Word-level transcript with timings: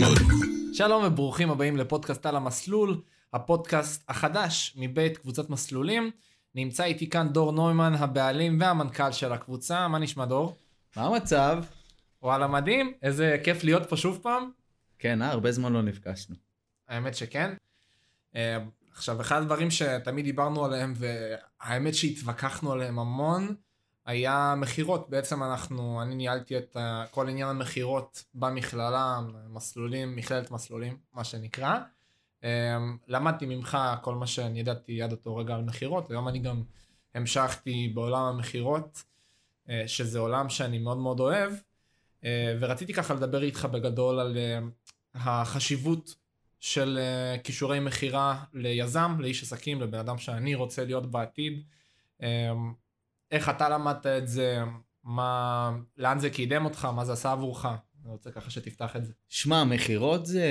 מאוד. 0.00 0.18
שלום 0.72 1.04
וברוכים 1.04 1.50
הבאים 1.50 1.76
לפודקאסט 1.76 2.26
על 2.26 2.36
המסלול, 2.36 3.00
הפודקאסט 3.32 4.04
החדש 4.08 4.74
מבית 4.76 5.18
קבוצת 5.18 5.50
מסלולים. 5.50 6.10
נמצא 6.54 6.84
איתי 6.84 7.10
כאן 7.10 7.28
דור 7.28 7.52
נוימן, 7.52 7.94
הבעלים 7.94 8.60
והמנכ"ל 8.60 9.12
של 9.12 9.32
הקבוצה. 9.32 9.88
מה 9.88 9.98
נשמע 9.98 10.24
דור? 10.24 10.56
מה 10.96 11.06
המצב? 11.06 11.64
וואלה 12.22 12.46
מדהים, 12.46 12.92
איזה 13.02 13.36
כיף 13.44 13.64
להיות 13.64 13.88
פה 13.88 13.96
שוב 13.96 14.18
פעם. 14.22 14.50
כן, 14.98 15.22
אה, 15.22 15.30
הרבה 15.30 15.52
זמן 15.52 15.72
לא 15.72 15.82
נפגשנו. 15.82 16.36
האמת 16.88 17.14
שכן. 17.14 17.54
אה, 18.36 18.58
עכשיו, 18.92 19.20
אחד 19.20 19.42
הדברים 19.42 19.70
שתמיד 19.70 20.24
דיברנו 20.24 20.64
עליהם, 20.64 20.94
והאמת 20.96 21.94
שהתווכחנו 21.94 22.72
עליהם 22.72 22.98
המון, 22.98 23.54
היה 24.06 24.54
מכירות. 24.56 25.10
בעצם 25.10 25.42
אנחנו, 25.42 26.02
אני 26.02 26.14
ניהלתי 26.14 26.58
את 26.58 26.76
כל 27.10 27.28
עניין 27.28 27.48
המכירות 27.48 28.24
במכללה, 28.34 29.20
מסלולים, 29.48 30.16
מכללת 30.16 30.50
מסלולים, 30.50 30.98
מה 31.14 31.24
שנקרא. 31.24 31.78
Um, 32.40 32.44
למדתי 33.08 33.46
ממך 33.46 33.78
כל 34.02 34.14
מה 34.14 34.26
שאני 34.26 34.60
ידעתי 34.60 35.02
עד 35.02 35.12
אותו 35.12 35.36
רגע 35.36 35.54
על 35.54 35.62
מכירות, 35.62 36.10
היום 36.10 36.28
אני 36.28 36.38
גם 36.38 36.62
המשכתי 37.14 37.92
בעולם 37.94 38.22
המכירות, 38.22 39.04
uh, 39.66 39.70
שזה 39.86 40.18
עולם 40.18 40.48
שאני 40.48 40.78
מאוד 40.78 40.98
מאוד 40.98 41.20
אוהב, 41.20 41.52
uh, 41.52 42.24
ורציתי 42.60 42.92
ככה 42.92 43.14
לדבר 43.14 43.42
איתך 43.42 43.64
בגדול 43.64 44.20
על 44.20 44.36
uh, 44.36 45.18
החשיבות 45.18 46.14
של 46.60 46.98
כישורי 47.44 47.80
מכירה 47.80 48.44
ליזם, 48.52 49.16
לאיש 49.18 49.42
עסקים, 49.42 49.80
לבן 49.80 49.98
אדם 49.98 50.18
שאני 50.18 50.54
רוצה 50.54 50.84
להיות 50.84 51.10
בעתיד. 51.10 51.62
איך 53.30 53.48
אתה 53.48 53.68
למדת 53.68 54.06
את 54.06 54.28
זה, 54.28 54.62
מה, 55.04 55.72
לאן 55.96 56.18
זה 56.18 56.30
קידם 56.30 56.64
אותך, 56.64 56.84
מה 56.84 57.04
זה 57.04 57.12
עשה 57.12 57.32
עבורך. 57.32 57.66
אני 58.04 58.12
רוצה 58.12 58.30
ככה 58.30 58.50
שתפתח 58.50 58.96
את 58.96 59.04
זה. 59.04 59.12
שמע, 59.28 59.64
מכירות 59.64 60.26
זה 60.26 60.50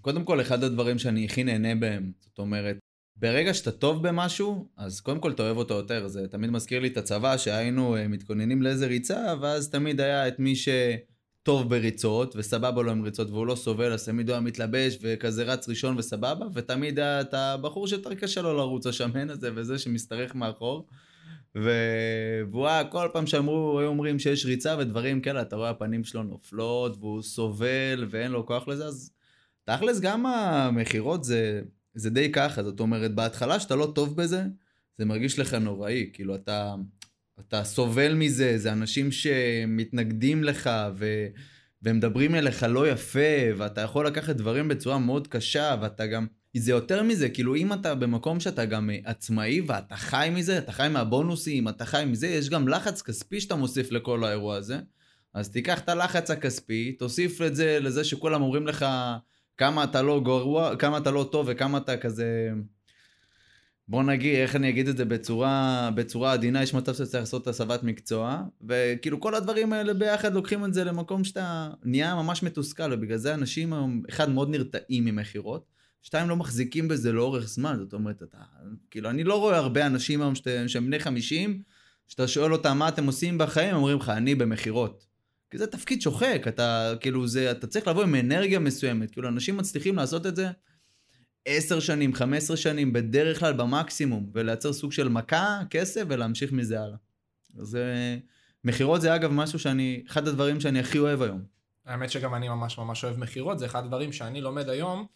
קודם 0.00 0.24
כל 0.24 0.40
אחד 0.40 0.64
הדברים 0.64 0.98
שאני 0.98 1.24
הכי 1.24 1.44
נהנה 1.44 1.74
בהם. 1.74 2.12
זאת 2.20 2.38
אומרת, 2.38 2.76
ברגע 3.16 3.54
שאתה 3.54 3.70
טוב 3.70 4.08
במשהו, 4.08 4.68
אז 4.76 5.00
קודם 5.00 5.20
כל 5.20 5.30
אתה 5.30 5.42
אוהב 5.42 5.56
אותו 5.56 5.74
יותר. 5.74 6.08
זה 6.08 6.28
תמיד 6.28 6.50
מזכיר 6.50 6.80
לי 6.80 6.88
את 6.88 6.96
הצבא, 6.96 7.36
שהיינו 7.36 7.96
אה, 7.96 8.08
מתכוננים 8.08 8.62
לאיזה 8.62 8.86
ריצה, 8.86 9.34
ואז 9.40 9.70
תמיד 9.70 10.00
היה 10.00 10.28
את 10.28 10.38
מי 10.38 10.54
שטוב 10.56 11.68
בריצות, 11.68 12.36
וסבבה 12.36 12.82
לו 12.82 12.90
עם 12.90 13.02
ריצות, 13.02 13.30
והוא 13.30 13.46
לא 13.46 13.54
סובל, 13.54 13.92
אז 13.92 14.04
תמיד 14.04 14.28
הוא 14.28 14.34
היה 14.34 14.40
מתלבש, 14.40 14.98
וכזה 15.02 15.44
רץ 15.44 15.68
ראשון 15.68 15.98
וסבבה, 15.98 16.46
ותמיד 16.54 16.98
היה 16.98 17.20
את 17.20 17.34
הבחור 17.34 17.86
שיותר 17.86 18.14
קשה 18.14 18.42
לו 18.42 18.56
לרוץ, 18.56 18.86
השמן 18.86 19.30
הזה, 19.30 19.50
וזה 19.54 19.78
שמשתרך 19.78 20.34
מאחור. 20.34 20.86
והוא 21.62 22.66
היה, 22.66 22.84
כל 22.84 23.08
פעם 23.12 23.26
שאמרו, 23.26 23.80
היו 23.80 23.88
אומרים 23.88 24.18
שיש 24.18 24.46
ריצה 24.46 24.76
ודברים 24.78 25.20
כאלה, 25.20 25.42
אתה 25.42 25.56
רואה 25.56 25.70
הפנים 25.70 26.04
שלו 26.04 26.22
נופלות, 26.22 26.96
והוא 27.00 27.22
סובל 27.22 28.06
ואין 28.10 28.30
לו 28.30 28.46
כוח 28.46 28.68
לזה, 28.68 28.86
אז 28.86 29.12
תכלס 29.64 30.00
גם 30.00 30.26
המכירות 30.26 31.24
זה, 31.24 31.62
זה 31.94 32.10
די 32.10 32.32
ככה, 32.32 32.62
זאת 32.62 32.80
אומרת, 32.80 33.14
בהתחלה 33.14 33.60
שאתה 33.60 33.76
לא 33.76 33.92
טוב 33.94 34.16
בזה, 34.16 34.44
זה 34.98 35.04
מרגיש 35.04 35.38
לך 35.38 35.54
נוראי, 35.54 36.10
כאילו 36.12 36.34
אתה, 36.34 36.74
אתה 37.40 37.64
סובל 37.64 38.14
מזה, 38.14 38.58
זה 38.58 38.72
אנשים 38.72 39.12
שמתנגדים 39.12 40.44
לך 40.44 40.70
ו... 40.96 41.26
ומדברים 41.82 42.34
אליך 42.34 42.62
לא 42.62 42.88
יפה, 42.90 43.20
ואתה 43.56 43.80
יכול 43.80 44.06
לקחת 44.06 44.36
דברים 44.36 44.68
בצורה 44.68 44.98
מאוד 44.98 45.26
קשה, 45.26 45.76
ואתה 45.80 46.06
גם... 46.06 46.26
זה 46.60 46.72
יותר 46.72 47.02
מזה, 47.02 47.28
כאילו 47.28 47.54
אם 47.56 47.72
אתה 47.72 47.94
במקום 47.94 48.40
שאתה 48.40 48.64
גם 48.64 48.90
עצמאי 49.04 49.60
ואתה 49.66 49.96
חי 49.96 50.28
מזה, 50.32 50.58
אתה 50.58 50.72
חי 50.72 50.88
מהבונוסים, 50.90 51.68
אתה 51.68 51.84
חי 51.84 52.04
מזה, 52.06 52.26
יש 52.26 52.50
גם 52.50 52.68
לחץ 52.68 53.02
כספי 53.02 53.40
שאתה 53.40 53.54
מוסיף 53.54 53.92
לכל 53.92 54.24
האירוע 54.24 54.56
הזה. 54.56 54.78
אז 55.34 55.50
תיקח 55.50 55.80
את 55.80 55.88
הלחץ 55.88 56.30
הכספי, 56.30 56.92
תוסיף 56.92 57.42
את 57.42 57.56
זה 57.56 57.78
לזה 57.80 58.04
שכולם 58.04 58.42
אומרים 58.42 58.66
לך 58.66 58.86
כמה 59.56 59.84
אתה 59.84 60.02
לא 60.02 60.20
גרוע, 60.24 60.76
כמה 60.76 60.98
אתה 60.98 61.10
לא 61.10 61.28
טוב 61.32 61.46
וכמה 61.48 61.78
אתה 61.78 61.96
כזה... 61.96 62.50
בוא 63.88 64.02
נגיד, 64.02 64.34
איך 64.34 64.56
אני 64.56 64.68
אגיד 64.68 64.88
את 64.88 64.96
זה 64.96 65.04
בצורה, 65.04 65.90
בצורה 65.94 66.32
עדינה, 66.32 66.62
יש 66.62 66.74
מצב 66.74 66.94
שצריך 66.94 67.14
לעשות 67.14 67.46
הסבת 67.46 67.82
מקצוע, 67.82 68.42
וכאילו 68.68 69.20
כל 69.20 69.34
הדברים 69.34 69.72
האלה 69.72 69.94
ביחד 69.94 70.34
לוקחים 70.34 70.64
את 70.64 70.74
זה 70.74 70.84
למקום 70.84 71.24
שאתה 71.24 71.70
נהיה 71.84 72.14
ממש 72.14 72.42
מתוסכל, 72.42 72.92
ובגלל 72.92 73.16
זה 73.16 73.34
אנשים 73.34 73.72
אחד, 74.08 74.30
מאוד 74.30 74.50
נרתעים 74.50 75.04
ממכירות, 75.04 75.75
שתיים, 76.06 76.28
לא 76.28 76.36
מחזיקים 76.36 76.88
בזה 76.88 77.12
לאורך 77.12 77.48
זמן, 77.48 77.76
זאת 77.78 77.92
אומרת, 77.92 78.22
אתה, 78.22 78.38
כאילו, 78.90 79.10
אני 79.10 79.24
לא 79.24 79.40
רואה 79.40 79.56
הרבה 79.56 79.86
אנשים 79.86 80.22
היום 80.22 80.34
שהם 80.66 80.86
בני 80.86 80.98
50, 80.98 81.62
שאתה 82.08 82.28
שואל 82.28 82.52
אותם 82.52 82.78
מה 82.78 82.88
אתם 82.88 83.06
עושים 83.06 83.38
בחיים, 83.38 83.70
הם 83.70 83.76
אומרים 83.76 83.98
לך, 83.98 84.08
אני 84.08 84.34
במכירות. 84.34 85.06
כי 85.50 85.58
זה 85.58 85.66
תפקיד 85.66 86.02
שוחק, 86.02 86.42
אתה, 86.48 86.92
כאילו, 87.00 87.26
זה, 87.26 87.50
אתה 87.50 87.66
צריך 87.66 87.88
לבוא 87.88 88.02
עם 88.02 88.14
אנרגיה 88.14 88.58
מסוימת, 88.58 89.10
כאילו, 89.10 89.28
אנשים 89.28 89.56
מצליחים 89.56 89.96
לעשות 89.96 90.26
את 90.26 90.36
זה 90.36 90.48
10 91.44 91.80
שנים, 91.80 92.14
15 92.14 92.56
שנים, 92.56 92.92
בדרך 92.92 93.38
כלל 93.38 93.52
במקסימום, 93.52 94.30
ולייצר 94.32 94.72
סוג 94.72 94.92
של 94.92 95.08
מכה, 95.08 95.60
כסף, 95.70 96.02
ולהמשיך 96.08 96.52
מזה 96.52 96.80
הלאה. 96.80 96.96
אז 97.58 97.76
אה, 97.76 98.16
מכירות 98.64 99.00
זה 99.00 99.14
אגב 99.14 99.32
משהו 99.32 99.58
שאני, 99.58 100.02
אחד 100.08 100.28
הדברים 100.28 100.60
שאני 100.60 100.80
הכי 100.80 100.98
אוהב 100.98 101.22
היום. 101.22 101.42
האמת 101.86 102.10
שגם 102.10 102.34
אני 102.34 102.48
ממש 102.48 102.78
ממש 102.78 103.04
אוהב 103.04 103.18
מכירות, 103.18 103.58
זה 103.58 103.66
אחד 103.66 103.84
הדברים 103.84 104.12
שאני 104.12 104.40
לומד 104.40 104.68
היום. 104.68 105.06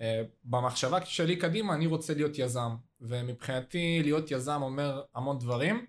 אה, 0.00 0.22
במחשבה 0.44 1.06
שלי 1.06 1.36
קדימה 1.36 1.74
אני 1.74 1.86
רוצה 1.86 2.14
להיות 2.14 2.38
יזם, 2.38 2.70
ומבחינתי 3.00 4.00
להיות 4.02 4.30
יזם 4.30 4.62
אומר 4.62 5.02
המון 5.14 5.38
דברים. 5.38 5.86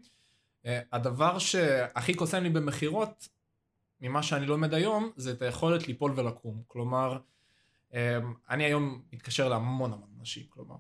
אה, 0.66 0.80
הדבר 0.92 1.40
שהכי 1.40 2.14
קוסם 2.14 2.44
לי 2.44 2.50
במכירות, 2.50 3.28
ממה 4.02 4.24
שאני 4.24 4.46
לומד 4.46 4.74
היום, 4.74 5.12
זה 5.16 5.32
את 5.32 5.42
היכולת 5.42 5.88
ליפול 5.88 6.14
ולקום. 6.16 6.62
כלומר, 6.68 7.18
אה, 7.94 8.20
אני 8.50 8.64
היום 8.64 9.02
מתקשר 9.14 9.50
להמון 9.50 9.94
המון 9.94 10.10
אנשים, 10.20 10.44
כלומר, 10.50 10.76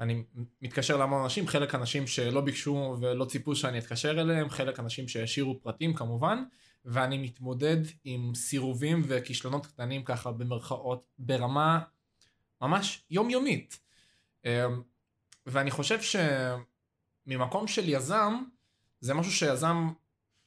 אני 0.00 0.24
מתקשר 0.62 0.96
להמון 0.96 1.22
אנשים, 1.22 1.48
חלק 1.48 1.74
אנשים 1.74 2.06
שלא 2.06 2.40
ביקשו 2.40 2.96
ולא 3.00 3.24
ציפו 3.24 3.56
שאני 3.56 3.78
אתקשר 3.78 4.10
אליהם, 4.10 4.50
חלק 4.50 4.80
אנשים 4.80 5.08
שהשאירו 5.08 5.60
פרטים 5.60 5.94
כמובן, 5.94 6.44
ואני 6.84 7.18
מתמודד 7.18 7.76
עם 8.04 8.34
סירובים 8.34 9.02
וכישלונות 9.06 9.66
קטנים 9.66 10.04
ככה 10.04 10.32
במרכאות, 10.32 11.04
ברמה 11.18 11.80
ממש 12.62 13.04
יומיומית. 13.10 13.80
אמ, 14.44 14.82
ואני 15.46 15.70
חושב 15.70 15.98
שממקום 17.26 17.66
של 17.66 17.88
יזם, 17.88 18.42
זה 19.00 19.14
משהו 19.14 19.32
שיזם 19.32 19.88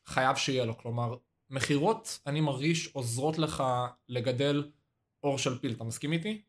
חייב 0.05 0.35
שיהיה 0.35 0.65
לו. 0.65 0.77
כלומר, 0.77 1.15
מכירות, 1.49 2.19
אני 2.27 2.41
מרגיש, 2.41 2.87
עוזרות 2.93 3.37
לך 3.37 3.63
לגדל 4.09 4.71
אור 5.23 5.37
של 5.37 5.59
פיל. 5.59 5.71
אתה 5.71 5.83
מסכים 5.83 6.11
איתי? 6.11 6.41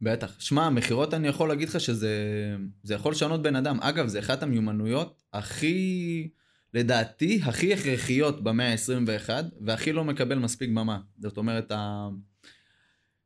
בטח. 0.00 0.40
שמע, 0.40 0.70
מכירות 0.70 1.14
אני 1.14 1.28
יכול 1.28 1.48
להגיד 1.48 1.68
לך 1.68 1.80
שזה 1.80 2.16
זה 2.82 2.94
יכול 2.94 3.12
לשנות 3.12 3.42
בן 3.42 3.56
אדם. 3.56 3.80
אגב, 3.80 4.06
זה 4.06 4.18
אחת 4.18 4.42
המיומנויות 4.42 5.22
הכי, 5.32 6.28
לדעתי, 6.74 7.40
הכי 7.44 7.74
הכרחיות 7.74 8.44
במאה 8.44 8.72
ה-21, 8.72 9.30
והכי 9.60 9.92
לא 9.92 10.04
מקבל 10.04 10.38
מספיק 10.38 10.70
במה. 10.70 11.00
זאת 11.18 11.36
אומרת, 11.36 11.72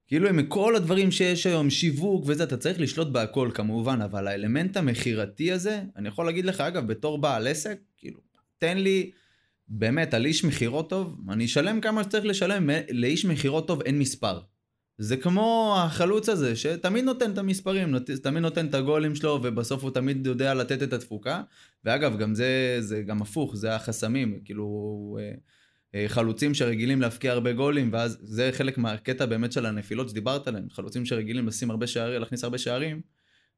כאילו 0.07 0.29
עם 0.29 0.47
כל 0.47 0.77
הדברים 0.77 1.11
שיש 1.11 1.47
היום, 1.47 1.71
שיווק 1.71 2.25
וזה, 2.27 2.45
אתה 2.45 2.57
צריך 2.57 2.81
לשלוט 2.81 3.09
בהכל 3.09 3.51
כמובן, 3.55 4.01
אבל 4.01 4.29
האלמנט 4.29 4.77
המכירתי 4.77 5.53
הזה, 5.53 5.83
אני 5.97 6.09
יכול 6.09 6.27
להגיד 6.27 6.45
לך, 6.45 6.61
אגב, 6.61 6.87
בתור 6.87 7.19
בעל 7.19 7.47
עסק, 7.47 7.79
כאילו, 7.99 8.21
תן 8.59 8.79
לי, 8.79 9.11
באמת, 9.69 10.15
על 10.15 10.27
איש 10.27 10.45
מכירות 10.45 10.91
טוב, 10.91 11.21
אני 11.29 11.45
אשלם 11.45 11.81
כמה 11.81 12.03
שצריך 12.03 12.25
לשלם, 12.25 12.71
לאיש 12.91 13.25
מכירות 13.25 13.67
טוב 13.67 13.83
אין 13.83 13.99
מספר. 13.99 14.41
זה 14.99 15.17
כמו 15.17 15.77
החלוץ 15.79 16.29
הזה, 16.29 16.57
שתמיד 16.57 17.05
נותן 17.05 17.31
את 17.31 17.39
המספרים, 17.39 17.95
תמיד 18.23 18.43
נותן 18.43 18.67
את 18.67 18.75
הגולים 18.75 19.15
שלו, 19.15 19.41
ובסוף 19.43 19.83
הוא 19.83 19.91
תמיד 19.91 20.27
יודע 20.27 20.55
לתת 20.55 20.83
את 20.83 20.93
התפוקה. 20.93 21.43
ואגב, 21.85 22.19
גם 22.19 22.35
זה, 22.35 22.77
זה 22.81 23.03
גם 23.03 23.23
הפוך, 23.23 23.57
זה 23.57 23.75
החסמים, 23.75 24.41
כאילו... 24.45 25.19
אה, 25.95 26.05
חלוצים 26.09 26.55
שרגילים 26.55 27.01
להפקיע 27.01 27.33
הרבה 27.33 27.53
גולים, 27.53 27.91
ואז 27.93 28.19
זה 28.23 28.51
חלק 28.53 28.79
מהקטע 28.79 29.27
באמת 29.27 29.53
של 29.53 29.67
הנפילות 29.67 30.09
שדיברת 30.09 30.49
עליהן, 30.49 30.67
חלוצים 30.71 31.07
שרגילים 31.07 31.47
לשים 31.47 31.71
הרבה 31.71 31.87
שערים, 31.87 32.21
להכניס 32.21 32.45
הרבה 32.45 32.59
שערים, 32.59 33.01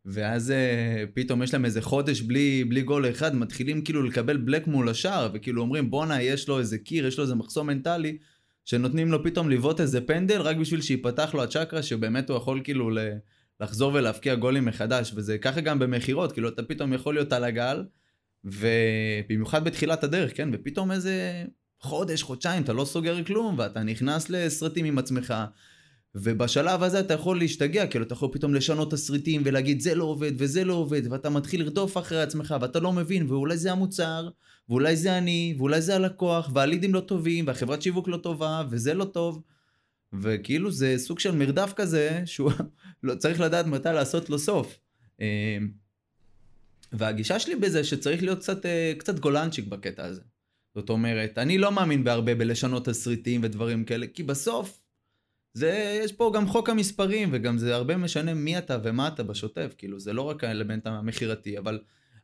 ואז 0.04 0.50
אה, 0.50 1.04
פתאום 1.14 1.42
יש 1.42 1.52
להם 1.54 1.64
איזה 1.64 1.82
חודש 1.82 2.20
בלי, 2.20 2.64
בלי 2.64 2.82
גול 2.82 3.10
אחד, 3.10 3.36
מתחילים 3.36 3.84
כאילו 3.84 4.02
לקבל 4.02 4.36
בלק 4.36 4.66
מול 4.66 4.88
השער, 4.88 5.30
וכאילו 5.34 5.62
אומרים 5.62 5.90
בואנה 5.90 6.22
יש 6.22 6.48
לו 6.48 6.58
איזה 6.58 6.78
קיר, 6.78 7.06
יש 7.06 7.18
לו 7.18 7.24
איזה 7.24 7.34
מחסום 7.34 7.66
מנטלי, 7.66 8.18
שנותנים 8.64 9.10
לו 9.10 9.24
פתאום 9.24 9.50
לבעוט 9.50 9.80
איזה 9.80 10.00
פנדל, 10.00 10.40
רק 10.40 10.56
בשביל 10.56 10.80
שיפתח 10.80 11.34
לו 11.34 11.42
הצ'קרה, 11.42 11.82
שבאמת 11.82 12.30
הוא 12.30 12.36
יכול 12.36 12.60
כאילו 12.64 12.90
לחזור 13.60 13.94
ולהפקיע 13.94 14.34
גולים 14.34 14.64
מחדש, 14.64 15.12
וזה 15.16 15.38
ככה 15.38 15.60
גם 15.60 15.78
במכירות, 15.78 16.32
כאילו 16.32 16.48
אתה 16.48 16.62
פתאום 16.62 16.92
יכול 16.92 17.14
להיות 17.14 17.32
על 17.32 17.44
הגל, 17.44 17.84
ובמיוחד 18.44 19.64
בתחילת 19.64 20.04
הדרך, 20.04 20.36
כן, 20.36 20.48
ופתאום 20.52 20.92
איזה 20.92 21.44
חודש, 21.80 22.22
חודשיים, 22.22 22.62
אתה 22.62 22.72
לא 22.72 22.84
סוגר 22.84 23.24
כלום, 23.24 23.54
ואתה 23.58 23.82
נכנס 23.82 24.30
לסרטים 24.30 24.84
עם 24.84 24.98
עצמך. 24.98 25.34
ובשלב 26.14 26.82
הזה 26.82 27.00
אתה 27.00 27.14
יכול 27.14 27.38
להשתגע, 27.38 27.86
כאילו 27.86 28.04
אתה 28.04 28.12
יכול 28.12 28.28
פתאום 28.32 28.54
לשנות 28.54 28.90
תסריטים 28.90 29.42
ולהגיד 29.44 29.80
זה 29.80 29.94
לא 29.94 30.04
עובד 30.04 30.32
וזה 30.38 30.64
לא 30.64 30.74
עובד, 30.74 31.02
ואתה 31.12 31.30
מתחיל 31.30 31.62
לרדוף 31.62 31.96
אחרי 31.96 32.22
עצמך 32.22 32.54
ואתה 32.60 32.80
לא 32.80 32.92
מבין, 32.92 33.30
ואולי 33.30 33.56
זה 33.56 33.72
המוצר, 33.72 34.28
ואולי 34.68 34.96
זה 34.96 35.18
אני, 35.18 35.54
ואולי 35.58 35.80
זה 35.80 35.96
הלקוח, 35.96 36.50
והלידים 36.54 36.94
לא 36.94 37.00
טובים, 37.00 37.46
והחברת 37.46 37.82
שיווק 37.82 38.08
לא 38.08 38.16
טובה, 38.16 38.62
וזה 38.70 38.94
לא 38.94 39.04
טוב. 39.04 39.42
וכאילו 40.22 40.70
זה 40.70 40.94
סוג 40.98 41.18
של 41.18 41.30
מרדף 41.30 41.72
כזה, 41.76 42.22
שהוא 42.24 42.52
לא, 43.02 43.14
צריך 43.14 43.40
לדעת 43.40 43.66
מתי 43.66 43.88
לעשות 43.88 44.30
לו 44.30 44.38
סוף. 44.38 44.78
אה, 45.20 45.58
והגישה 46.92 47.38
שלי 47.38 47.56
בזה 47.56 47.84
שצריך 47.84 48.22
להיות 48.22 48.38
קצת, 48.38 48.66
אה, 48.66 48.92
קצת 48.98 49.18
גולנצ'יק 49.18 49.66
בקטע 49.66 50.04
הזה. 50.04 50.20
זאת 50.76 50.90
אומרת, 50.90 51.38
אני 51.38 51.58
לא 51.58 51.72
מאמין 51.72 52.04
בהרבה 52.04 52.34
בלשנות 52.34 52.84
תסריטים 52.88 53.40
ודברים 53.44 53.84
כאלה, 53.84 54.06
כי 54.06 54.22
בסוף, 54.22 54.82
זה, 55.54 56.00
יש 56.04 56.12
פה 56.12 56.32
גם 56.34 56.46
חוק 56.46 56.70
המספרים, 56.70 57.28
וגם 57.32 57.58
זה 57.58 57.74
הרבה 57.74 57.96
משנה 57.96 58.34
מי 58.34 58.58
אתה 58.58 58.78
ומה 58.82 59.08
אתה 59.08 59.22
בשוטף, 59.22 59.74
כאילו, 59.78 60.00
זה 60.00 60.12
לא 60.12 60.22
רק 60.22 60.44
האלמנט 60.44 60.86
המכירתי, 60.86 61.58
אבל 61.58 61.80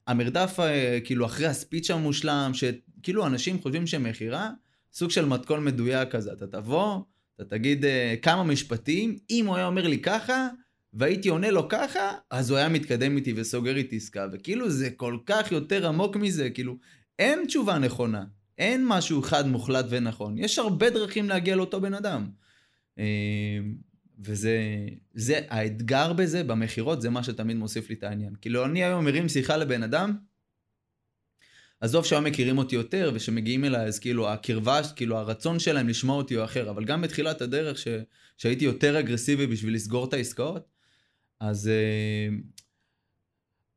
המרדף, 0.06 0.56
אה, 0.60 0.98
כאילו, 1.04 1.26
אחרי 1.26 1.46
הספיץ' 1.46 1.90
המושלם, 1.90 2.50
שכאילו 2.54 3.26
אנשים 3.26 3.60
חושבים 3.60 3.86
שמכירה, 3.86 4.50
סוג 4.92 5.10
של 5.10 5.24
מתכון 5.24 5.64
מדויק 5.64 6.08
כזה, 6.10 6.32
אתה 6.32 6.46
תבוא, 6.46 7.00
אתה 7.36 7.44
תגיד 7.44 7.84
uh, 7.84 7.88
כמה 8.22 8.42
משפטים, 8.44 9.18
אם 9.30 9.46
הוא 9.46 9.56
היה 9.56 9.66
אומר 9.66 9.86
לי 9.86 9.98
ככה, 9.98 10.48
והייתי 10.92 11.28
עונה 11.28 11.50
לו 11.50 11.68
ככה, 11.68 12.12
אז 12.30 12.50
הוא 12.50 12.58
היה 12.58 12.68
מתקדם 12.68 13.16
איתי 13.16 13.32
וסוגר 13.36 13.76
איתי 13.76 13.96
עסקה, 13.96 14.26
וכאילו 14.32 14.70
זה 14.70 14.90
כל 14.90 15.18
כך 15.26 15.52
יותר 15.52 15.88
עמוק 15.88 16.16
מזה, 16.16 16.50
כאילו, 16.50 16.76
אין 17.18 17.44
תשובה 17.46 17.78
נכונה, 17.78 18.24
אין 18.58 18.84
משהו 18.88 19.20
אחד 19.20 19.46
מוחלט 19.46 19.84
ונכון, 19.88 20.38
יש 20.38 20.58
הרבה 20.58 20.90
דרכים 20.90 21.28
להגיע 21.28 21.56
לאותו 21.56 21.80
בן 21.80 21.94
אדם. 21.94 22.30
אה, 22.98 23.58
וזה, 24.24 24.58
זה, 25.14 25.40
האתגר 25.48 26.12
בזה, 26.12 26.44
במכירות, 26.44 27.02
זה 27.02 27.10
מה 27.10 27.22
שתמיד 27.24 27.56
מוסיף 27.56 27.88
לי 27.88 27.94
את 27.94 28.02
העניין. 28.02 28.34
כאילו, 28.40 28.64
אני 28.64 28.84
היום 28.84 29.04
מרים 29.04 29.28
שיחה 29.28 29.56
לבן 29.56 29.82
אדם, 29.82 30.16
עזוב 31.80 32.04
שהיום 32.04 32.24
מכירים 32.24 32.58
אותי 32.58 32.74
יותר 32.74 33.10
ושמגיעים 33.14 33.64
אליי, 33.64 33.86
אז 33.86 33.98
כאילו 33.98 34.28
הקרבה, 34.28 34.80
כאילו 34.96 35.18
הרצון 35.18 35.58
שלהם 35.58 35.88
לשמוע 35.88 36.16
אותי 36.16 36.34
הוא 36.34 36.44
אחר, 36.44 36.70
אבל 36.70 36.84
גם 36.84 37.02
בתחילת 37.02 37.42
הדרך 37.42 37.78
ש, 37.78 37.88
שהייתי 38.36 38.64
יותר 38.64 38.98
אגרסיבי 38.98 39.46
בשביל 39.46 39.74
לסגור 39.74 40.08
את 40.08 40.12
העסקאות, 40.12 40.68
אז 41.40 41.70
אה, 41.70 42.61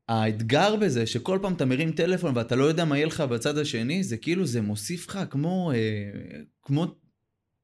האתגר 0.07 0.75
בזה 0.75 1.07
שכל 1.07 1.39
פעם 1.41 1.53
אתה 1.53 1.65
מרים 1.65 1.91
טלפון 1.91 2.37
ואתה 2.37 2.55
לא 2.55 2.63
יודע 2.63 2.85
מה 2.85 2.97
יהיה 2.97 3.07
לך 3.07 3.21
בצד 3.21 3.57
השני, 3.57 4.03
זה 4.03 4.17
כאילו 4.17 4.45
זה 4.45 4.61
מוסיף 4.61 5.07
לך 5.09 5.19
כמו, 5.29 5.71
אה, 5.71 6.45
כמו, 6.61 6.85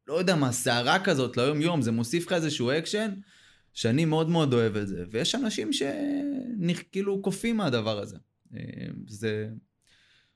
לא 0.07 0.13
יודע 0.13 0.35
מה, 0.35 0.51
סערה 0.51 1.03
כזאת 1.03 1.37
ליום 1.37 1.61
יום, 1.61 1.81
זה 1.81 1.91
מוסיף 1.91 2.25
לך 2.25 2.33
איזשהו 2.33 2.71
אקשן, 2.71 3.11
שאני 3.73 4.05
מאוד 4.05 4.29
מאוד 4.29 4.53
אוהב 4.53 4.75
את 4.75 4.87
זה, 4.87 5.03
ויש 5.11 5.35
אנשים 5.35 5.69
שכאילו 5.73 7.21
קופאים 7.21 7.57
מהדבר 7.57 7.99
הזה. 7.99 8.17
אה, 8.53 8.57
זה... 9.07 9.47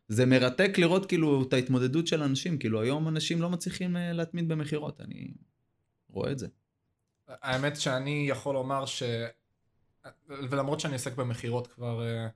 זה 0.08 0.26
מרתק 0.26 0.78
לראות 0.78 1.06
כאילו 1.06 1.44
את 1.44 1.54
ההתמודדות 1.54 2.08
של 2.08 2.24
אנשים, 2.24 2.58
כאילו 2.58 2.82
היום 2.82 3.08
אנשים 3.08 3.42
לא 3.42 3.50
מצליחים 3.50 3.98
אה, 3.98 4.14
להתמיד 4.14 4.48
במכירות, 4.48 5.02
אני 5.02 5.34
רואה 6.10 6.32
את 6.32 6.40
זה. 6.40 6.48
האמת 7.28 7.76
שאני 7.76 8.26
יכול 8.30 8.56
לומר 8.56 8.86
ש... 8.86 9.04
ולמרות 10.28 10.80
שאני 10.80 10.94
עוסק 10.94 11.16
במכירות 11.16 11.68
כבר 11.68 12.08
אה, 12.08 12.28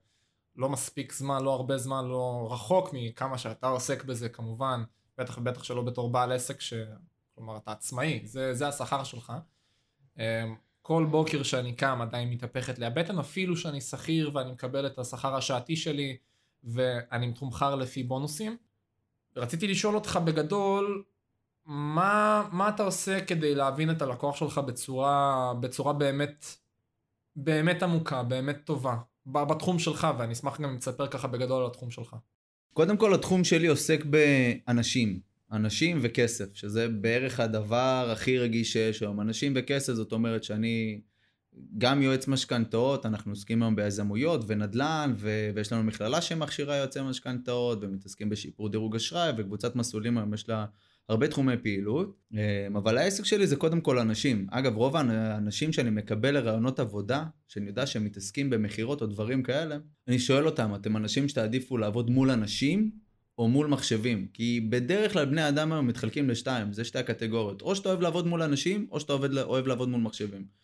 לא 0.56 0.70
מספיק 0.70 1.14
זמן, 1.14 1.44
לא 1.44 1.54
הרבה 1.54 1.78
זמן, 1.78 2.06
לא 2.06 2.48
רחוק 2.52 2.90
מכמה 2.94 3.38
שאתה 3.38 3.68
עוסק 3.68 4.04
בזה 4.04 4.30
כמובן, 4.30 4.84
בטח 5.18 5.38
ובטח 5.38 5.64
שלא 5.64 5.82
בתור 5.82 6.12
בעל 6.12 6.32
עסק, 6.32 6.62
ש... 6.62 6.74
כלומר 7.36 7.58
אתה 7.58 7.72
עצמאי, 7.72 8.22
זה, 8.24 8.54
זה 8.54 8.68
השכר 8.68 9.04
שלך. 9.04 9.34
אה, 10.20 10.46
כל 10.82 11.06
בוקר 11.12 11.44
שאני 11.44 11.76
קם 11.76 12.02
עדיין 12.02 12.30
מתהפכת 12.30 12.80
לי 12.80 12.86
הבטן, 12.86 13.20
אפילו 13.20 13.58
שאני 13.58 13.82
שכיר 13.82 14.32
ואני 14.34 14.52
מקבל 14.52 14.86
את 14.86 15.00
השכר 15.00 15.36
השעתי 15.36 15.76
שלי, 15.76 16.18
ואני 16.64 17.28
מתומחר 17.28 17.76
לפי 17.76 18.04
בונוסים. 18.04 18.58
רציתי 19.36 19.68
לשאול 19.68 19.96
אותך 19.96 20.20
בגדול, 20.26 21.04
מה, 21.66 22.48
מה 22.52 22.70
אתה 22.70 22.84
עושה 22.84 23.26
כדי 23.26 23.56
להבין 23.56 23.92
את 23.92 24.02
הלקוח 24.02 24.36
שלך 24.36 24.58
בצורה, 24.58 25.54
בצורה 25.60 25.94
באמת, 25.94 26.46
באמת 27.44 27.84
עמוקה, 27.84 28.24
באמת 28.24 28.58
טובה, 28.64 28.96
בתחום 29.26 29.80
שלך, 29.80 30.08
ואני 30.20 30.34
אשמח 30.34 30.62
גם 30.62 30.76
לספר 30.76 31.08
ככה 31.08 31.28
בגדול 31.28 31.62
על 31.62 31.68
התחום 31.68 31.92
שלך. 31.92 32.16
קודם 32.74 32.98
כל, 32.98 33.14
התחום 33.14 33.44
שלי 33.44 33.68
עוסק 33.68 34.06
באנשים. 34.06 35.20
אנשים 35.52 36.00
וכסף, 36.02 36.46
שזה 36.54 36.88
בערך 36.90 37.40
הדבר 37.40 38.10
הכי 38.12 38.40
רגיש 38.40 38.74
שיש 38.74 39.02
היום. 39.02 39.22
אנשים 39.22 39.54
וכסף, 39.56 39.94
זאת 39.94 40.12
אומרת 40.12 40.44
שאני 40.44 41.02
גם 41.78 42.02
יועץ 42.02 42.28
משכנתאות, 42.28 43.06
אנחנו 43.06 43.32
עוסקים 43.32 43.64
היום 43.64 43.76
ביזמויות 43.76 44.42
ונדל"ן, 44.48 45.14
ו- 45.18 45.50
ויש 45.56 45.72
לנו 45.74 45.84
מכללה 45.84 46.22
שמכשירה 46.22 46.76
יועצי 46.76 47.02
משכנתאות, 47.02 47.80
ומתעסקים 47.82 48.30
בשיפור 48.30 48.70
דירוג 48.70 48.96
אשראי, 48.96 49.32
וקבוצת 49.38 49.76
מסלולים 49.76 50.18
היום 50.18 50.34
יש 50.34 50.50
לה 50.50 50.66
הרבה 51.10 51.28
תחומי 51.28 51.58
פעילות, 51.58 52.18
אמ, 52.34 52.76
אבל 52.78 52.98
העסק 52.98 53.26
שלי 53.26 53.48
זה 53.48 53.56
קודם 53.56 53.82
כל 53.82 54.00
אנשים. 54.00 54.48
אגב, 54.52 54.76
רוב 54.76 54.96
האנשים 54.96 55.74
שאני 55.74 55.90
מקבל 55.90 56.34
לרעיונות 56.34 56.80
עבודה, 56.80 57.26
שאני 57.48 57.68
יודע 57.68 57.86
שהם 57.86 58.06
מתעסקים 58.06 58.50
במכירות 58.50 59.02
או 59.02 59.08
דברים 59.08 59.44
כאלה, 59.44 59.78
אני 60.08 60.20
שואל 60.20 60.46
אותם, 60.46 60.76
אתם 60.76 60.98
אנשים 60.98 61.28
שתעדיפו 61.28 61.78
לעבוד 61.78 62.10
מול 62.10 62.32
אנשים 62.32 62.92
או 63.38 63.48
מול 63.48 63.68
מחשבים? 63.68 64.28
כי 64.34 64.68
בדרך 64.70 65.14
כלל 65.14 65.26
בני 65.26 65.48
אדם 65.48 65.72
היום 65.72 65.88
מתחלקים 65.88 66.30
לשתיים, 66.30 66.74
זה 66.74 66.84
שתי 66.84 67.00
הקטגוריות. 67.00 67.62
או 67.62 67.76
שאתה 67.76 67.90
אוהב 67.90 68.02
לעבוד 68.02 68.28
מול 68.28 68.42
אנשים, 68.42 68.88
או 68.92 69.00
שאתה 69.00 69.14
אוהב, 69.14 69.38
אוהב 69.38 69.68
לעבוד 69.68 69.90
מול 69.90 70.02
מחשבים. 70.02 70.59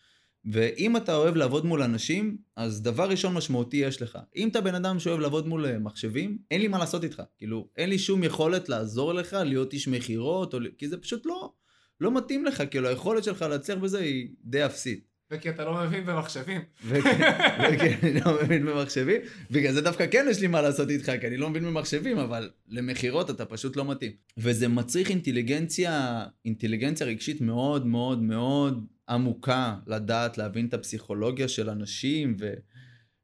ואם 0.46 0.98
אתה 0.98 1.16
אוהב 1.16 1.36
לעבוד 1.36 1.66
מול 1.66 1.82
אנשים, 1.82 2.38
אז 2.56 2.82
דבר 2.82 3.10
ראשון 3.10 3.34
משמעותי 3.34 3.78
יש 3.78 4.02
לך. 4.02 4.20
אם 4.36 4.48
אתה 4.48 4.62
בן 4.62 4.76
אדם 4.76 5.00
שאוהב 5.00 5.20
לעבוד 5.20 5.48
מול 5.48 5.66
אה, 5.66 5.80
מחשבים, 5.80 6.38
אין 6.52 6.62
לי 6.62 6.68
מה 6.68 6.78
לעשות 6.78 7.04
איתך. 7.04 7.24
כאילו, 7.38 7.70
אין 7.78 7.90
לי 7.90 8.00
שום 8.00 8.24
יכולת 8.24 8.70
לעזור 8.70 9.14
לך 9.14 9.34
להיות 9.34 9.74
איש 9.74 9.88
מכירות, 9.88 10.54
או... 10.54 10.60
כי 10.78 10.88
זה 10.88 10.98
פשוט 10.98 11.26
לא, 11.26 11.54
לא 12.02 12.12
מתאים 12.12 12.46
לך, 12.46 12.64
כאילו 12.72 12.88
היכולת 12.88 13.24
שלך 13.24 13.42
להצליח 13.42 13.78
בזה 13.78 14.00
היא 14.00 14.28
די 14.44 14.66
אפסית. 14.66 15.15
וכי 15.32 15.50
אתה 15.50 15.66
לא 15.66 15.84
מבין 15.84 16.06
במחשבים. 16.06 16.62
וכי 16.90 17.94
אני 18.04 18.20
לא 18.26 18.44
מבין 18.44 18.66
במחשבים. 18.66 19.22
בגלל 19.52 19.74
זה 19.74 19.82
דווקא 19.82 20.08
כן 20.12 20.26
יש 20.30 20.42
לי 20.42 20.48
מה 20.48 20.62
לעשות 20.62 20.90
איתך, 20.90 21.12
כי 21.22 21.28
אני 21.28 21.38
לא 21.38 21.50
מבין 21.50 21.64
במחשבים, 21.64 22.18
אבל 22.18 22.50
למכירות 22.68 23.30
אתה 23.30 23.46
פשוט 23.46 23.76
לא 23.76 23.86
מתאים. 23.92 24.12
וזה 24.38 24.68
מצריך 24.68 25.10
אינטליגנציה, 25.10 26.26
אינטליגנציה 26.46 27.08
רגשית 27.08 27.42
מאוד 27.42 27.86
מאוד 27.86 28.22
מאוד 28.22 28.86
עמוקה, 29.10 29.76
לדעת, 29.88 30.38
להבין 30.38 30.66
את 30.66 30.74
הפסיכולוגיה 30.74 31.48
של 31.48 31.70
אנשים 31.70 32.38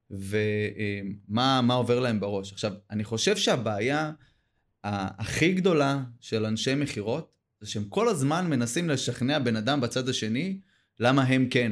ומה 0.10 1.62
מה 1.62 1.74
עובר 1.74 2.00
להם 2.00 2.20
בראש. 2.20 2.54
עכשיו, 2.54 2.74
אני 2.92 3.04
חושב 3.04 3.38
שהבעיה 3.38 4.12
הכי 4.84 5.54
גדולה 5.54 6.04
של 6.20 6.46
אנשי 6.46 6.76
מכירות, 6.76 7.32
זה 7.62 7.70
שהם 7.70 7.84
כל 7.84 8.08
הזמן 8.08 8.50
מנסים 8.50 8.90
לשכנע 8.90 9.40
בן 9.40 9.56
אדם 9.56 9.82
בצד 9.82 10.10
השני, 10.10 10.60
למה 11.00 11.24
הם 11.24 11.48
כן, 11.50 11.72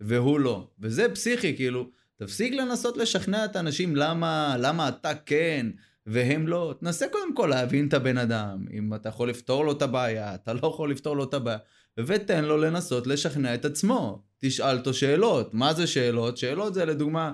והוא 0.00 0.40
לא. 0.40 0.68
וזה 0.80 1.08
פסיכי, 1.14 1.56
כאילו, 1.56 1.90
תפסיק 2.16 2.52
לנסות 2.52 2.96
לשכנע 2.96 3.44
את 3.44 3.56
האנשים 3.56 3.96
למה, 3.96 4.56
למה 4.58 4.88
אתה 4.88 5.14
כן 5.14 5.66
והם 6.06 6.48
לא. 6.48 6.74
תנסה 6.80 7.06
קודם 7.08 7.34
כל 7.34 7.46
להבין 7.46 7.88
את 7.88 7.94
הבן 7.94 8.18
אדם, 8.18 8.64
אם 8.72 8.94
אתה 8.94 9.08
יכול 9.08 9.30
לפתור 9.30 9.64
לו 9.64 9.72
את 9.72 9.82
הבעיה, 9.82 10.34
אתה 10.34 10.52
לא 10.52 10.66
יכול 10.66 10.90
לפתור 10.90 11.16
לו 11.16 11.24
את 11.24 11.34
הבעיה, 11.34 11.58
ותן 11.98 12.44
לו 12.44 12.56
לנסות 12.56 13.06
לשכנע 13.06 13.54
את 13.54 13.64
עצמו. 13.64 14.22
תשאל 14.38 14.76
אותו 14.78 14.94
שאלות. 14.94 15.54
מה 15.54 15.74
זה 15.74 15.86
שאלות? 15.86 16.36
שאלות 16.36 16.74
זה 16.74 16.84
לדוגמה, 16.84 17.32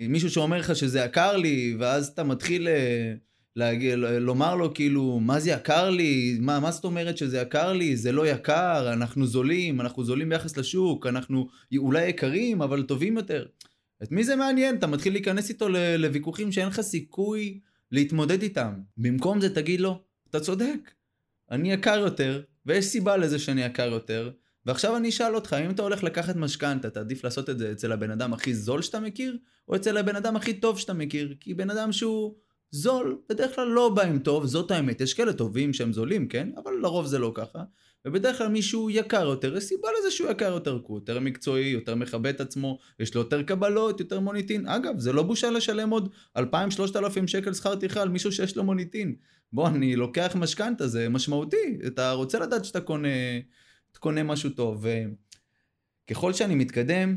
מישהו 0.00 0.30
שאומר 0.30 0.58
לך 0.58 0.76
שזה 0.76 1.00
יקר 1.00 1.36
לי, 1.36 1.76
ואז 1.78 2.08
אתה 2.08 2.24
מתחיל... 2.24 2.68
להגיע, 3.56 3.96
לומר 3.96 4.54
לו 4.54 4.74
כאילו, 4.74 5.20
מה 5.20 5.40
זה 5.40 5.50
יקר 5.50 5.90
לי? 5.90 6.38
מה, 6.40 6.60
מה 6.60 6.70
זאת 6.70 6.84
אומרת 6.84 7.18
שזה 7.18 7.38
יקר 7.38 7.72
לי? 7.72 7.96
זה 7.96 8.12
לא 8.12 8.26
יקר, 8.26 8.92
אנחנו 8.92 9.26
זולים, 9.26 9.80
אנחנו 9.80 10.04
זולים 10.04 10.28
ביחס 10.28 10.56
לשוק, 10.56 11.06
אנחנו 11.06 11.48
אולי 11.76 12.08
יקרים, 12.08 12.62
אבל 12.62 12.82
טובים 12.82 13.16
יותר. 13.16 13.46
את 14.02 14.12
מי 14.12 14.24
זה 14.24 14.36
מעניין? 14.36 14.76
אתה 14.76 14.86
מתחיל 14.86 15.12
להיכנס 15.12 15.48
איתו 15.48 15.68
לוויכוחים 15.98 16.52
שאין 16.52 16.68
לך 16.68 16.80
סיכוי 16.80 17.60
להתמודד 17.92 18.42
איתם. 18.42 18.72
במקום 18.96 19.40
זה 19.40 19.54
תגיד 19.54 19.80
לו, 19.80 20.02
אתה 20.30 20.40
צודק, 20.40 20.90
אני 21.50 21.72
יקר 21.72 21.98
יותר, 21.98 22.42
ויש 22.66 22.84
סיבה 22.84 23.16
לזה 23.16 23.38
שאני 23.38 23.62
יקר 23.64 23.88
יותר, 23.92 24.30
ועכשיו 24.66 24.96
אני 24.96 25.08
אשאל 25.08 25.34
אותך, 25.34 25.56
אם 25.64 25.70
אתה 25.70 25.82
הולך 25.82 26.04
לקחת 26.04 26.36
משכנתה, 26.36 26.90
תעדיף 26.90 27.24
לעשות 27.24 27.50
את 27.50 27.58
זה 27.58 27.72
אצל 27.72 27.92
הבן 27.92 28.10
אדם 28.10 28.32
הכי 28.32 28.54
זול 28.54 28.82
שאתה 28.82 29.00
מכיר, 29.00 29.38
או 29.68 29.76
אצל 29.76 29.96
הבן 29.96 30.16
אדם 30.16 30.36
הכי 30.36 30.54
טוב 30.54 30.78
שאתה 30.78 30.92
מכיר? 30.92 31.34
כי 31.40 31.54
בן 31.54 31.70
אדם 31.70 31.92
שהוא... 31.92 32.34
זול 32.70 33.18
בדרך 33.28 33.54
כלל 33.54 33.68
לא 33.68 33.88
בא 33.88 34.02
עם 34.02 34.18
טוב, 34.18 34.46
זאת 34.46 34.70
האמת, 34.70 35.00
יש 35.00 35.14
כאלה 35.14 35.32
טובים 35.32 35.72
שהם 35.72 35.92
זולים, 35.92 36.28
כן? 36.28 36.48
אבל 36.56 36.72
לרוב 36.82 37.06
זה 37.06 37.18
לא 37.18 37.32
ככה. 37.34 37.62
ובדרך 38.04 38.38
כלל 38.38 38.48
מישהו 38.48 38.90
יקר 38.90 39.24
יותר, 39.24 39.56
יש 39.56 39.64
סיבה 39.64 39.88
לזה 39.98 40.10
שהוא 40.10 40.30
יקר 40.30 40.52
יותר, 40.52 40.78
כי 40.78 40.84
הוא 40.86 40.98
יותר 40.98 41.20
מקצועי, 41.20 41.68
יותר 41.68 41.94
מכבד 41.94 42.34
את 42.34 42.40
עצמו, 42.40 42.78
יש 43.00 43.14
לו 43.14 43.20
יותר 43.20 43.42
קבלות, 43.42 44.00
יותר 44.00 44.20
מוניטין. 44.20 44.66
אגב, 44.68 44.98
זה 44.98 45.12
לא 45.12 45.22
בושה 45.22 45.50
לשלם 45.50 45.90
עוד 45.90 46.08
2,000-3,000 46.38 46.42
שקל 47.26 47.54
שכר 47.54 47.76
טרחה 47.76 48.02
על 48.02 48.08
מישהו 48.08 48.32
שיש 48.32 48.56
לו 48.56 48.64
מוניטין. 48.64 49.14
בוא, 49.52 49.68
אני 49.68 49.96
לוקח 49.96 50.36
משכנתה, 50.38 50.88
זה 50.88 51.08
משמעותי. 51.08 51.78
אתה 51.86 52.12
רוצה 52.12 52.38
לדעת 52.38 52.64
שאתה 52.64 52.80
קונה, 52.80 53.08
קונה 53.98 54.22
משהו 54.22 54.50
טוב. 54.50 54.86
וככל 56.06 56.32
שאני 56.32 56.54
מתקדם, 56.54 57.16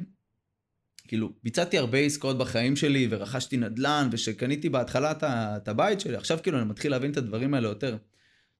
כאילו, 1.08 1.34
ביצעתי 1.44 1.78
הרבה 1.78 1.98
עסקאות 1.98 2.38
בחיים 2.38 2.76
שלי, 2.76 3.08
ורכשתי 3.10 3.58
נדל"ן, 3.58 4.10
ושקניתי 4.12 4.70
בהתחלה 4.70 5.14
את 5.24 5.68
הבית 5.68 6.00
שלי, 6.00 6.16
עכשיו 6.16 6.40
כאילו 6.44 6.58
אני 6.58 6.66
מתחיל 6.66 6.92
להבין 6.92 7.12
את 7.12 7.18
הדברים 7.18 7.54
האלה 7.54 7.68
יותר. 7.68 7.98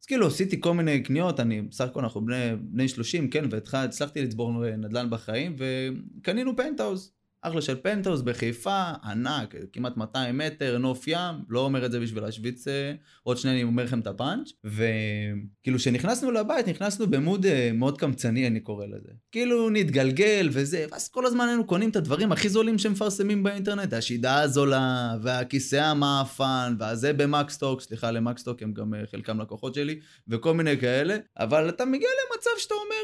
אז 0.02 0.06
כאילו 0.06 0.28
עשיתי 0.28 0.62
כל 0.62 0.74
מיני 0.74 1.04
קניות, 1.04 1.40
אני, 1.40 1.62
בסך 1.62 1.86
הכל 1.86 2.00
אנחנו 2.00 2.26
בני, 2.26 2.56
בני 2.60 2.88
30, 2.88 3.30
כן, 3.30 3.46
והצלחתי 3.50 4.22
לצבור 4.22 4.66
נדל"ן 4.78 5.10
בחיים, 5.10 5.56
וקנינו 5.58 6.58
פנטהאוז. 6.58 7.23
אחלה 7.44 7.62
של 7.62 7.76
פנטהאוז 7.76 8.22
בחיפה, 8.22 8.92
ענק, 9.04 9.56
כמעט 9.74 9.98
200 9.98 10.38
מטר, 10.38 10.78
נוף 10.78 11.08
ים, 11.08 11.36
לא 11.50 11.60
אומר 11.60 11.86
את 11.86 11.92
זה 11.92 12.00
בשביל 12.00 12.24
להשוויץ, 12.24 12.68
אה, 12.68 12.94
עוד 13.24 13.38
שנייה 13.38 13.56
אני 13.56 13.64
אומר 13.64 13.84
לכם 13.84 14.00
את 14.00 14.08
הפאנץ', 14.08 14.52
וכאילו 14.64 15.78
כשנכנסנו 15.78 16.32
לבית, 16.32 16.68
נכנסנו 16.68 17.08
במוד 17.08 17.46
אה, 17.46 17.72
מאוד 17.74 17.98
קמצני, 17.98 18.48
אני 18.48 18.60
קורא 18.60 18.86
לזה. 18.86 19.10
כאילו 19.32 19.70
נתגלגל 19.70 20.50
וזה, 20.52 20.86
ואז 20.92 21.10
כל 21.10 21.26
הזמן 21.26 21.48
היינו 21.48 21.66
קונים 21.66 21.90
את 21.90 21.96
הדברים 21.96 22.32
הכי 22.32 22.50
זולים 22.50 22.78
שמפרסמים 22.78 23.44
באינטרנט, 23.44 23.94
השידה 23.94 24.42
הזולה, 24.42 25.16
והכיסא 25.22 25.76
המאפן, 25.76 26.76
והזה 26.80 27.14
במקסטוק, 27.14 27.82
סליחה 27.82 28.12
למקסטוק, 28.12 28.62
הם 28.62 28.74
גם 28.74 28.94
אה, 28.94 29.02
חלקם 29.12 29.42
לקוחות 29.42 29.76
שלי, 29.76 30.00
וכל 30.28 30.54
מיני 30.54 30.78
כאלה, 30.78 31.18
אבל 31.40 31.70
אתה 31.70 31.86
מגיע 31.86 32.10
למצב 32.10 32.50
שאתה 32.58 32.74
אומר, 32.74 32.96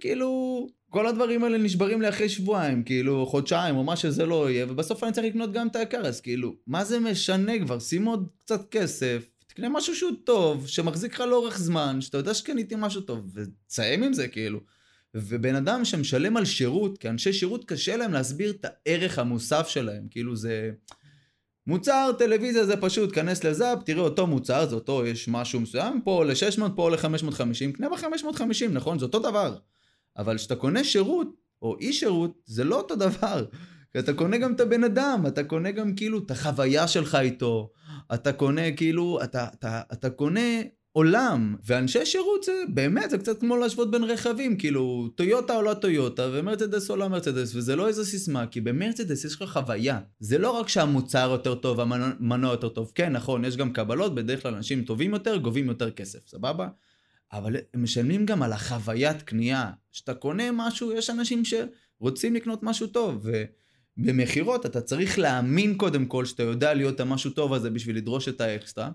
כאילו, 0.00 0.66
כל 0.90 1.06
הדברים 1.06 1.44
האלה 1.44 1.58
נשברים 1.58 2.02
לי 2.02 2.08
אחרי 2.08 2.28
שבועיים, 2.28 2.82
כאילו, 2.82 3.26
חודשיים, 3.26 3.76
או 3.76 3.84
מה 3.84 3.96
שזה 3.96 4.26
לא 4.26 4.50
יהיה, 4.50 4.66
ובסוף 4.68 5.04
אני 5.04 5.12
צריך 5.12 5.26
לקנות 5.26 5.52
גם 5.52 5.66
את 5.66 5.76
היקר, 5.76 6.06
אז 6.06 6.20
כאילו, 6.20 6.56
מה 6.66 6.84
זה 6.84 7.00
משנה 7.00 7.58
כבר? 7.58 7.78
שים 7.78 8.04
עוד 8.04 8.28
קצת 8.38 8.70
כסף, 8.70 9.30
תקנה 9.46 9.68
משהו 9.68 9.96
שהוא 9.96 10.12
טוב, 10.24 10.66
שמחזיק 10.66 11.14
לך 11.14 11.20
לאורך 11.20 11.58
זמן, 11.58 12.00
שאתה 12.00 12.18
יודע 12.18 12.34
שקניתי 12.34 12.74
משהו 12.78 13.00
טוב, 13.00 13.30
ותסיים 13.34 14.02
עם 14.02 14.12
זה, 14.12 14.28
כאילו. 14.28 14.60
ובן 15.14 15.54
אדם 15.54 15.84
שמשלם 15.84 16.36
על 16.36 16.44
שירות, 16.44 16.98
כי 16.98 17.08
אנשי 17.08 17.32
שירות 17.32 17.64
קשה 17.64 17.96
להם 17.96 18.12
להסביר 18.12 18.50
את 18.50 18.66
הערך 18.68 19.18
המוסף 19.18 19.68
שלהם, 19.68 20.06
כאילו 20.10 20.36
זה... 20.36 20.70
מוצר 21.66 22.10
טלוויזיה 22.18 22.64
זה 22.64 22.76
פשוט, 22.76 23.14
כנס 23.14 23.44
לזאפ, 23.44 23.78
תראה 23.84 24.02
אותו 24.02 24.26
מוצר, 24.26 24.66
זה 24.68 24.74
אותו, 24.74 25.06
יש 25.06 25.28
משהו 25.28 25.60
מסוים, 25.60 26.00
פה 26.04 26.24
ל-600, 26.24 26.62
פה 26.76 26.90
ל-550, 26.90 27.72
קנה 27.76 27.88
ב-550, 27.88 28.68
נכון? 28.70 28.98
זה 28.98 29.04
אותו 29.04 29.18
דבר. 29.18 29.56
אבל 30.16 30.36
כשאתה 30.36 30.56
קונה 30.56 30.84
שירות, 30.84 31.28
או 31.62 31.76
אי 31.80 31.92
שירות, 31.92 32.38
זה 32.46 32.64
לא 32.64 32.76
אותו 32.76 32.96
דבר. 32.96 33.44
אתה 33.98 34.12
קונה 34.12 34.38
גם 34.38 34.52
את 34.52 34.60
הבן 34.60 34.84
אדם, 34.84 35.24
אתה 35.26 35.44
קונה 35.44 35.70
גם 35.70 35.94
כאילו 35.94 36.18
את 36.18 36.30
החוויה 36.30 36.88
שלך 36.88 37.14
איתו, 37.14 37.70
אתה 38.14 38.32
קונה 38.32 38.72
כאילו, 38.72 39.18
אתה, 39.24 39.46
אתה, 39.54 39.80
אתה 39.92 40.10
קונה 40.10 40.40
עולם, 40.92 41.56
ואנשי 41.66 42.06
שירות 42.06 42.44
זה 42.44 42.52
באמת, 42.74 43.10
זה 43.10 43.18
קצת 43.18 43.40
כמו 43.40 43.56
להשוות 43.56 43.90
בין 43.90 44.04
רכבים, 44.04 44.58
כאילו, 44.58 45.08
טויוטה 45.14 45.56
או 45.56 45.62
לא 45.62 45.74
טויוטה, 45.74 46.28
ומרצדס 46.32 46.90
או 46.90 46.96
לא 46.96 47.08
מרצדס, 47.08 47.54
וזה 47.54 47.76
לא 47.76 47.88
איזה 47.88 48.04
סיסמה, 48.04 48.46
כי 48.46 48.60
במרצדס 48.60 49.24
יש 49.24 49.34
לך 49.34 49.44
חוויה. 49.52 50.00
זה 50.20 50.38
לא 50.38 50.50
רק 50.50 50.68
שהמוצר 50.68 51.28
יותר 51.32 51.54
טוב, 51.54 51.80
המנוע 51.80 52.50
יותר 52.50 52.68
טוב, 52.68 52.92
כן, 52.94 53.12
נכון, 53.12 53.44
יש 53.44 53.56
גם 53.56 53.72
קבלות, 53.72 54.14
בדרך 54.14 54.42
כלל 54.42 54.54
אנשים 54.54 54.84
טובים 54.84 55.12
יותר, 55.12 55.36
גובים 55.36 55.66
יותר 55.68 55.90
כסף, 55.90 56.26
סבבה? 56.26 56.68
אבל 57.32 57.56
הם 57.74 57.82
משלמים 57.82 58.26
גם 58.26 58.42
על 58.42 58.52
החוויית 58.52 59.22
קנייה. 59.22 59.70
כשאתה 59.92 60.14
קונה 60.14 60.52
משהו, 60.52 60.92
יש 60.92 61.10
אנשים 61.10 61.42
שרוצים 61.44 62.34
לקנות 62.34 62.62
משהו 62.62 62.86
טוב, 62.86 63.26
ובמכירות 63.98 64.66
אתה 64.66 64.80
צריך 64.80 65.18
להאמין 65.18 65.76
קודם 65.76 66.06
כל 66.06 66.24
שאתה 66.24 66.42
יודע 66.42 66.74
להיות 66.74 67.00
המשהו 67.00 67.30
טוב 67.30 67.54
הזה 67.54 67.70
בשביל 67.70 67.96
לדרוש 67.96 68.28
את 68.28 68.40
האקסטרה, 68.40 68.90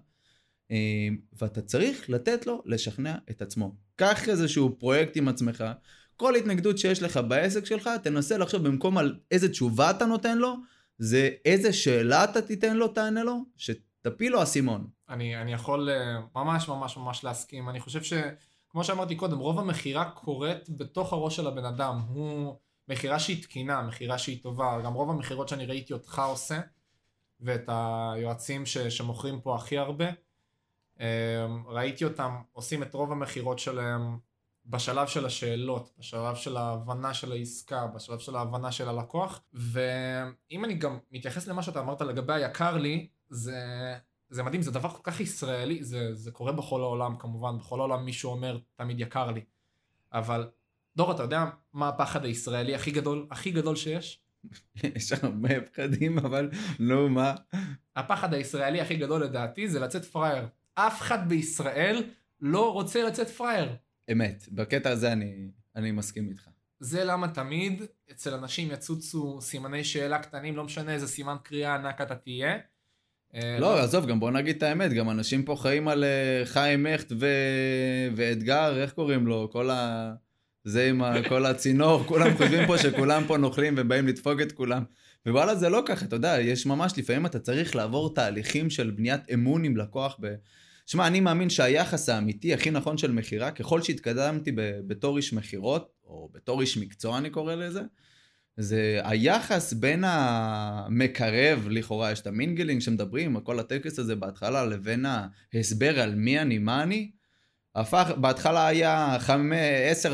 אה, 0.71 1.07
ואתה 1.41 1.61
צריך 1.61 2.09
לתת 2.09 2.47
לו 2.47 2.63
לשכנע 2.65 3.15
את 3.29 3.41
עצמו. 3.41 3.75
קח 3.95 4.29
איזשהו 4.29 4.75
פרויקט 4.79 5.17
עם 5.17 5.27
עצמך, 5.27 5.63
כל 6.17 6.35
התנגדות 6.35 6.77
שיש 6.77 7.03
לך 7.03 7.19
בעסק 7.27 7.65
שלך, 7.65 7.89
תנסה 8.03 8.37
לחשוב 8.37 8.67
במקום 8.67 8.97
על 8.97 9.19
איזה 9.31 9.49
תשובה 9.49 9.91
אתה 9.91 10.05
נותן 10.05 10.37
לו, 10.37 10.55
זה 10.97 11.29
איזה 11.45 11.73
שאלה 11.73 12.23
אתה 12.23 12.41
תיתן 12.41 12.77
לו, 12.77 12.87
תענה 12.87 13.23
לו, 13.23 13.45
שתפיל 13.57 14.31
לו 14.31 14.43
אסימון. 14.43 14.87
אני, 15.09 15.41
אני 15.41 15.53
יכול 15.53 15.89
אה, 15.89 16.19
ממש 16.35 16.67
ממש 16.69 16.97
ממש 16.97 17.23
להסכים. 17.23 17.69
אני 17.69 17.79
חושב 17.79 18.03
שכמו 18.03 18.83
שאמרתי 18.83 19.15
קודם, 19.15 19.37
רוב 19.37 19.59
המכירה 19.59 20.09
קורית 20.09 20.69
בתוך 20.69 21.13
הראש 21.13 21.35
של 21.35 21.47
הבן 21.47 21.65
אדם. 21.65 21.99
הוא 22.07 22.55
מכירה 22.87 23.19
שהיא 23.19 23.43
תקינה, 23.43 23.81
מכירה 23.81 24.17
שהיא 24.17 24.43
טובה. 24.43 24.81
גם 24.85 24.93
רוב 24.93 25.09
המכירות 25.09 25.49
שאני 25.49 25.65
ראיתי 25.65 25.93
אותך 25.93 26.21
עושה, 26.27 26.61
ואת 27.39 27.63
היועצים 27.67 28.65
ש, 28.65 28.77
שמוכרים 28.77 29.41
פה 29.41 29.55
הכי 29.55 29.77
הרבה, 29.77 30.05
אה, 30.99 31.45
ראיתי 31.67 32.05
אותם 32.05 32.35
עושים 32.51 32.83
את 32.83 32.93
רוב 32.93 33.11
המכירות 33.11 33.59
שלהם 33.59 34.17
בשלב 34.65 35.07
של 35.07 35.25
השאלות, 35.25 35.91
בשלב 35.99 36.35
של 36.35 36.57
ההבנה 36.57 37.13
של 37.13 37.31
העסקה, 37.31 37.87
בשלב 37.87 38.19
של 38.19 38.35
ההבנה 38.35 38.71
של 38.71 38.89
הלקוח. 38.89 39.41
ואם 39.53 40.65
אני 40.65 40.73
גם 40.73 40.99
מתייחס 41.11 41.47
למה 41.47 41.63
שאתה 41.63 41.79
אמרת 41.79 42.01
לגבי 42.01 42.33
היקר 42.33 42.77
לי, 42.77 43.07
זה 43.29 43.57
זה 44.29 44.43
מדהים, 44.43 44.61
זה 44.61 44.71
דבר 44.71 44.89
כל 44.89 45.03
כך 45.03 45.19
ישראלי, 45.19 45.83
זה, 45.83 46.13
זה 46.13 46.31
קורה 46.31 46.51
בכל 46.51 46.81
העולם 46.81 47.15
כמובן, 47.17 47.57
בכל 47.57 47.79
העולם 47.79 48.05
מישהו 48.05 48.31
אומר 48.31 48.59
תמיד 48.75 48.99
יקר 48.99 49.31
לי. 49.31 49.41
אבל 50.13 50.49
דור, 50.95 51.11
אתה 51.11 51.23
יודע 51.23 51.45
מה 51.73 51.89
הפחד 51.89 52.25
הישראלי 52.25 52.75
הכי 52.75 52.91
גדול, 52.91 53.27
הכי 53.31 53.51
גדול 53.51 53.75
שיש? 53.75 54.21
יש 54.95 55.11
הרבה 55.11 55.61
פחדים, 55.61 56.17
אבל 56.17 56.49
נו 56.79 57.09
מה? 57.09 57.35
הפחד 57.95 58.33
הישראלי 58.33 58.81
הכי 58.81 58.95
גדול 58.95 59.23
לדעתי 59.23 59.69
זה 59.69 59.79
לצאת 59.79 60.05
פראייר. 60.05 60.47
אף 60.75 61.01
אחד 61.01 61.29
בישראל 61.29 62.03
לא 62.41 62.73
רוצה 62.73 63.03
לצאת 63.03 63.29
פראייר. 63.29 63.75
אמת, 64.11 64.45
בקטע 64.51 64.89
הזה 64.89 65.11
אני, 65.11 65.51
אני 65.75 65.91
מסכים 65.91 66.29
איתך. 66.29 66.49
זה 66.79 67.03
למה 67.03 67.27
תמיד 67.27 67.81
אצל 68.11 68.33
אנשים 68.33 68.71
יצוצו 68.71 69.41
סימני 69.41 69.83
שאלה 69.83 70.19
קטנים, 70.19 70.55
לא 70.55 70.63
משנה 70.63 70.93
איזה 70.93 71.07
סימן 71.07 71.35
קריאה 71.43 71.75
ענק 71.75 72.01
אתה 72.01 72.15
תהיה. 72.15 72.57
אה, 73.35 73.59
לא, 73.59 73.79
עזוב, 73.79 74.05
גם 74.05 74.19
בוא 74.19 74.31
נגיד 74.31 74.55
את 74.55 74.63
האמת, 74.63 74.93
גם 74.93 75.09
אנשים 75.09 75.43
פה 75.43 75.55
חיים 75.55 75.87
על 75.87 76.03
אה, 76.03 76.45
חיים 76.45 76.85
הכט 76.85 77.11
ו... 77.19 77.27
ואתגר, 78.15 78.81
איך 78.81 78.91
קוראים 78.91 79.27
לו? 79.27 79.49
כל 79.51 79.69
ה... 79.69 80.13
זה 80.63 80.89
עם 80.89 81.01
ה... 81.03 81.13
כל 81.29 81.45
הצינור, 81.45 82.03
כולם 82.07 82.37
חושבים 82.37 82.67
פה 82.67 82.77
שכולם 82.77 83.23
פה 83.27 83.37
נוכלים 83.37 83.73
ובאים 83.77 84.07
לדפוק 84.07 84.41
את 84.41 84.51
כולם. 84.51 84.83
ווואלה 85.27 85.55
זה 85.55 85.69
לא 85.69 85.83
ככה, 85.85 86.05
אתה 86.05 86.15
יודע, 86.15 86.41
יש 86.41 86.65
ממש, 86.65 86.93
לפעמים 86.97 87.25
אתה 87.25 87.39
צריך 87.39 87.75
לעבור 87.75 88.13
תהליכים 88.13 88.69
של 88.69 88.91
בניית 88.91 89.21
אמון 89.33 89.63
עם 89.63 89.77
לקוח 89.77 90.17
ב... 90.21 90.35
שמע, 90.85 91.07
אני 91.07 91.19
מאמין 91.19 91.49
שהיחס 91.49 92.09
האמיתי 92.09 92.53
הכי 92.53 92.71
נכון 92.71 92.97
של 92.97 93.11
מכירה, 93.11 93.51
ככל 93.51 93.81
שהתקדמתי 93.81 94.51
בתור 94.87 95.17
איש 95.17 95.33
מכירות, 95.33 95.91
או 96.03 96.29
בתור 96.33 96.61
איש 96.61 96.77
מקצוע 96.77 97.17
אני 97.17 97.29
קורא 97.29 97.55
לזה, 97.55 97.81
זה 98.57 98.99
היחס 99.03 99.73
בין 99.73 100.03
המקרב, 100.07 101.67
לכאורה 101.69 102.11
יש 102.11 102.19
את 102.19 102.27
ה 102.27 102.33
mingling 102.33 102.81
שמדברים, 102.81 103.39
כל 103.39 103.59
הטקס 103.59 103.99
הזה 103.99 104.15
בהתחלה, 104.15 104.65
לבין 104.65 105.05
ההסבר 105.53 105.99
על 105.99 106.15
מי 106.15 106.39
אני, 106.39 106.57
מה 106.57 106.83
אני, 106.83 107.11
הפך, 107.75 108.11
בהתחלה 108.17 108.67
היה 108.67 109.17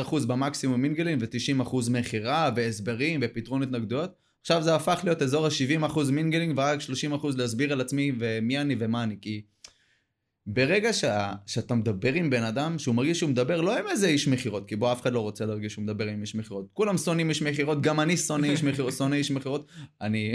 10% 0.10 0.25
במקסימום 0.27 0.81
mingling 0.82 1.22
ו-90% 1.21 1.75
מכירה 1.91 2.51
והסברים 2.55 3.19
ופתרון 3.24 3.63
התנגדויות, 3.63 4.15
עכשיו 4.41 4.63
זה 4.63 4.75
הפך 4.75 5.01
להיות 5.03 5.21
אזור 5.21 5.45
ה-70% 5.45 6.00
mingling 6.12 6.58
ורק 6.57 6.79
30% 7.21 7.27
להסביר 7.38 7.74
על 7.74 7.81
עצמי 7.81 8.12
ומי 8.19 8.60
אני 8.60 8.75
ומה 8.79 9.03
אני, 9.03 9.17
כי 9.21 9.41
ברגע 10.45 10.93
שה, 10.93 11.33
שאתה 11.45 11.75
מדבר 11.75 12.13
עם 12.13 12.29
בן 12.29 12.43
אדם 12.43 12.79
שהוא 12.79 12.95
מרגיש 12.95 13.19
שהוא 13.19 13.29
מדבר 13.29 13.62
לא 13.62 13.77
עם 13.77 13.86
איזה 13.91 14.07
איש 14.07 14.27
מכירות, 14.27 14.67
כי 14.67 14.75
בוא 14.75 14.91
אף 14.91 15.01
אחד 15.01 15.13
לא 15.13 15.19
רוצה 15.19 15.45
להרגיש 15.45 15.74
שהוא 15.74 15.83
מדבר 15.83 16.07
עם 16.07 16.21
איש 16.21 16.36
מכירות. 16.36 16.65
כולם 16.74 16.98
שונאים 16.98 17.29
איש 17.29 17.41
מכירות, 17.41 17.81
גם 17.81 18.00
אני 18.00 18.17
שונא 18.17 18.45
איש 18.45 18.63
מכירות, 18.63 18.93
שונא 18.98 19.15
איש 19.15 19.31
מכירות. 19.31 19.67
אני, 20.01 20.33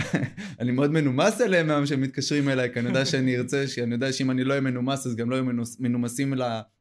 אני 0.60 0.72
מאוד 0.72 0.90
מנומס 0.90 1.40
אליהם 1.40 1.66
מהיום 1.66 1.86
שהם 1.86 2.00
מתקשרים 2.00 2.48
אליי, 2.48 2.72
כי 2.72 2.78
אני 2.80 2.88
יודע 2.88 3.04
שאני 3.04 3.36
ארצה, 3.36 3.66
שאני 3.66 3.94
יודע 3.94 4.12
שאם 4.12 4.30
אני 4.30 4.44
לא 4.44 4.50
אהיה 4.50 4.60
מנומס 4.60 5.06
אז 5.06 5.16
גם 5.16 5.30
לא 5.30 5.36
יהיו 5.36 5.44
מנומסים 5.78 6.34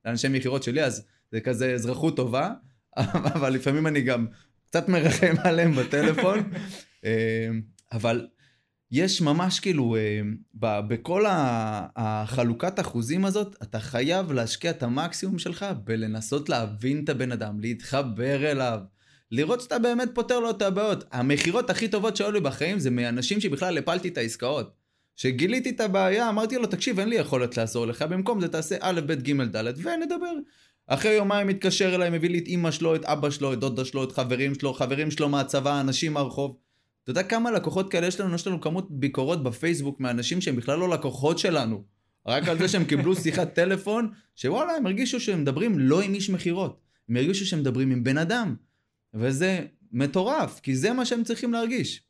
לאנשי 0.05 0.27
מכירות 0.27 0.63
שלי, 0.63 0.83
אז 0.83 1.05
זה 1.31 1.39
כזה 1.39 1.73
אזרחות 1.73 2.15
טובה, 2.15 2.51
אבל 3.35 3.53
לפעמים 3.53 3.87
אני 3.87 4.01
גם 4.01 4.25
קצת 4.65 4.89
מרחם 4.89 5.33
עליהם 5.43 5.75
בטלפון. 5.75 6.43
אה, 7.05 7.49
אבל 7.91 8.27
יש 8.95 9.21
ממש 9.21 9.59
כאילו, 9.59 9.95
אה, 9.95 10.21
בכל 10.81 11.25
החלוקת 11.95 12.79
אחוזים 12.79 13.25
הזאת, 13.25 13.55
אתה 13.63 13.79
חייב 13.79 14.31
להשקיע 14.31 14.71
את 14.71 14.83
המקסימום 14.83 15.39
שלך 15.39 15.65
בלנסות 15.83 16.49
להבין 16.49 17.03
את 17.03 17.09
הבן 17.09 17.31
אדם, 17.31 17.59
להתחבר 17.59 18.51
אליו, 18.51 18.79
לראות 19.31 19.61
שאתה 19.61 19.79
באמת 19.79 20.09
פותר 20.13 20.39
לו 20.39 20.49
את 20.49 20.61
הבעיות. 20.61 21.03
המכירות 21.11 21.69
הכי 21.69 21.87
טובות 21.87 22.15
שהיו 22.15 22.31
לי 22.31 22.39
בחיים 22.39 22.79
זה 22.79 22.89
מאנשים 22.89 23.41
שבכלל 23.41 23.77
הפלתי 23.77 24.07
את 24.07 24.17
העסקאות. 24.17 24.73
שגיליתי 25.15 25.69
את 25.69 25.81
הבעיה, 25.81 26.29
אמרתי 26.29 26.55
לו, 26.55 26.65
תקשיב, 26.65 26.99
אין 26.99 27.09
לי 27.09 27.15
יכולת 27.15 27.57
לעזור 27.57 27.87
לך, 27.87 28.01
במקום 28.01 28.41
זה 28.41 28.47
תעשה 28.47 28.75
א', 28.79 29.01
ב', 29.05 29.13
ג', 29.13 29.41
ד', 29.41 29.73
ונדבר. 29.77 30.33
אחרי 30.87 31.11
יומיים 31.11 31.47
מתקשר 31.47 31.95
אליי, 31.95 32.09
מביא 32.09 32.29
לי 32.29 32.37
את 32.37 32.47
אמא 32.47 32.71
שלו, 32.71 32.95
את 32.95 33.05
אבא 33.05 33.29
שלו, 33.29 33.53
את 33.53 33.59
דודה 33.59 33.85
שלו, 33.85 34.03
את 34.03 34.11
חברים 34.11 34.55
שלו, 34.55 34.73
חברים 34.73 35.11
שלו 35.11 35.29
מהצבא, 35.29 35.81
אנשים 35.81 36.13
מהרחוב. 36.13 36.57
אתה 37.03 37.11
יודע 37.11 37.23
כמה 37.23 37.51
לקוחות 37.51 37.91
כאלה 37.91 38.07
יש 38.07 38.19
לנו? 38.19 38.35
יש 38.35 38.47
לנו 38.47 38.61
כמות 38.61 38.87
ביקורות 38.91 39.43
בפייסבוק 39.43 39.99
מאנשים 39.99 40.41
שהם 40.41 40.55
בכלל 40.55 40.79
לא 40.79 40.89
לקוחות 40.89 41.39
שלנו. 41.39 41.83
רק 42.27 42.47
על 42.47 42.57
זה 42.57 42.67
שהם 42.67 42.85
קיבלו 42.85 43.15
שיחת 43.23 43.53
טלפון, 43.53 44.11
שוואלה, 44.35 44.75
הם 44.75 44.85
הרגישו 44.85 45.19
שהם 45.19 45.41
מדברים 45.41 45.79
לא 45.79 46.01
עם 46.01 46.13
איש 46.13 46.29
מכירות. 46.29 46.79
הם 47.09 47.15
הרגישו 47.15 47.45
שהם 47.45 47.59
מדברים 47.59 47.91
עם 47.91 48.03
בן 48.03 48.17
אדם. 48.17 48.55
וזה 49.13 49.65
מטורף, 49.91 50.59
כי 50.59 50.75
זה 50.75 50.93
מה 50.93 51.05
שהם 51.05 51.23
צריכים 51.23 51.53
להרגיש. 51.53 52.03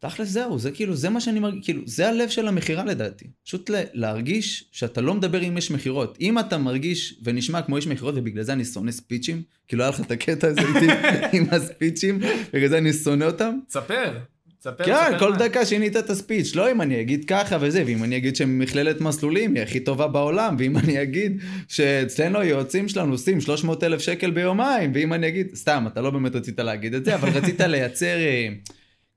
תכל'ס 0.00 0.28
זהו, 0.28 0.58
זה 0.58 0.70
כאילו, 0.70 0.96
זה 0.96 1.10
מה 1.10 1.20
שאני 1.20 1.40
מרגיש, 1.40 1.64
כאילו, 1.64 1.82
זה 1.86 2.08
הלב 2.08 2.28
של 2.28 2.48
המכירה 2.48 2.84
לדעתי. 2.84 3.24
פשוט 3.44 3.70
להרגיש 3.92 4.64
שאתה 4.72 5.00
לא 5.00 5.14
מדבר 5.14 5.40
עם 5.40 5.56
איש 5.56 5.70
מכירות. 5.70 6.18
אם 6.20 6.38
אתה 6.38 6.58
מרגיש 6.58 7.20
ונשמע 7.24 7.62
כמו 7.62 7.76
איש 7.76 7.86
מכירות, 7.86 8.14
ובגלל 8.16 8.42
זה 8.42 8.52
אני 8.52 8.64
שונא 8.64 8.90
ספיצ'ים, 8.90 9.42
כאילו 9.68 9.82
היה 9.82 9.90
לך 9.90 10.00
את 10.00 10.10
הקטע 10.10 10.48
הזה 10.48 10.60
איתי 10.60 10.86
עם 11.36 11.46
הספיצ'ים, 11.50 12.20
בגלל 12.52 12.68
זה 12.68 12.78
אני 12.78 12.92
שונא 12.92 13.24
אותם. 13.24 13.58
תספר. 13.68 14.18
ספר, 14.60 14.84
כן, 14.84 14.94
ספר 15.08 15.18
כל 15.18 15.30
מה. 15.30 15.38
דקה 15.38 15.66
שינית 15.66 15.96
את 15.96 16.10
הספיץ', 16.10 16.54
לא 16.54 16.70
אם 16.70 16.80
אני 16.80 17.00
אגיד 17.00 17.24
ככה 17.24 17.56
וזה, 17.60 17.82
ואם 17.86 18.04
אני 18.04 18.16
אגיד 18.16 18.36
שמכללת 18.36 19.00
מסלולים 19.00 19.54
היא 19.54 19.62
הכי 19.62 19.80
טובה 19.80 20.06
בעולם, 20.06 20.56
ואם 20.58 20.78
אני 20.78 21.02
אגיד 21.02 21.42
שאצלנו 21.68 22.38
היועצים 22.38 22.88
שלנו 22.88 23.12
עושים 23.12 23.40
300 23.40 23.84
אלף 23.84 24.00
שקל 24.00 24.30
ביומיים, 24.30 24.92
ואם 24.94 25.12
אני 25.12 25.28
אגיד, 25.28 25.54
סתם, 25.54 25.84
אתה 25.92 26.00
לא 26.00 26.10
באמת 26.10 26.36
רצית 26.36 26.60
להגיד 26.60 26.94
את 26.94 27.04
זה, 27.04 27.14
אבל 27.14 27.28
רצית 27.28 27.60
לייצר, 27.60 28.16
אה, 28.18 28.48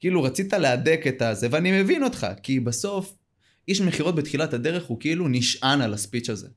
כאילו 0.02 0.24
רצית 0.24 0.54
להדק 0.54 1.02
את 1.08 1.22
הזה, 1.22 1.48
ואני 1.52 1.82
מבין 1.82 2.04
אותך, 2.04 2.28
כי 2.44 2.60
בסוף, 2.60 3.14
איש 3.68 3.82
מכירות 3.82 4.16
בתחילת 4.16 4.54
הדרך 4.54 4.86
הוא 4.86 5.00
כאילו 5.00 5.28
נשען 5.28 5.82
על 5.82 5.94
הספיץ' 5.94 6.30
הזה. 6.30 6.48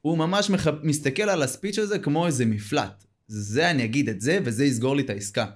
הוא 0.00 0.18
ממש 0.18 0.50
מח... 0.50 0.66
מסתכל 0.82 1.22
על 1.22 1.42
הספיץ' 1.42 1.78
הזה 1.78 1.98
כמו 1.98 2.26
איזה 2.26 2.46
מפלט. 2.46 3.04
זה 3.28 3.70
אני 3.70 3.84
אגיד 3.84 4.08
את 4.08 4.20
זה, 4.20 4.38
וזה 4.44 4.64
יסגור 4.64 4.96
לי 4.96 5.02
את 5.02 5.10
העסקה. 5.10 5.46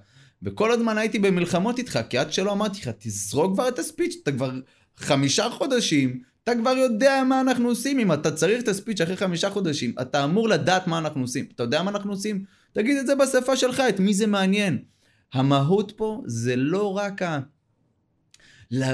וכל 0.43 0.71
הזמן 0.71 0.97
הייתי 0.97 1.19
במלחמות 1.19 1.77
איתך, 1.77 1.99
כי 2.09 2.17
עד 2.17 2.33
שלא 2.33 2.51
אמרתי 2.51 2.79
לך, 2.81 2.89
תזרוק 2.99 3.53
כבר 3.53 3.67
את 3.67 3.79
הספיץ', 3.79 4.15
אתה 4.23 4.31
כבר 4.31 4.51
חמישה 4.97 5.49
חודשים, 5.49 6.19
אתה 6.43 6.55
כבר 6.55 6.69
יודע 6.77 7.23
מה 7.29 7.41
אנחנו 7.41 7.67
עושים, 7.69 7.99
אם 7.99 8.13
אתה 8.13 8.31
צריך 8.31 8.63
את 8.63 8.67
הספיץ' 8.67 9.01
אחרי 9.01 9.17
חמישה 9.17 9.49
חודשים, 9.49 9.93
אתה 10.01 10.23
אמור 10.23 10.49
לדעת 10.49 10.87
מה 10.87 10.97
אנחנו 10.97 11.21
עושים. 11.21 11.45
אתה 11.55 11.63
יודע 11.63 11.83
מה 11.83 11.91
אנחנו 11.91 12.11
עושים? 12.11 12.43
תגיד 12.73 12.97
את 12.97 13.07
זה 13.07 13.15
בשפה 13.15 13.55
שלך, 13.55 13.79
את 13.89 13.99
מי 13.99 14.13
זה 14.13 14.27
מעניין. 14.27 14.79
המהות 15.33 15.93
פה 15.95 16.21
זה 16.25 16.55
לא 16.55 16.97
רק 16.97 17.21
ה... 17.21 17.39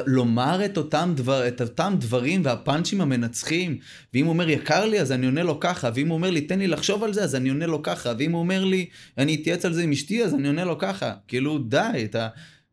לומר 0.05 0.65
את 0.65 0.77
אותם, 0.77 1.13
דבר, 1.15 1.47
את 1.47 1.61
אותם 1.61 1.95
דברים 1.99 2.41
והפאנצ'ים 2.45 3.01
המנצחים. 3.01 3.77
ואם 4.13 4.25
הוא 4.25 4.33
אומר 4.33 4.49
יקר 4.49 4.85
לי, 4.85 5.01
אז 5.01 5.11
אני 5.11 5.25
עונה 5.25 5.43
לו 5.43 5.59
ככה. 5.59 5.89
ואם 5.95 6.07
הוא 6.07 6.15
אומר 6.15 6.29
לי 6.29 6.41
תן 6.41 6.59
לי 6.59 6.67
לחשוב 6.67 7.03
על 7.03 7.13
זה, 7.13 7.23
אז 7.23 7.35
אני 7.35 7.49
עונה 7.49 7.65
לו 7.65 7.83
ככה. 7.83 8.13
ואם 8.19 8.31
הוא 8.31 8.39
אומר 8.39 8.65
לי 8.65 8.89
אני 9.17 9.35
אתייעץ 9.35 9.65
על 9.65 9.73
זה 9.73 9.83
עם 9.83 9.91
אשתי, 9.91 10.23
אז 10.23 10.33
אני 10.33 10.47
עונה 10.47 10.63
לו 10.63 10.77
ככה. 10.77 11.13
כאילו 11.27 11.57
די, 11.57 12.01
אתה... 12.05 12.27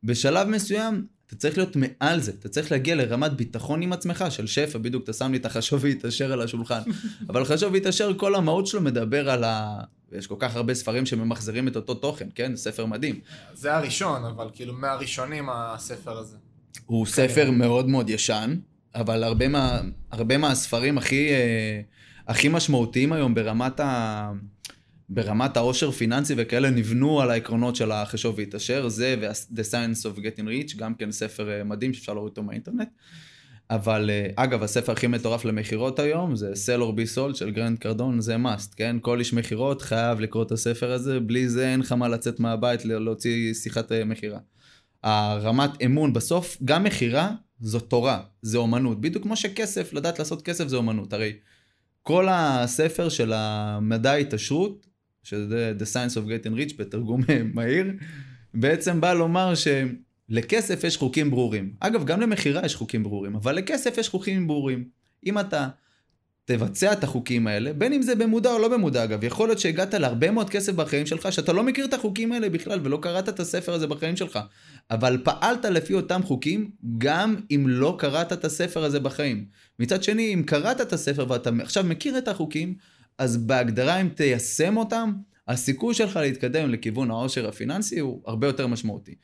בשלב 0.05 0.49
מסוים 0.49 1.07
אתה 1.31 1.39
צריך 1.39 1.59
להיות 1.59 1.77
מעל 1.77 2.21
זה, 2.21 2.33
אתה 2.39 2.49
צריך 2.49 2.73
להגיע 2.73 2.95
לרמת 2.95 3.33
ביטחון 3.33 3.83
עם 3.83 3.93
עצמך 3.93 4.25
של 4.31 4.47
שפע, 4.47 4.79
בדיוק 4.79 5.05
אתה 5.05 5.13
שם 5.13 5.33
לי 5.33 5.39
את 5.39 5.47
החשוב 5.47 5.85
והתעשר 5.85 6.33
על 6.33 6.43
השולחן. 6.43 6.81
אבל 7.31 7.45
חשוב 7.45 7.73
והתעשר, 7.73 8.13
כל 8.17 8.35
המהות 8.35 8.67
שלו 8.67 8.81
מדבר 8.81 9.31
על 9.31 9.45
ה... 9.45 9.81
יש 10.13 10.27
כל 10.27 10.35
כך 10.39 10.57
הרבה 10.57 10.75
ספרים 10.75 11.07
שממחזרים 11.07 11.69
את 11.69 11.77
אותו 11.77 11.95
תוכן, 11.95 12.29
כן? 12.35 12.57
ספר 12.57 12.87
מדהים. 12.87 13.21
זה 13.55 13.77
הראשון, 13.77 14.25
אבל 14.25 14.49
כאילו 14.53 14.75
מהראשונים 14.75 15.49
הספר 15.51 16.19
הזה. 16.19 16.37
הוא 16.87 17.07
ספר 17.07 17.51
מאוד 17.51 17.89
מאוד 17.89 18.11
ישן, 18.11 18.57
אבל 18.95 19.25
הרבה, 19.25 19.49
מה, 19.49 19.81
הרבה 20.11 20.39
מהספרים 20.39 20.99
הכי, 20.99 21.31
אה, 21.31 21.81
הכי 22.29 22.49
משמעותיים 22.49 23.13
היום 23.13 23.35
ברמת, 23.35 23.81
ה, 23.81 24.33
ברמת 25.13 25.57
העושר 25.57 25.91
פיננסי 25.91 26.35
וכאלה 26.37 26.71
נבנו 26.71 27.21
על 27.21 27.31
העקרונות 27.31 27.77
של 27.77 27.93
החשוב 27.93 28.35
והתעשר, 28.39 28.89
זה 28.89 29.17
ו-The 29.21 29.73
Science 29.73 30.03
of 30.05 30.19
Getting 30.19 30.47
Rich, 30.47 30.77
גם 30.77 30.95
כן 30.95 31.13
ספר 31.13 31.51
אה, 31.51 31.65
מדהים 31.65 31.93
שאפשר 31.93 32.13
להוריד 32.13 32.31
אותו 32.31 32.43
מהאינטרנט. 32.43 32.89
אבל 33.71 34.11
אה, 34.11 34.31
אגב, 34.37 34.63
הספר 34.63 34.93
הכי 34.93 35.07
מטורף 35.07 35.45
למכירות 35.45 35.99
היום 35.99 36.37
זה 36.37 36.53
Sell 36.53 36.81
or 36.81 36.95
Be 36.97 37.17
Sold 37.17 37.35
של 37.35 37.51
גרנט 37.51 37.79
קרדון, 37.79 38.21
זה 38.21 38.37
must, 38.37 38.75
כן? 38.77 38.97
כל 39.01 39.19
איש 39.19 39.33
מכירות 39.33 39.83
חייב 39.83 40.21
לקרוא 40.21 40.43
את 40.43 40.53
הספר 40.53 40.93
הזה, 40.93 41.21
בלי 41.21 41.49
זה 41.49 41.69
אין 41.69 41.81
לך 41.81 41.93
מה 41.93 42.09
לצאת 42.09 42.41
מהבית 42.41 42.85
להוציא 42.85 43.55
שיחת 43.55 43.93
מכירה. 43.93 44.39
הרמת 45.03 45.71
אמון 45.85 46.13
בסוף, 46.13 46.57
גם 46.65 46.85
מכירה 46.85 47.31
זו 47.61 47.81
תורה, 47.81 48.21
זה 48.43 48.59
אומנות. 48.59 49.01
בדיוק 49.01 49.23
כמו 49.23 49.37
שכסף, 49.37 49.93
לדעת 49.93 50.19
לעשות 50.19 50.43
כסף 50.43 50.69
זה 50.69 50.77
אומנות. 50.77 51.13
הרי 51.13 51.33
כל 52.03 52.27
הספר 52.31 53.09
של 53.09 53.33
המדע 53.35 54.13
ההתעשרות, 54.13 54.87
שזה 55.23 55.73
The 55.79 55.83
Science 55.83 56.15
of 56.15 56.29
Getting 56.29 56.55
Rich 56.55 56.75
בתרגום 56.79 57.21
מהיר, 57.55 57.87
בעצם 58.55 59.01
בא 59.01 59.13
לומר 59.13 59.53
שלכסף 59.55 60.85
יש 60.85 60.97
חוקים 60.97 61.31
ברורים. 61.31 61.75
אגב, 61.81 62.05
גם 62.05 62.21
למכירה 62.21 62.63
יש 62.65 62.75
חוקים 62.75 63.03
ברורים, 63.03 63.37
אבל 63.37 63.55
לכסף 63.55 63.99
יש 63.99 64.09
חוקים 64.09 64.47
ברורים. 64.47 64.85
אם 65.27 65.39
אתה 65.39 65.69
תבצע 66.45 66.93
את 66.93 67.05
החוקים 67.05 67.47
האלה, 67.47 67.73
בין 67.73 67.93
אם 67.93 68.03
זה 68.03 68.15
במודע 68.15 68.53
או 68.53 68.59
לא 68.59 68.69
במודע 68.69 69.05
אגב, 69.05 69.25
יכול 69.25 69.49
להיות 69.49 69.59
שהגעת 69.59 69.95
להרבה 69.95 70.31
מאוד 70.31 70.51
כסף 70.51 70.73
בחיים 70.73 71.07
שלך, 71.07 71.33
שאתה 71.33 71.53
לא 71.53 71.63
מכיר 71.63 71.85
את 71.85 71.95
החוקים 71.95 72.33
האלה 72.33 72.49
בכלל 72.51 72.81
ולא 72.83 72.99
קראת 73.03 73.29
את 73.29 73.41
הספר 73.41 73.75
הזה 73.75 73.87
בחיים 73.87 74.17
שלך, 74.17 74.39
אבל 74.91 75.19
פעלת 75.25 75.65
לפי 75.65 75.95
אותם 75.95 76.21
חוקים, 76.23 76.71
גם 76.99 77.37
אם 77.51 77.65
לא 77.69 77.97
קראת 77.99 78.33
את 78.33 78.45
הספר 78.45 78.85
הזה 78.85 79.01
בחיים. 79.01 79.45
מצד 79.79 80.03
שני, 80.03 80.35
אם 80.35 80.43
קראת 80.43 80.81
את 80.81 80.93
הספר 80.93 81.27
ואתה 81.29 81.51
עכשיו 81.63 81.85
מכיר 81.85 82.19
את 82.19 82.29
החוקים, 82.29 82.75
אז 83.19 83.37
בהגדרה 83.37 84.01
אם 84.01 84.09
תיישם 84.09 84.77
אותם, 84.77 85.13
הסיכוי 85.49 85.95
שלך 85.95 86.17
להתקדם 86.17 86.71
לכיוון 86.71 87.11
העושר 87.11 87.49
הפיננסי 87.49 87.99
הוא 87.99 88.23
הרבה 88.27 88.47
יותר 88.47 88.67
משמעותי. 88.67 89.15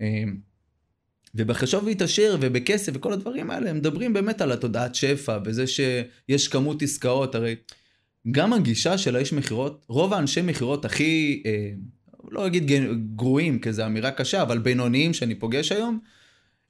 אמ, 0.00 0.36
ובחשוב 1.34 1.84
להתעשר 1.84 2.36
ובכסף 2.40 2.92
וכל 2.94 3.12
הדברים 3.12 3.50
האלה, 3.50 3.70
הם 3.70 3.76
מדברים 3.76 4.12
באמת 4.12 4.40
על 4.40 4.52
התודעת 4.52 4.94
שפע, 4.94 5.38
וזה 5.44 5.66
שיש 5.66 6.48
כמות 6.48 6.82
עסקאות, 6.82 7.34
הרי 7.34 7.56
גם 8.30 8.52
הגישה 8.52 8.98
של 8.98 9.16
האיש 9.16 9.32
מכירות, 9.32 9.86
רוב 9.88 10.12
האנשי 10.12 10.42
מכירות 10.42 10.84
הכי, 10.84 11.42
אה, 11.46 11.70
לא 12.30 12.46
אגיד 12.46 12.70
גרועים, 13.16 13.58
כי 13.58 13.72
זו 13.72 13.86
אמירה 13.86 14.10
קשה, 14.10 14.42
אבל 14.42 14.58
בינוניים 14.58 15.14
שאני 15.14 15.34
פוגש 15.34 15.72
היום, 15.72 15.98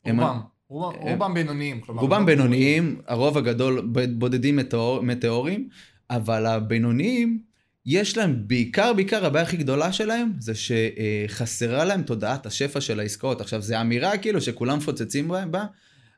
רובם. 0.05 0.21
הם... 0.21 0.37
רובם, 0.69 0.99
רובם 1.01 1.35
בינוניים. 1.35 1.81
כלומר, 1.81 2.03
רובם 2.03 2.27
בינוניים, 2.27 3.01
הרוב 3.07 3.39
הגדול 3.39 3.93
בודדים 4.19 4.59
מטאורים, 5.03 5.69
אבל 6.11 6.47
הבינוניים, 6.47 7.39
יש 7.87 8.17
להם, 8.17 8.43
בעיקר, 8.47 8.93
בעיקר 8.93 9.27
הבעיה 9.27 9.45
הכי 9.45 9.57
גדולה 9.57 9.93
שלהם, 9.93 10.33
זה 10.39 10.53
שחסרה 10.55 11.85
להם 11.85 12.03
תודעת 12.03 12.47
השפע 12.47 12.81
של 12.81 13.01
העסקאות. 13.01 13.41
עכשיו, 13.41 13.63
זו 13.63 13.81
אמירה 13.81 14.19
כאילו 14.19 14.41
שכולם 14.41 14.79
מפוצצים 14.79 15.29
בה, 15.29 15.65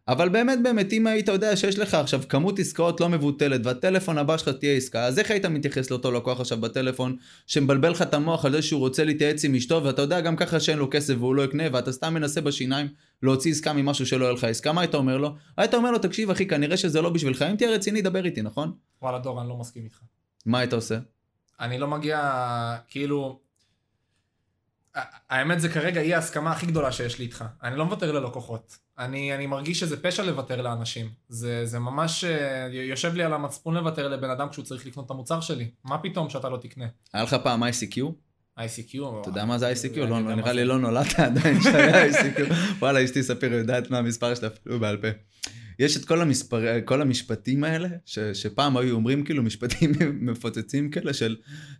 אבל 0.08 0.28
באמת 0.28 0.58
באמת, 0.62 0.92
אם 0.92 1.06
היית 1.06 1.28
יודע 1.28 1.56
שיש 1.56 1.78
לך 1.78 1.94
עכשיו 1.94 2.20
כמות 2.28 2.58
עסקאות 2.58 3.00
לא 3.00 3.08
מבוטלת, 3.08 3.60
והטלפון 3.64 4.18
הבא 4.18 4.36
שלך 4.36 4.48
תהיה 4.48 4.76
עסקה, 4.76 5.04
אז 5.04 5.18
איך 5.18 5.30
היית 5.30 5.46
מתייחס 5.46 5.90
לאותו 5.90 6.10
לקוח 6.10 6.40
עכשיו 6.40 6.60
בטלפון, 6.60 7.16
שמבלבל 7.46 7.90
לך 7.90 8.02
את 8.02 8.14
המוח 8.14 8.44
על 8.44 8.52
זה 8.52 8.62
שהוא 8.62 8.80
רוצה 8.80 9.04
להתייעץ 9.04 9.44
עם 9.44 9.54
אשתו, 9.54 9.84
ואתה 9.84 10.02
יודע 10.02 10.20
גם 10.20 10.36
ככה 10.36 10.60
שאין 10.60 10.78
לו 10.78 10.88
כסף 10.90 11.14
והוא 11.18 11.34
לא 11.34 11.42
יקנה, 11.42 11.64
ואתה 11.72 11.92
סתם 11.92 12.14
מנסה 12.14 12.40
בשיניים 12.40 12.88
להוציא 13.22 13.52
עסקה 13.52 13.72
ממשהו 13.72 14.06
שלא 14.06 14.24
יהיה 14.24 14.34
לך 14.34 14.44
עסקה, 14.44 14.72
מה 14.72 14.80
היית 14.80 14.94
אומר 14.94 15.18
לו? 15.18 15.34
היית 15.56 15.74
אומר 15.74 15.90
לו, 15.90 15.98
תקשיב 15.98 16.30
אחי, 16.30 16.46
כנראה 16.46 16.76
שזה 16.76 17.00
לא 17.00 17.10
בשבילך, 17.10 17.42
אם 17.42 17.56
תהיה 17.56 17.70
רציני, 17.70 18.02
דבר 18.02 18.24
איתי, 18.24 18.42
נכון? 18.42 18.72
וואלה 19.02 19.18
דור, 19.18 19.40
אני 19.40 19.48
לא 19.48 19.56
מסכים 19.56 19.84
איתך. 19.84 19.98
מה 20.46 20.58
היית 20.58 20.72
עושה? 20.72 20.98
אני 21.60 21.78
לא 21.78 21.88
מגיע, 21.88 22.20
כאילו... 22.88 23.47
האמת 25.30 25.60
זה 25.60 25.68
כרגע 25.68 26.00
אי 26.00 26.14
ההסכמה 26.14 26.52
הכי 26.52 26.66
גדולה 26.66 26.92
שיש 26.92 27.18
לי 27.18 27.24
איתך. 27.24 27.44
אני 27.62 27.78
לא 27.78 27.84
מוותר 27.84 28.12
ללקוחות. 28.12 28.76
אני, 28.98 29.34
אני 29.34 29.46
מרגיש 29.46 29.80
שזה 29.80 30.02
פשע 30.02 30.24
לוותר 30.24 30.62
לאנשים. 30.62 31.10
זה, 31.28 31.66
זה 31.66 31.78
ממש 31.78 32.24
אה, 32.24 32.68
יושב 32.72 33.14
לי 33.14 33.22
על 33.22 33.32
המצפון 33.32 33.74
לוותר 33.74 34.08
לבן 34.08 34.30
אדם 34.30 34.48
כשהוא 34.48 34.64
צריך 34.64 34.86
לקנות 34.86 35.06
את 35.06 35.10
המוצר 35.10 35.40
שלי. 35.40 35.70
מה 35.84 35.98
פתאום 35.98 36.30
שאתה 36.30 36.48
לא 36.48 36.56
תקנה? 36.56 36.86
היה 37.12 37.22
לך 37.22 37.36
פעם 37.42 37.62
ICQ? 37.62 38.02
ICQ? 38.58 38.98
אתה 39.20 39.28
יודע 39.28 39.44
מה 39.44 39.58
זה 39.58 39.72
ICQ? 39.72 39.96
לא, 39.96 40.20
נראה 40.20 40.52
לי 40.52 40.64
לא 40.64 40.78
נולדת 40.78 41.20
עדיין 41.26 41.62
שהיה 41.62 42.10
ICQ. 42.10 42.52
וואלה, 42.78 43.04
אשתי 43.04 43.22
ספיר 43.22 43.52
יודעת 43.52 43.90
מה 43.90 43.98
המספר 43.98 44.34
שלה 44.34 44.48
אפילו 44.48 44.80
בעל 44.80 44.96
פה. 44.96 45.08
יש 45.78 45.96
את 45.96 46.04
כל, 46.04 46.20
המספר, 46.20 46.80
כל 46.84 47.02
המשפטים 47.02 47.64
האלה, 47.64 47.88
ש, 48.04 48.18
שפעם 48.18 48.76
היו 48.76 48.94
אומרים 48.94 49.24
כאילו 49.24 49.42
משפטים 49.42 49.92
מפוצצים 50.30 50.90
כאלה 50.90 51.14
של 51.14 51.36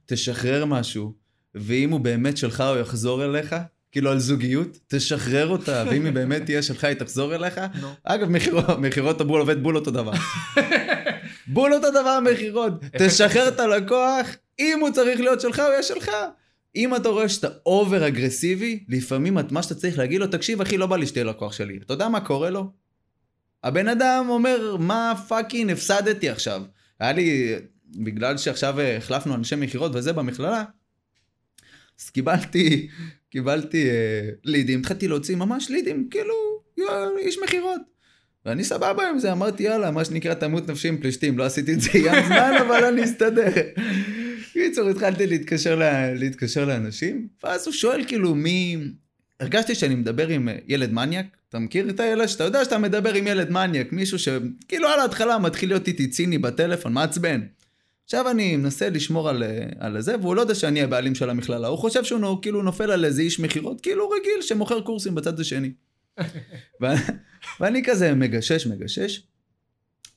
תשחרר 0.07 0.65
משהו, 0.65 1.15
ואם 1.55 1.91
הוא 1.91 2.01
באמת 2.01 2.37
שלך 2.37 2.61
הוא 2.61 2.79
יחזור 2.79 3.25
אליך, 3.25 3.57
כאילו 3.93 4.11
על 4.11 4.19
זוגיות, 4.19 4.79
תשחרר 4.89 5.49
אותה, 5.49 5.85
ואם 5.91 6.05
היא 6.05 6.13
באמת 6.13 6.45
תהיה 6.45 6.63
שלך 6.63 6.85
היא 6.85 6.95
תחזור 6.95 7.35
אליך. 7.35 7.59
נו. 7.59 7.87
אגב, 8.05 8.29
מכירות 8.79 9.21
הבול 9.21 9.41
עובד 9.41 9.63
בול 9.63 9.77
אותו 9.77 9.91
דבר. 9.91 10.13
בול 11.47 11.75
אותו 11.75 11.91
דבר 11.91 12.19
מכירות, 12.21 12.73
תשחרר 12.99 13.49
את 13.49 13.61
הלקוח, 13.61 14.27
אם 14.59 14.79
הוא 14.81 14.91
צריך 14.91 15.21
להיות 15.21 15.41
שלך 15.41 15.59
הוא 15.59 15.69
יהיה 15.69 15.83
שלך. 15.83 16.11
אם 16.77 16.97
אתה 16.97 17.09
רואה 17.09 17.29
שאתה 17.29 17.49
over 17.67 18.07
אגרסיבי, 18.07 18.85
לפעמים 18.89 19.39
מה 19.51 19.63
שאתה 19.63 19.75
צריך 19.75 19.99
להגיד 19.99 20.21
לו, 20.21 20.27
תקשיב 20.27 20.61
אחי, 20.61 20.77
לא 20.77 20.87
בא 20.87 20.97
לי 20.97 21.07
שתהיה 21.07 21.25
לקוח 21.25 21.53
שלי. 21.53 21.79
אתה 21.85 21.93
יודע 21.93 22.09
מה 22.09 22.21
קורה 22.21 22.51
לו? 22.51 22.73
הבן 23.65 23.89
אדם 23.89 24.27
אומר, 24.29 24.77
מה 24.79 25.15
fucking 25.29 25.71
הפסדתי 25.71 26.29
עכשיו? 26.29 26.63
היה 27.01 27.13
לי, 27.13 27.55
בגלל 27.97 28.37
שעכשיו 28.37 28.81
החלפנו 28.81 29.35
אנשי 29.35 29.57
מכירות 29.57 29.93
וזה 29.95 30.13
במכללה, 30.13 30.65
אז 32.01 32.11
קיבלתי, 32.11 32.89
קיבלתי 33.31 33.91
אה, 33.91 34.31
לידים, 34.45 34.81
התחלתי 34.81 35.09
להוציא 35.09 35.37
ממש 35.37 35.71
לידים, 35.71 36.09
כאילו, 36.11 36.35
איש 37.19 37.39
מכירות. 37.45 37.81
ואני 38.47 38.65
סבבה 38.65 39.09
עם 39.09 39.19
זה, 39.19 39.33
אמרתי 39.33 39.63
יאללה, 39.63 39.91
מה 39.91 40.05
שנקרא 40.05 40.35
תמות 40.35 40.71
נפשי 40.71 40.89
עם 40.89 40.99
פלישתים, 40.99 41.39
לא 41.39 41.45
עשיתי 41.45 41.75
את 41.75 41.81
זה 41.81 41.91
ים 41.95 42.25
זמן, 42.29 42.53
אבל 42.61 42.85
אני 42.85 43.05
אסתדר. 43.05 43.53
בקיצור, 44.51 44.89
התחלתי 44.89 45.27
להתקשר, 45.27 45.75
לה, 45.75 46.15
להתקשר 46.15 46.65
לאנשים, 46.65 47.29
ואז 47.43 47.67
הוא 47.67 47.75
שואל 47.75 48.05
כאילו 48.07 48.35
מי... 48.35 48.77
הרגשתי 49.41 49.75
שאני 49.75 49.95
מדבר 49.95 50.29
עם 50.29 50.49
ילד 50.67 50.93
מניאק, 50.93 51.27
אתה 51.49 51.59
מכיר 51.59 51.91
את 51.91 52.01
האלה 52.01 52.29
שאתה 52.29 52.45
יודע 52.45 52.65
שאתה 52.65 52.79
מדבר 52.79 53.15
עם 53.15 53.27
ילד 53.27 53.51
מניאק, 53.51 53.93
מישהו 53.93 54.19
שכאילו 54.19 54.89
על 54.89 55.01
ההתחלה 55.01 55.39
מתחיל 55.39 55.69
להיות 55.69 55.89
איתי 55.89 56.07
ציני 56.07 56.39
בטלפון, 56.39 56.93
מעצבן. 56.93 57.41
עכשיו 58.09 58.31
אני 58.31 58.57
מנסה 58.57 58.91
לשמור 58.91 59.29
על, 59.29 59.43
על 59.79 60.01
זה, 60.01 60.17
והוא 60.21 60.37
לא 60.37 60.41
יודע 60.41 60.55
שאני 60.55 60.83
הבעלים 60.83 61.15
של 61.15 61.31
המכללה, 61.31 61.69
הוא 61.69 61.79
חושב 61.79 62.05
שהוא 62.05 62.43
כאילו 62.43 62.63
נופל 62.63 62.91
על 62.91 63.05
איזה 63.05 63.23
איש 63.23 63.41
מכירות, 63.41 63.81
כאילו 63.81 64.11
רגיל 64.11 64.43
שמוכר 64.43 64.81
קורסים 64.81 65.15
בצד 65.15 65.41
השני. 65.41 65.73
ואני 67.61 67.83
כזה 67.85 68.15
מגשש, 68.15 68.67
מגשש, 68.67 69.23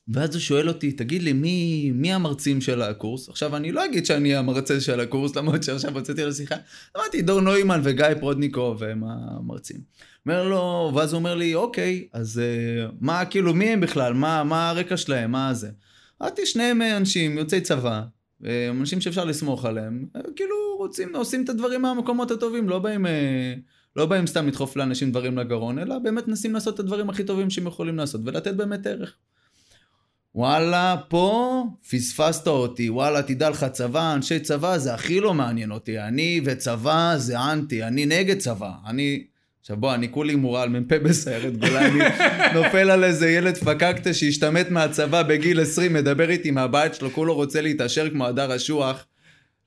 ואז 0.08 0.34
הוא 0.34 0.40
שואל 0.40 0.68
אותי, 0.68 0.92
תגיד 0.92 1.22
לי, 1.22 1.32
מי, 1.32 1.90
מי 1.94 2.12
המרצים 2.12 2.60
של 2.60 2.82
הקורס? 2.82 3.28
עכשיו, 3.28 3.56
אני 3.56 3.72
לא 3.72 3.84
אגיד 3.84 4.06
שאני 4.06 4.36
המרצה 4.36 4.80
של 4.80 5.00
הקורס, 5.00 5.36
למרות 5.36 5.62
שעכשיו 5.62 5.94
הוצאתי 5.94 6.24
לשיחה. 6.24 6.54
אמרתי, 6.96 7.22
דור 7.22 7.40
נוימן 7.40 7.80
וגיא 7.84 8.06
פרודניקוב 8.20 8.84
הם 8.84 9.04
המרצים. 9.04 9.80
אומר 10.26 10.48
לו, 10.48 10.92
ואז 10.94 11.12
הוא 11.12 11.18
אומר 11.18 11.34
לי, 11.34 11.54
אוקיי, 11.54 12.08
אז 12.12 12.40
uh, 12.40 12.92
מה, 13.00 13.24
כאילו, 13.24 13.54
מי 13.54 13.68
הם 13.68 13.80
בכלל? 13.80 14.12
מה, 14.12 14.44
מה 14.44 14.70
הרקע 14.70 14.96
שלהם? 14.96 15.32
מה 15.32 15.54
זה? 15.54 15.70
אמרתי, 16.22 16.46
שניהם 16.46 16.82
אנשים 16.82 17.38
יוצאי 17.38 17.60
צבא, 17.60 18.02
אה, 18.46 18.68
אנשים 18.70 19.00
שאפשר 19.00 19.24
לסמוך 19.24 19.64
עליהם, 19.64 20.06
אה, 20.16 20.20
כאילו 20.36 20.56
רוצים, 20.78 21.16
עושים 21.16 21.44
את 21.44 21.48
הדברים 21.48 21.82
מהמקומות 21.82 22.30
הטובים, 22.30 22.68
לא 22.68 22.78
באים, 22.78 23.06
לא 23.96 24.06
באים 24.06 24.26
סתם 24.26 24.46
לדחוף 24.46 24.76
לאנשים 24.76 25.10
דברים 25.10 25.38
לגרון, 25.38 25.78
אלא 25.78 25.98
באמת 25.98 26.28
מנסים 26.28 26.54
לעשות 26.54 26.74
את 26.74 26.80
הדברים 26.80 27.10
הכי 27.10 27.24
טובים 27.24 27.50
שהם 27.50 27.66
יכולים 27.66 27.96
לעשות, 27.96 28.20
ולתת 28.24 28.54
באמת 28.54 28.86
ערך. 28.86 29.16
וואלה, 30.34 30.96
פה 31.08 31.64
פספסת 31.90 32.46
אותי, 32.46 32.90
וואלה, 32.90 33.22
תדע 33.22 33.50
לך, 33.50 33.64
צבא, 33.64 34.14
אנשי 34.14 34.40
צבא 34.40 34.78
זה 34.78 34.94
הכי 34.94 35.20
לא 35.20 35.34
מעניין 35.34 35.70
אותי. 35.70 36.00
אני 36.00 36.40
וצבא 36.44 37.14
זה 37.16 37.40
אנטי, 37.40 37.84
אני 37.84 38.06
נגד 38.06 38.38
צבא. 38.38 38.72
אני... 38.86 39.24
עכשיו 39.62 39.76
בוא, 39.76 39.94
אני 39.94 40.12
כולי 40.12 40.34
מורל, 40.34 40.68
מ"פ 40.68 40.92
בסיירת 40.92 41.56
גולני, 41.56 42.04
נופל 42.54 42.90
על 42.90 43.04
איזה 43.04 43.30
ילד 43.30 43.56
פקקטה 43.56 44.14
שהשתמט 44.14 44.70
מהצבא 44.70 45.22
בגיל 45.22 45.60
20, 45.60 45.92
מדבר 45.92 46.30
איתי 46.30 46.50
מהבית 46.50 46.94
שלו, 46.94 47.10
כולו 47.10 47.34
רוצה 47.34 47.60
להתעשר 47.60 48.10
כמו 48.10 48.26
הדר 48.26 48.56
אשוח. 48.56 49.06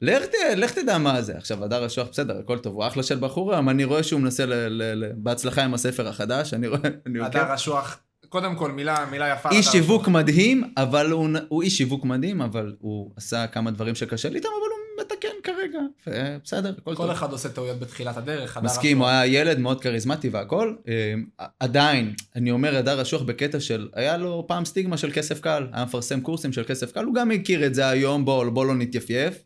לך, 0.02 0.24
לך 0.56 0.72
תדע 0.72 0.98
מה 0.98 1.22
זה. 1.22 1.38
עכשיו, 1.38 1.64
הדר 1.64 1.86
אשוח, 1.86 2.08
בסדר, 2.12 2.40
הכל 2.40 2.60
טוב, 2.60 2.74
הוא 2.74 2.88
אחלה 2.88 3.04
של 3.04 3.20
בחור, 3.20 3.58
אבל 3.58 3.70
אני 3.70 3.84
רואה 3.84 4.04
שהוא 4.04 4.22
מנסה 4.22 4.46
ל, 4.46 4.54
ל, 4.54 5.06
ל, 5.06 5.12
בהצלחה 5.16 5.64
עם 5.64 5.74
הספר 5.74 6.08
החדש, 6.08 6.54
אני 6.54 6.68
רואה, 6.68 6.80
אני 7.06 7.20
עוקב. 7.20 7.38
הדר 7.38 7.56
אשוח 7.56 8.00
קודם 8.30 8.56
כל, 8.56 8.72
מילה, 8.72 9.06
מילה 9.12 9.30
יפה. 9.30 9.50
איש 9.50 9.66
שיווק 9.66 10.08
מדהים, 10.08 10.64
אבל 10.78 11.12
הוא, 11.12 11.30
הוא 11.48 11.64
איש 11.64 11.78
שיווק 11.78 12.06
מדהים, 12.06 12.42
אבל 12.42 12.76
הוא 12.80 13.12
עשה 13.18 13.48
כמה 13.48 13.72
דברים 13.72 13.96
שקשה 13.96 14.30
לי 14.30 14.36
איתם, 14.36 14.50
אבל 14.50 14.70
הוא 14.72 15.06
מתקן 15.06 15.35
כרגע. 15.72 16.40
בסדר, 16.44 16.70
הכל 16.70 16.82
כל 16.84 16.96
טוב. 16.96 17.06
כל 17.06 17.12
אחד 17.12 17.32
עושה 17.32 17.50
טעויות 17.50 17.80
בתחילת 17.80 18.18
הדרך. 18.18 18.58
מסכים, 18.58 19.00
הוא 19.00 19.08
היה 19.08 19.26
ילד 19.26 19.60
מאוד 19.60 19.82
כריזמטי 19.82 20.30
והכל. 20.30 20.76
אמ, 20.88 21.26
עדיין, 21.60 22.14
אני 22.36 22.52
אומר, 22.52 22.76
הדר 22.76 23.02
אשוח 23.02 23.22
בקטע 23.22 23.60
של, 23.60 23.90
היה 23.94 24.18
לו 24.18 24.46
פעם 24.48 24.66
סטיגמה 24.66 24.98
של 24.98 25.12
כסף 25.12 25.40
קל, 25.40 25.68
היה 25.74 25.86
מפרסם 25.86 26.22
קורסים 26.22 26.54
של 26.54 26.64
כסף 26.64 26.92
קל, 26.92 27.06
הוא 27.06 27.16
גם 27.16 27.32
הכיר 27.32 27.66
את 27.66 27.76
זה 27.76 27.88
היום, 27.90 28.26
בוא, 28.26 28.50
בוא 28.50 28.66
לא 28.66 28.76
נתייפייף. 28.76 29.44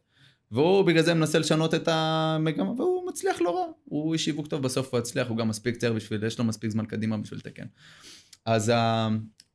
והוא 0.52 0.86
בגלל 0.86 1.04
זה 1.04 1.14
מנסה 1.14 1.40
לשנות 1.40 1.74
את 1.74 1.88
המגמה, 1.88 2.72
והוא 2.72 3.08
מצליח 3.10 3.42
לא 3.42 3.58
רע. 3.58 3.66
הוא 3.86 4.14
איש 4.14 4.26
שיווק 4.26 4.48
טוב, 4.48 4.64
בסוף 4.64 4.94
הוא 4.94 5.00
יצליח, 5.00 5.28
הוא 5.28 5.38
גם 5.38 5.48
מספיק 5.48 5.78
צער 5.78 5.94
בשביל, 5.94 6.24
יש 6.24 6.40
לו 6.40 6.46
מספיק 6.46 6.72
זמן 6.72 6.86
קדימה 6.86 7.18
בשביל 7.18 7.40
לתקן. 7.40 7.66
אז 8.46 8.72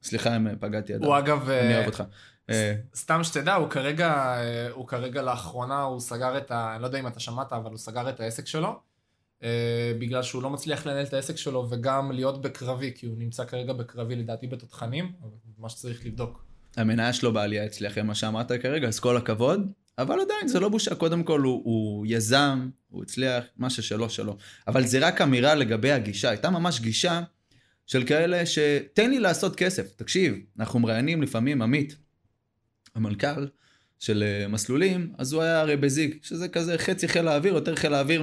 סליחה 0.03 0.37
אם 0.37 0.57
פגעתי 0.61 0.92
ידיים. 0.92 1.11
הוא 1.11 1.18
אגב... 1.18 1.50
אני 1.50 1.74
אוהב 1.74 1.87
אותך. 1.87 2.03
אה, 2.50 2.74
סתם 2.94 3.24
שתדע, 3.24 3.54
הוא 3.54 3.70
כרגע, 3.70 4.12
אה, 4.12 4.70
הוא 4.70 4.88
כרגע 4.88 5.22
לאחרונה, 5.22 5.83
הוא 5.83 6.00
סגר 6.00 6.38
את 6.38 6.50
ה... 6.50 6.72
אני 6.74 6.83
לא 6.83 6.87
יודע 6.87 7.00
אם 7.00 7.07
אתה 7.07 7.20
שמעת, 7.20 7.52
אבל 7.52 7.70
הוא 7.70 7.78
סגר 7.78 8.09
את 8.09 8.20
העסק 8.20 8.46
שלו. 8.46 8.80
אה, 9.42 9.92
בגלל 9.98 10.22
שהוא 10.22 10.42
לא 10.42 10.50
מצליח 10.50 10.87
לנהל 10.87 11.04
את 11.04 11.14
העסק 11.14 11.37
שלו 11.37 11.66
וגם 11.70 12.12
להיות 12.12 12.42
בקרבי, 12.42 12.92
כי 12.94 13.07
הוא 13.07 13.18
נמצא 13.18 13.44
כרגע 13.44 13.72
בקרבי 13.72 14.16
לדעתי 14.16 14.46
בתותחנים, 14.46 15.12
מה 15.59 15.68
שצריך 15.68 16.07
לבדוק. 16.07 16.44
המניה 16.76 17.12
שלו 17.12 17.33
בעלייה 17.33 17.66
אצלי 17.66 17.88
אחרי 17.88 18.02
מה 18.02 18.14
שאמרת 18.14 18.52
כרגע, 18.52 18.88
אז 18.88 19.00
כל 19.00 19.16
הכבוד, 19.16 19.72
אבל 19.98 20.20
עדיין 20.20 20.48
זה 20.48 20.61
לא 20.61 20.68
בושה, 20.68 20.94
קודם 20.94 21.22
כל 21.22 21.40
הוא, 21.40 21.62
הוא 21.64 22.07
יזם, 22.09 22.68
הוא 22.90 23.02
הצליח, 23.02 23.44
מה 23.57 23.70
ששלו 23.70 24.11
שלו. 24.11 24.37
אבל 24.68 24.87
זה 24.87 25.07
רק 25.07 25.20
אמירה 25.20 25.54
לגבי 25.54 25.92
הגישה, 25.92 26.30
הייתה 26.30 26.50
ממש 26.50 26.80
גישה 26.80 27.22
של 27.87 28.04
כאלה 28.04 28.46
שתן 28.46 29.11
לי 29.11 29.18
לעשות 29.18 29.57
כסף. 29.57 29.94
תקשיב, 29.96 30.35
אנחנו 30.59 30.80
מראיינים 30.80 31.22
לפעמים 31.22 31.62
עמית, 31.62 31.96
המנכ"ל 32.94 33.46
של 33.98 34.22
אה, 34.22 34.48
מסלולים, 34.48 35.12
אז 35.18 35.33
הוא 35.33 35.42
היה 35.42 35.61
הרי 35.61 35.76
בזיג, 35.76 36.14
שזה 36.22 36.48
כזה 36.48 36.78
חצי 36.78 37.09
חיל 37.09 37.28
האוויר, 37.28 37.54
יותר 37.54 37.74
חיל 37.76 37.94
האוויר 37.94 38.22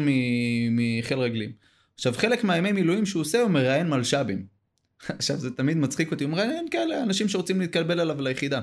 מחיל 0.72 1.18
רגלים. 1.18 1.52
עכשיו, 1.96 2.14
חלק 2.14 2.44
מהימי 2.44 2.72
מילואים 2.72 3.06
שהוא 3.06 3.22
עושה, 3.22 3.42
הוא 3.42 3.50
מראיין 3.50 3.90
מלש"בים. 3.90 4.46
עכשיו, 5.08 5.38
זה 5.38 5.52
תמיד 5.52 5.78
מצחיק 5.78 6.12
אותי, 6.12 6.24
הוא 6.24 6.32
מראיין 6.32 6.66
כאלה 6.72 7.04
אנשים 7.04 7.28
שרוצים 7.28 7.60
להתקלבל 7.60 8.00
עליו 8.00 8.22
ליחידה. 8.22 8.62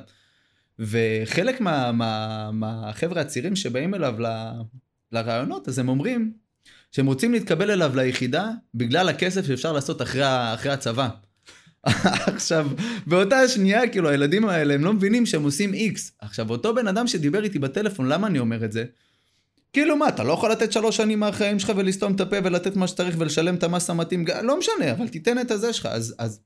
וחלק 0.78 1.60
מה, 1.60 1.92
מה, 1.92 2.50
מהחבר'ה 2.52 3.20
הצעירים 3.20 3.56
שבאים 3.56 3.94
אליו 3.94 4.20
ל, 4.20 4.26
לרעיונות, 5.12 5.68
אז 5.68 5.78
הם 5.78 5.88
אומרים, 5.88 6.32
שהם 6.92 7.06
רוצים 7.06 7.32
להתקבל 7.32 7.70
אליו 7.70 7.92
ליחידה 7.96 8.50
בגלל 8.74 9.08
הכסף 9.08 9.46
שאפשר 9.46 9.72
לעשות 9.72 10.02
אחרי, 10.02 10.22
אחרי 10.54 10.72
הצבא. 10.72 11.08
עכשיו, 12.34 12.68
באותה 13.06 13.48
שנייה, 13.48 13.88
כאילו, 13.88 14.08
הילדים 14.08 14.48
האלה, 14.48 14.74
הם 14.74 14.84
לא 14.84 14.92
מבינים 14.92 15.26
שהם 15.26 15.42
עושים 15.42 15.74
איקס. 15.74 16.12
עכשיו, 16.20 16.50
אותו 16.50 16.74
בן 16.74 16.86
אדם 16.86 17.06
שדיבר 17.06 17.44
איתי 17.44 17.58
בטלפון, 17.58 18.08
למה 18.08 18.26
אני 18.26 18.38
אומר 18.38 18.64
את 18.64 18.72
זה? 18.72 18.84
כאילו 19.72 19.96
מה, 19.96 20.08
אתה 20.08 20.24
לא 20.24 20.32
יכול 20.32 20.52
לתת 20.52 20.72
שלוש 20.72 20.96
שנים 20.96 21.20
מהחיים 21.20 21.58
שלך 21.58 21.72
ולסתום 21.76 22.14
את 22.14 22.20
הפה 22.20 22.36
ולתת 22.44 22.76
מה 22.76 22.86
שצריך 22.86 23.16
ולשלם 23.18 23.54
את 23.54 23.62
המס 23.62 23.90
המתאים, 23.90 24.24
לא 24.42 24.58
משנה, 24.58 24.92
אבל 24.92 25.08
תיתן 25.08 25.40
את 25.40 25.50
הזה 25.50 25.72
שלך. 25.72 25.86
אז, 25.86 26.14
אז 26.18 26.40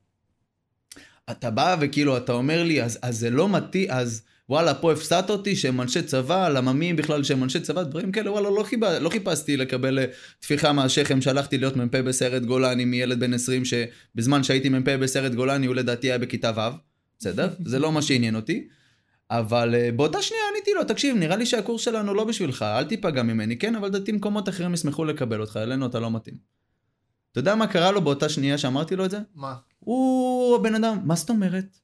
אתה 1.31 1.51
בא 1.51 1.75
וכאילו, 1.79 2.17
אתה 2.17 2.31
אומר 2.31 2.63
לי, 2.63 2.83
אז, 2.83 2.99
אז 3.01 3.17
זה 3.17 3.29
לא 3.29 3.49
מתאים, 3.49 3.91
אז 3.91 4.21
וואלה, 4.53 4.73
פה 4.73 4.91
הפסדת 4.91 5.29
אותי 5.29 5.55
שהם 5.55 5.81
אנשי 5.81 6.01
צבא, 6.01 6.49
למה 6.49 6.73
מי 6.73 6.93
בכלל 6.93 7.23
שהם 7.23 7.43
אנשי 7.43 7.59
צבא, 7.59 7.83
דברים 7.83 8.11
כאלה, 8.11 8.31
וואלה, 8.31 8.49
לא, 8.49 8.63
חיבה, 8.63 8.99
לא 8.99 9.09
חיפשתי 9.09 9.57
לקבל 9.57 9.99
אה, 9.99 10.05
טפיחה 10.39 10.73
מהשכם, 10.73 11.21
שהלכתי 11.21 11.57
להיות 11.57 11.77
מ"פ 11.77 11.95
בסיירת 11.95 12.45
גולני 12.45 12.85
מילד 12.85 13.19
בן 13.19 13.33
20, 13.33 13.63
שבזמן 13.65 14.43
שהייתי 14.43 14.69
מ"פ 14.69 14.89
בסיירת 14.89 15.35
גולני, 15.35 15.65
הוא 15.65 15.75
לדעתי 15.75 16.07
היה 16.07 16.17
בכיתה 16.17 16.51
ו', 16.55 16.75
בסדר? 17.19 17.49
זה 17.71 17.79
לא 17.79 17.91
מה 17.91 18.01
שעניין 18.01 18.35
אותי. 18.35 18.67
אבל 19.31 19.75
uh, 19.75 19.95
באותה 19.95 20.21
שנייה 20.21 20.43
עניתי 20.51 20.73
לו, 20.73 20.83
תקשיב, 20.83 21.15
נראה 21.15 21.35
לי 21.35 21.45
שהקורס 21.45 21.81
שלנו 21.81 22.13
לא 22.13 22.23
בשבילך, 22.23 22.61
אל 22.61 22.83
תיפגע 22.83 23.23
ממני, 23.23 23.57
כן, 23.57 23.75
אבל 23.75 23.87
לדעתי 23.87 24.11
מקומות 24.11 24.49
אחרים 24.49 24.73
ישמחו 24.73 25.05
לקבל 25.05 25.41
אותך, 25.41 25.57
אלינו 25.57 25.85
אתה 25.85 25.99
לא 25.99 26.11
מתאים. 26.11 26.35
אתה 27.31 27.39
יודע 27.39 27.55
מה 27.55 27.67
קרה 27.67 27.91
לו 27.91 28.01
באותה 28.01 28.29
שנייה 28.29 28.57
שאמרתי 28.57 28.95
לו 28.95 29.05
את 29.05 29.11
זה? 29.11 29.19
מה? 29.35 29.55
הוא 29.79 30.55
הבן 30.55 30.75
אדם, 30.75 30.97
מה 31.03 31.15
זאת 31.15 31.29
אומרת? 31.29 31.82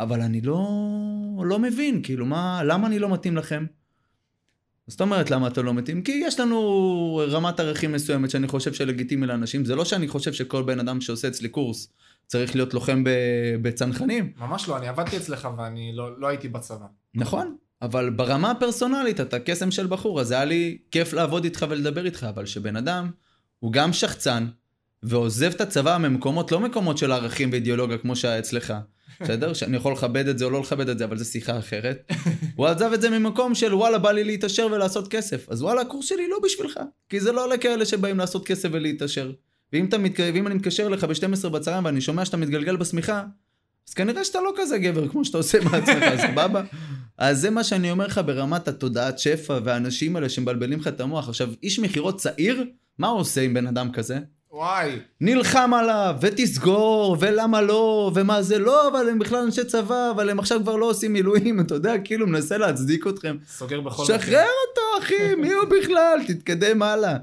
אבל 0.00 0.20
אני 0.20 0.40
לא, 0.40 0.68
לא 1.44 1.58
מבין, 1.58 2.02
כאילו, 2.02 2.26
מה, 2.26 2.62
למה 2.64 2.86
אני 2.86 2.98
לא 2.98 3.08
מתאים 3.08 3.36
לכם? 3.36 3.66
זאת 4.86 5.00
אומרת, 5.00 5.30
למה 5.30 5.46
אתה 5.46 5.62
לא 5.62 5.74
מתאים? 5.74 6.02
כי 6.02 6.12
יש 6.12 6.40
לנו 6.40 7.20
רמת 7.30 7.60
ערכים 7.60 7.92
מסוימת 7.92 8.30
שאני 8.30 8.48
חושב 8.48 8.72
שלגיטימי 8.72 9.26
לאנשים. 9.26 9.64
זה 9.64 9.74
לא 9.76 9.84
שאני 9.84 10.08
חושב 10.08 10.32
שכל 10.32 10.62
בן 10.62 10.80
אדם 10.80 11.00
שעושה 11.00 11.28
אצלי 11.28 11.48
קורס 11.48 11.92
צריך 12.26 12.54
להיות 12.54 12.74
לוחם 12.74 13.04
בצנחנים. 13.62 14.32
ממש 14.36 14.68
לא, 14.68 14.76
אני 14.76 14.88
עבדתי 14.88 15.16
אצלך 15.16 15.48
ואני 15.58 15.92
לא, 15.94 16.20
לא 16.20 16.26
הייתי 16.26 16.48
בצבא. 16.48 16.86
נכון, 17.14 17.56
אבל 17.82 18.10
ברמה 18.10 18.50
הפרסונלית 18.50 19.20
אתה 19.20 19.38
קסם 19.38 19.70
של 19.70 19.86
בחור, 19.86 20.20
אז 20.20 20.30
היה 20.30 20.44
לי 20.44 20.78
כיף 20.90 21.12
לעבוד 21.12 21.44
איתך 21.44 21.66
ולדבר 21.68 22.04
איתך, 22.04 22.26
אבל 22.28 22.46
שבן 22.46 22.76
אדם 22.76 23.10
הוא 23.58 23.72
גם 23.72 23.92
שחצן 23.92 24.46
ועוזב 25.02 25.52
את 25.54 25.60
הצבא 25.60 25.98
ממקומות, 25.98 26.52
לא 26.52 26.60
מקומות 26.60 26.98
של 26.98 27.12
ערכים 27.12 27.50
ואידיאולוגיה 27.52 27.98
כמו 27.98 28.16
שהיה 28.16 28.38
אצלך. 28.38 28.74
בסדר? 29.22 29.54
שאני 29.54 29.76
יכול 29.76 29.92
לכבד 29.92 30.28
את 30.28 30.38
זה 30.38 30.44
או 30.44 30.50
לא 30.50 30.60
לכבד 30.60 30.88
את 30.88 30.98
זה, 30.98 31.04
אבל 31.04 31.18
זו 31.18 31.24
שיחה 31.24 31.58
אחרת. 31.58 32.12
הוא 32.56 32.66
עזב 32.66 32.90
את 32.92 33.00
זה 33.00 33.18
ממקום 33.18 33.54
של 33.54 33.74
וואלה, 33.74 33.98
בא 33.98 34.12
לי 34.12 34.24
להתעשר 34.24 34.68
ולעשות 34.72 35.08
כסף. 35.08 35.48
אז 35.48 35.62
וואלה, 35.62 35.80
הקורס 35.80 36.06
שלי 36.06 36.28
לא 36.28 36.36
בשבילך. 36.44 36.80
כי 37.08 37.20
זה 37.20 37.32
לא 37.32 37.48
לכאלה 37.48 37.86
שבאים 37.86 38.18
לעשות 38.18 38.46
כסף 38.46 38.68
ולהתעשר. 38.72 39.32
ואם, 39.72 39.84
אתה 39.84 39.98
מת... 39.98 40.20
ואם 40.20 40.46
אני 40.46 40.54
מתקשר 40.54 40.86
אליך 40.86 41.04
ב-12 41.04 41.48
בצהריים 41.48 41.84
ואני 41.84 42.00
שומע 42.00 42.24
שאתה 42.24 42.36
מתגלגל 42.36 42.76
בשמיכה, 42.76 43.22
אז 43.88 43.94
כנראה 43.94 44.24
שאתה 44.24 44.40
לא 44.40 44.52
כזה 44.56 44.78
גבר 44.78 45.08
כמו 45.08 45.24
שאתה 45.24 45.38
עושה 45.38 45.58
מעצמך, 45.64 46.04
סבבה? 46.16 46.62
אז 47.18 47.40
זה 47.40 47.50
מה 47.50 47.64
שאני 47.64 47.90
אומר 47.90 48.06
לך 48.06 48.20
ברמת 48.26 48.68
התודעת 48.68 49.18
שפע 49.18 49.58
והאנשים 49.64 50.16
האלה 50.16 50.28
שמבלבלים 50.28 50.80
לך 50.80 50.88
את 50.88 51.00
המוח. 51.00 51.28
עכשיו, 51.28 51.50
איש 51.62 51.78
מכירות 51.78 52.18
צעיר, 52.18 52.64
מה 52.98 53.08
הוא 53.08 53.20
עושה 53.20 53.40
עם 53.40 53.54
בן 53.54 53.66
אדם 53.66 53.92
כזה? 53.92 54.18
וואי. 54.52 54.98
נלחם 55.20 55.74
עליו, 55.74 56.16
ותסגור, 56.20 57.16
ולמה 57.20 57.60
לא, 57.60 58.10
ומה 58.14 58.42
זה 58.42 58.58
לא, 58.58 58.88
אבל 58.88 59.08
הם 59.08 59.18
בכלל 59.18 59.44
אנשי 59.44 59.64
צבא, 59.64 60.10
אבל 60.10 60.30
הם 60.30 60.38
עכשיו 60.38 60.60
כבר 60.62 60.76
לא 60.76 60.86
עושים 60.86 61.12
מילואים, 61.12 61.60
אתה 61.60 61.74
יודע, 61.74 61.92
כאילו 62.04 62.26
מנסה 62.26 62.58
להצדיק 62.58 63.06
אתכם. 63.06 63.36
סוגר 63.46 63.80
בכל 63.80 64.02
מקום. 64.02 64.18
שחרר 64.18 64.46
אותו, 64.68 65.04
אחי, 65.04 65.34
מי 65.34 65.52
הוא 65.52 65.64
בכלל? 65.64 66.18
תתקדם 66.26 66.82
הלאה. 66.82 67.10
אה, 67.12 67.18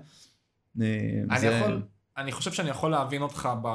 אני 1.30 1.40
זה... 1.40 1.48
יכול, 1.48 1.82
אני 2.18 2.32
חושב 2.32 2.52
שאני 2.52 2.70
יכול 2.70 2.92
להבין 2.92 3.22
אותך 3.22 3.50
ב... 3.64 3.68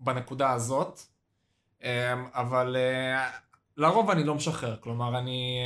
בנקודה 0.00 0.50
הזאת, 0.50 1.00
אה, 1.84 2.14
אבל 2.34 2.76
אה, 2.76 3.30
לרוב 3.76 4.10
אני 4.10 4.24
לא 4.24 4.34
משחרר, 4.34 4.76
כלומר, 4.80 5.18
אני... 5.18 5.58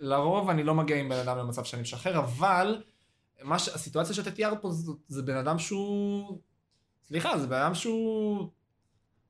לרוב 0.00 0.50
אני 0.50 0.62
לא 0.62 0.74
מגיע 0.74 0.96
עם 0.96 1.08
בן 1.08 1.18
אדם 1.18 1.38
למצב 1.38 1.64
שאני 1.64 1.82
משחרר, 1.82 2.18
אבל... 2.18 2.82
מה 3.42 3.58
ש... 3.58 3.68
הסיטואציה 3.68 4.14
שאתה 4.14 4.30
תיאר 4.30 4.54
פה 4.60 4.70
זה, 4.70 4.92
זה 5.08 5.22
בן 5.22 5.36
אדם 5.36 5.58
שהוא... 5.58 6.38
סליחה, 7.08 7.38
זה 7.38 7.46
בן 7.46 7.56
אדם 7.56 7.74
שהוא... 7.74 8.48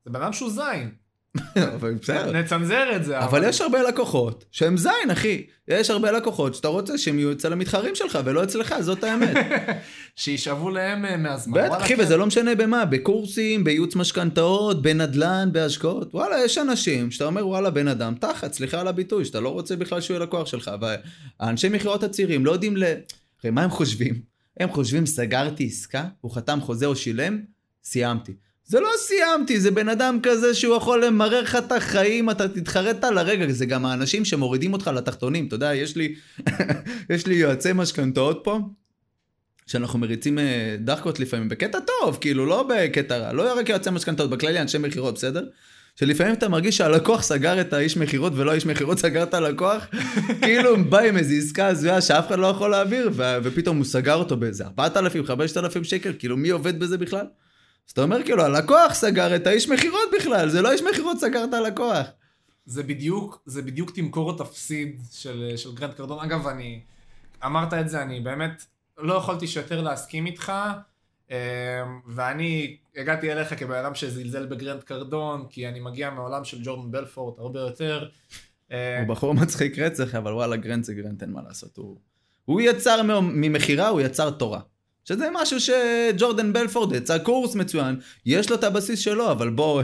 זה 0.05 0.11
בן 0.11 0.21
אדם 0.21 0.33
שהוא 0.33 0.51
זין. 0.51 0.91
אבל 1.75 1.93
בסדר. 1.93 2.31
נצנזר 2.31 2.95
את 2.95 3.03
זה. 3.03 3.19
אבל 3.19 3.43
יש 3.43 3.61
הרבה 3.61 3.81
לקוחות 3.81 4.45
שהם 4.51 4.77
זין, 4.77 5.11
אחי. 5.11 5.45
יש 5.67 5.89
הרבה 5.89 6.11
לקוחות 6.11 6.55
שאתה 6.55 6.67
רוצה 6.67 6.97
שהם 6.97 7.19
יהיו 7.19 7.31
אצל 7.31 7.53
המתחרים 7.53 7.95
שלך 7.95 8.19
ולא 8.25 8.43
אצלך, 8.43 8.75
זאת 8.79 9.03
האמת. 9.03 9.35
שישאבו 10.15 10.69
להם 10.69 11.05
אה, 11.05 11.17
מהזמן. 11.17 11.65
בטח, 11.65 11.77
אחי, 11.77 11.95
כן. 11.95 12.03
וזה 12.03 12.17
לא 12.17 12.25
משנה 12.25 12.55
במה, 12.55 12.85
בקורסים, 12.85 13.63
בייעוץ 13.63 13.95
משכנתאות, 13.95 14.81
בנדל"ן, 14.81 15.49
בהשקעות. 15.51 16.13
וואלה, 16.13 16.45
יש 16.45 16.57
אנשים 16.57 17.11
שאתה 17.11 17.25
אומר, 17.25 17.47
וואלה, 17.47 17.69
בן 17.69 17.87
אדם, 17.87 18.15
תחת, 18.19 18.53
סליחה 18.53 18.81
על 18.81 18.87
הביטוי, 18.87 19.25
שאתה 19.25 19.39
לא 19.39 19.49
רוצה 19.49 19.75
בכלל 19.75 20.01
שהוא 20.01 20.15
יהיה 20.15 20.25
לקוח 20.25 20.47
שלך. 20.47 20.71
והאנשי 20.81 21.69
מכירות 21.69 22.03
הצעירים 22.03 22.45
לא 22.45 22.51
יודעים 22.51 22.77
ל... 22.77 22.83
הרי 23.43 23.51
מה 23.51 23.63
הם 23.63 23.69
חושבים? 23.69 24.21
הם 24.59 24.71
חושבים, 24.71 25.05
סגרתי 25.05 25.65
עסקה, 25.65 26.05
הוא 26.21 26.31
חתם 26.31 26.59
חוזה 26.61 26.85
או 26.85 26.95
שילם, 26.95 27.39
סיימתי. 27.83 28.33
זה 28.65 28.79
לא 28.79 28.89
סיימתי, 28.97 29.59
זה 29.59 29.71
בן 29.71 29.89
אדם 29.89 30.19
כזה 30.23 30.53
שהוא 30.53 30.75
יכול 30.75 31.05
למרר 31.05 31.41
לך 31.41 31.55
את 31.55 31.71
החיים, 31.71 32.29
אתה 32.29 32.47
תתחרט 32.47 33.03
על 33.03 33.17
הרגע, 33.17 33.51
זה 33.51 33.65
גם 33.65 33.85
האנשים 33.85 34.25
שמורידים 34.25 34.73
אותך 34.73 34.87
לתחתונים, 34.87 35.47
אתה 35.47 35.55
יודע, 35.55 35.75
יש 35.75 35.95
לי, 35.95 36.15
יש 37.13 37.27
לי 37.27 37.35
יועצי 37.35 37.69
משכנתאות 37.75 38.41
פה, 38.43 38.59
שאנחנו 39.67 39.99
מריצים 39.99 40.39
אה, 40.39 40.75
דחקות 40.79 41.19
לפעמים, 41.19 41.49
בקטע 41.49 41.79
טוב, 41.79 42.17
כאילו, 42.21 42.45
לא 42.45 42.69
בקטע 42.69 43.17
רע, 43.17 43.33
לא 43.33 43.59
רק 43.59 43.69
יועצי 43.69 43.89
משכנתאות, 43.89 44.29
בכללי 44.29 44.61
אנשי 44.61 44.77
מכירות, 44.77 45.13
בסדר? 45.13 45.43
שלפעמים 46.01 46.33
אתה 46.33 46.49
מרגיש 46.49 46.77
שהלקוח 46.77 47.21
סגר 47.23 47.61
את 47.61 47.73
האיש 47.73 47.97
מכירות 47.97 48.33
ולא 48.35 48.51
האיש 48.51 48.65
מכירות 48.65 48.99
סגר 48.99 49.23
את 49.23 49.33
הלקוח, 49.33 49.85
כאילו 50.43 50.83
בא 50.89 50.99
עם 50.99 51.17
איזו 51.17 51.33
עסקה 51.35 51.67
הזויה 51.67 52.01
שאף 52.01 52.27
אחד 52.27 52.39
לא 52.39 52.47
יכול 52.47 52.71
להעביר, 52.71 53.09
ו- 53.13 53.37
ופתאום 53.43 53.77
הוא 53.77 53.85
סגר 53.85 54.15
אותו 54.15 54.37
באיזה 54.37 54.65
4,000, 54.65 55.25
5,000 55.25 55.83
שקל, 55.83 56.13
כאילו 56.19 56.37
מי 56.37 56.49
עובד 56.49 56.79
בזה 56.79 56.97
בכלל? 56.97 57.25
אז 57.87 57.91
אתה 57.91 58.03
אומר 58.03 58.23
כאילו 58.23 58.43
הלקוח 58.43 58.93
סגר 58.93 59.35
את 59.35 59.47
האיש 59.47 59.69
מכירות 59.69 60.09
בכלל, 60.17 60.49
זה 60.49 60.61
לא 60.61 60.71
איש 60.71 60.81
מכירות 60.81 61.17
סגר 61.19 61.43
את 61.43 61.53
הלקוח. 61.53 62.05
זה 62.65 62.83
בדיוק, 62.83 63.41
זה 63.45 63.61
בדיוק 63.61 63.91
תמכור 63.91 64.29
או 64.29 64.41
תפסיד 64.41 64.99
של, 65.11 65.53
של 65.55 65.75
גרנט 65.75 65.93
קרדון. 65.93 66.19
אגב, 66.19 66.47
אני, 66.47 66.81
אמרת 67.45 67.73
את 67.73 67.89
זה, 67.89 68.01
אני 68.01 68.19
באמת 68.19 68.65
לא 68.97 69.13
יכולתי 69.13 69.47
שיותר 69.47 69.81
להסכים 69.81 70.25
איתך, 70.25 70.51
ואני 72.07 72.77
הגעתי 72.97 73.31
אליך 73.31 73.59
כבן 73.59 73.75
אדם 73.75 73.95
שזלזל 73.95 74.45
בגרנט 74.45 74.83
קרדון, 74.83 75.45
כי 75.49 75.67
אני 75.67 75.79
מגיע 75.79 76.09
מעולם 76.09 76.43
של 76.43 76.57
ג'ורדן 76.63 76.91
בלפורט 76.91 77.39
הרבה 77.39 77.59
יותר. 77.59 78.09
אמ, 78.71 78.75
הוא 78.99 79.15
בחור 79.15 79.33
מצחיק 79.33 79.79
רצח, 79.79 80.15
אבל 80.15 80.33
וואלה 80.33 80.55
גרנט 80.55 80.83
זה 80.83 80.93
גרנט, 80.93 81.21
אין 81.21 81.31
מה 81.31 81.41
לעשות. 81.47 81.77
הוא, 81.77 81.97
הוא 82.45 82.61
יצר 82.61 83.01
ממכירה, 83.21 83.87
הוא 83.87 84.01
יצר 84.01 84.29
תורה. 84.29 84.59
שזה 85.05 85.27
משהו 85.33 85.57
שג'ורדן 85.59 86.53
בלפורט 86.53 86.95
יצא 86.95 87.17
קורס 87.17 87.55
מצוין, 87.55 87.95
יש 88.25 88.49
לו 88.49 88.55
את 88.55 88.63
הבסיס 88.63 88.99
שלו, 88.99 89.31
אבל 89.31 89.49
בוא, 89.49 89.83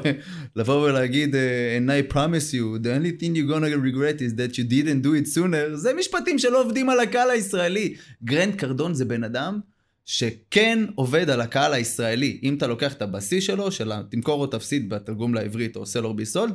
לבוא 0.56 0.90
ולהגיד, 0.90 1.36
אה, 1.36 1.78
and 1.78 1.90
I 1.90 2.14
promise 2.14 2.54
you, 2.54 2.84
the 2.84 2.88
only 2.88 3.22
thing 3.22 3.36
you're 3.36 3.54
gonna 3.54 3.78
regret 3.86 4.22
is 4.22 4.34
that 4.38 4.58
you 4.58 4.64
didn't 4.64 5.06
do 5.06 5.10
it 5.10 5.38
sooner, 5.38 5.76
זה 5.76 5.94
משפטים 5.94 6.40
שלא 6.40 6.62
עובדים 6.62 6.90
על 6.90 7.00
הקהל 7.00 7.30
הישראלי. 7.30 7.96
גרנט 8.24 8.56
קרדון 8.56 8.94
זה 8.94 9.06
בן 9.06 9.24
אדם 9.24 9.60
שכן 10.08 10.86
עובד 10.96 11.30
על 11.30 11.42
הקהל 11.42 11.74
הישראלי. 11.74 12.40
אם 12.44 12.56
אתה 12.58 12.68
לוקח 12.68 12.94
את 12.94 13.02
הבסיס 13.02 13.44
שלו, 13.44 13.72
של 13.72 13.92
תמכור 14.10 14.42
או 14.42 14.48
תפסיד 14.48 14.90
בתרגום 14.90 15.34
לעברית 15.34 15.76
או 15.76 15.86
Sell 15.86 16.05
or 16.05 16.14
Be 16.14 16.25
Sold, 16.25 16.54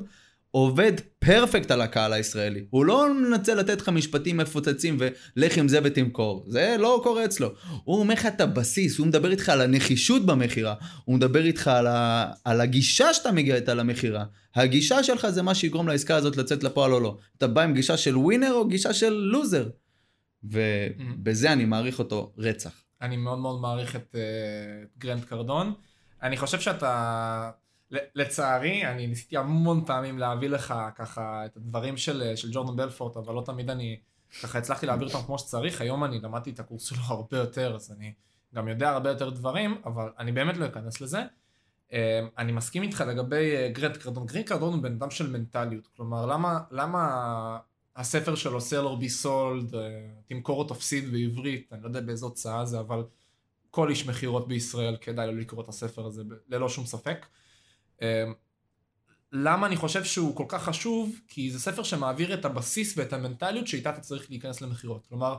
עובד 0.50 0.92
perfect 1.18 1.70
על 1.70 1.80
הקהל 1.80 2.12
הישראלי. 2.12 2.64
הוא 2.70 2.84
לא 2.84 3.14
מנסה 3.14 3.54
לתת 3.54 3.80
לך 3.80 3.88
משפטים 3.88 4.36
מפוצצים 4.36 4.96
ולך 4.98 5.56
עם 5.56 5.68
זה 5.68 5.80
ותמכור. 5.84 6.44
זה 6.48 6.76
לא 6.78 7.00
קורה 7.02 7.24
אצלו. 7.24 7.52
הוא 7.84 7.98
אומר 7.98 8.14
לך 8.14 8.26
את 8.26 8.40
הבסיס, 8.40 8.98
הוא 8.98 9.06
מדבר 9.06 9.30
איתך 9.30 9.48
על 9.48 9.60
הנחישות 9.60 10.26
במכירה, 10.26 10.74
הוא 11.04 11.16
מדבר 11.16 11.44
איתך 11.44 11.68
על, 11.68 11.86
ה... 11.86 12.26
על 12.44 12.60
הגישה 12.60 13.14
שאתה 13.14 13.32
מגיע 13.32 13.56
איתה 13.56 13.74
למכירה. 13.74 14.24
הגישה 14.54 15.02
שלך 15.02 15.28
זה 15.28 15.42
מה 15.42 15.54
שיגרום 15.54 15.88
לעסקה 15.88 16.16
הזאת 16.16 16.36
לצאת 16.36 16.64
לפועל 16.64 16.92
או 16.92 17.00
לא. 17.00 17.18
אתה 17.38 17.46
בא 17.46 17.62
עם 17.62 17.74
גישה 17.74 17.96
של 17.96 18.16
winner 18.16 18.52
או 18.52 18.68
גישה 18.68 18.92
של 18.92 19.12
loser. 19.12 19.68
ובזה 20.44 21.52
אני 21.52 21.64
מעריך 21.64 21.98
אותו 21.98 22.32
רצח. 22.38 22.81
אני 23.02 23.16
מאוד 23.16 23.38
מאוד 23.38 23.60
מעריך 23.60 23.96
את 23.96 24.14
אה, 24.14 24.98
גרנט 24.98 25.24
קרדון. 25.24 25.74
אני 26.22 26.36
חושב 26.36 26.60
שאתה, 26.60 27.50
לצערי, 27.90 28.86
אני 28.86 29.06
ניסיתי 29.06 29.36
המון 29.36 29.84
פעמים 29.84 30.18
להביא 30.18 30.48
לך 30.48 30.74
ככה 30.94 31.46
את 31.46 31.56
הדברים 31.56 31.96
של, 31.96 32.32
של 32.36 32.48
ג'ורדן 32.52 32.76
בלפורט, 32.76 33.16
אבל 33.16 33.34
לא 33.34 33.42
תמיד 33.46 33.70
אני 33.70 34.00
ככה 34.42 34.58
הצלחתי 34.58 34.86
להעביר 34.86 35.08
אותם 35.08 35.26
כמו 35.26 35.38
שצריך. 35.38 35.80
היום 35.80 36.04
אני 36.04 36.20
למדתי 36.20 36.50
את 36.50 36.60
הקורס 36.60 36.84
שלו 36.84 37.02
הרבה 37.06 37.36
יותר, 37.36 37.74
אז 37.74 37.92
אני 37.92 38.12
גם 38.54 38.68
יודע 38.68 38.90
הרבה 38.90 39.10
יותר 39.10 39.30
דברים, 39.30 39.80
אבל 39.84 40.10
אני 40.18 40.32
באמת 40.32 40.56
לא 40.56 40.66
אכנס 40.66 41.00
לזה. 41.00 41.22
אה, 41.90 41.94
אני 42.38 42.52
מסכים 42.52 42.82
איתך 42.82 43.04
לגבי 43.08 43.54
אה, 43.54 43.72
גרנט 43.78 43.96
קרדון. 43.96 44.26
גרנט 44.26 44.44
קרדון 44.44 44.74
הוא 44.74 44.82
בן 44.82 44.92
אדם 44.92 45.10
של 45.10 45.30
מנטליות. 45.30 45.88
כלומר, 45.96 46.26
למה, 46.26 46.60
למה 46.70 47.58
הספר 47.96 48.34
שלו, 48.34 48.60
Sell 48.60 48.84
or 48.84 48.96
Be 48.96 49.08
Sold, 49.08 49.74
תמכור 50.26 50.58
או 50.58 50.64
תפסיד 50.64 51.12
בעברית, 51.12 51.72
אני 51.72 51.82
לא 51.82 51.88
יודע 51.88 52.00
באיזו 52.00 52.26
הוצאה 52.26 52.64
זה, 52.64 52.80
אבל 52.80 53.04
כל 53.70 53.90
איש 53.90 54.06
מכירות 54.06 54.48
בישראל 54.48 54.96
כדאי 55.00 55.26
לו 55.26 55.36
לקרוא 55.36 55.62
את 55.62 55.68
הספר 55.68 56.06
הזה, 56.06 56.22
ללא 56.48 56.68
שום 56.68 56.86
ספק. 56.86 57.26
למה 59.32 59.66
אני 59.66 59.76
חושב 59.76 60.04
שהוא 60.04 60.36
כל 60.36 60.44
כך 60.48 60.64
חשוב? 60.64 61.20
כי 61.28 61.50
זה 61.50 61.60
ספר 61.60 61.82
שמעביר 61.82 62.34
את 62.34 62.44
הבסיס 62.44 62.98
ואת 62.98 63.12
המנטליות 63.12 63.66
שאיתה 63.66 63.90
אתה 63.90 64.00
צריך 64.00 64.30
להיכנס 64.30 64.60
למכירות. 64.60 65.06
כלומר, 65.06 65.36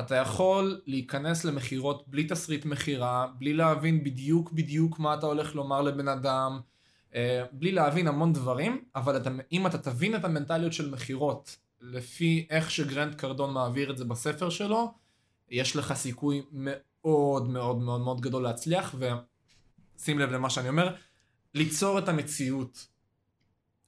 אתה 0.00 0.14
יכול 0.14 0.80
להיכנס 0.86 1.44
למכירות 1.44 2.08
בלי 2.08 2.24
תסריט 2.24 2.64
מכירה, 2.64 3.26
בלי 3.38 3.52
להבין 3.52 4.04
בדיוק 4.04 4.52
בדיוק 4.52 4.98
מה 4.98 5.14
אתה 5.14 5.26
הולך 5.26 5.54
לומר 5.54 5.82
לבן 5.82 6.08
אדם, 6.08 6.60
בלי 7.52 7.72
להבין 7.72 8.08
המון 8.08 8.32
דברים, 8.32 8.84
אבל 8.96 9.16
אתה, 9.16 9.30
אם 9.52 9.66
אתה 9.66 9.78
תבין 9.78 10.16
את 10.16 10.24
המנטליות 10.24 10.72
של 10.72 10.90
מכירות, 10.90 11.56
לפי 11.80 12.46
איך 12.50 12.70
שגרנד 12.70 13.14
קרדון 13.14 13.54
מעביר 13.54 13.90
את 13.90 13.98
זה 13.98 14.04
בספר 14.04 14.50
שלו, 14.50 14.94
יש 15.50 15.76
לך 15.76 15.92
סיכוי 15.92 16.42
מאוד 16.52 17.48
מאוד 17.48 17.78
מאוד 17.78 18.00
מאוד 18.00 18.20
גדול 18.20 18.42
להצליח, 18.42 18.94
ושים 18.98 20.18
לב 20.18 20.30
למה 20.30 20.50
שאני 20.50 20.68
אומר, 20.68 20.94
ליצור 21.54 21.98
את 21.98 22.08
המציאות 22.08 22.86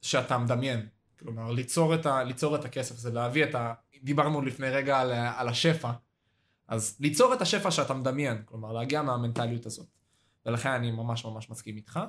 שאתה 0.01 0.37
מדמיין. 0.37 0.87
כלומר, 1.19 1.51
ליצור 1.51 1.95
את, 1.95 2.05
ה, 2.05 2.23
ליצור 2.23 2.55
את 2.55 2.65
הכסף, 2.65 2.95
זה 2.95 3.11
להביא 3.11 3.43
את 3.43 3.55
ה... 3.55 3.73
דיברנו 4.03 4.41
לפני 4.41 4.69
רגע 4.69 4.99
על, 4.99 5.11
על 5.11 5.47
השפע, 5.47 5.91
אז 6.67 6.97
ליצור 6.99 7.33
את 7.33 7.41
השפע 7.41 7.71
שאתה 7.71 7.93
מדמיין, 7.93 8.41
כלומר, 8.45 8.71
להגיע 8.71 9.01
מהמנטליות 9.01 9.65
הזאת. 9.65 9.87
ולכן 10.45 10.69
אני 10.69 10.91
ממש 10.91 11.25
ממש 11.25 11.49
מסכים 11.49 11.77
איתך. 11.77 11.99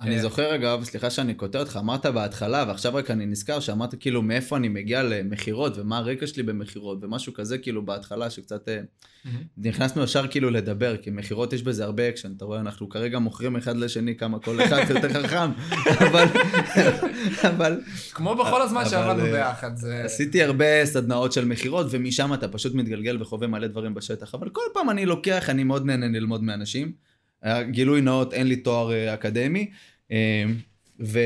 אני 0.00 0.20
זוכר 0.20 0.54
אגב, 0.54 0.84
סליחה 0.84 1.10
שאני 1.10 1.34
קוטע 1.34 1.58
אותך, 1.58 1.78
אמרת 1.80 2.06
בהתחלה, 2.06 2.64
ועכשיו 2.68 2.94
רק 2.94 3.10
אני 3.10 3.26
נזכר 3.26 3.60
שאמרת 3.60 3.94
כאילו 4.00 4.22
מאיפה 4.22 4.56
אני 4.56 4.68
מגיע 4.68 5.02
למכירות, 5.02 5.78
ומה 5.78 5.98
הרקע 5.98 6.26
שלי 6.26 6.42
במכירות, 6.42 6.98
ומשהו 7.02 7.34
כזה 7.34 7.58
כאילו 7.58 7.86
בהתחלה 7.86 8.30
שקצת 8.30 8.68
mm-hmm. 8.68 9.28
נכנסנו 9.56 10.02
ישר 10.02 10.26
כאילו 10.26 10.50
לדבר, 10.50 10.96
כי 10.96 11.10
מכירות 11.10 11.52
יש 11.52 11.62
בזה 11.62 11.84
הרבה 11.84 12.08
אקשן, 12.08 12.32
אתה 12.36 12.44
רואה, 12.44 12.60
אנחנו 12.60 12.88
כרגע 12.88 13.18
מוכרים 13.18 13.56
אחד 13.56 13.76
לשני 13.76 14.16
כמה 14.16 14.38
כל 14.38 14.64
אחד 14.64 14.82
יותר 14.90 15.22
חכם, 15.22 15.50
אבל... 16.08 16.26
אבל... 17.48 17.80
כמו 18.12 18.34
בכל 18.34 18.62
הזמן 18.62 18.84
שעבדנו 18.84 19.24
ביחד, 19.24 19.76
זה... 19.76 20.04
עשיתי 20.04 20.42
הרבה 20.42 20.84
סדנאות 20.84 21.32
של 21.32 21.44
מכירות, 21.44 21.86
ומשם 21.90 22.34
אתה 22.34 22.48
פשוט 22.48 22.74
מתגלגל 22.74 23.22
וחווה 23.22 23.46
מלא 23.46 23.66
דברים 23.66 23.94
בשטח, 23.94 24.34
אבל 24.34 24.48
כל 24.48 24.64
פעם 24.72 24.90
אני 24.90 25.06
לוקח, 25.06 25.50
אני 25.50 25.64
מאוד 25.64 25.86
נהנה 25.86 26.06
ללמוד 26.08 26.42
מאנשים. 26.42 27.13
גילוי 27.70 28.00
נאות, 28.00 28.34
אין 28.34 28.46
לי 28.46 28.56
תואר 28.56 29.14
אקדמי. 29.14 29.70
ו... 31.00 31.18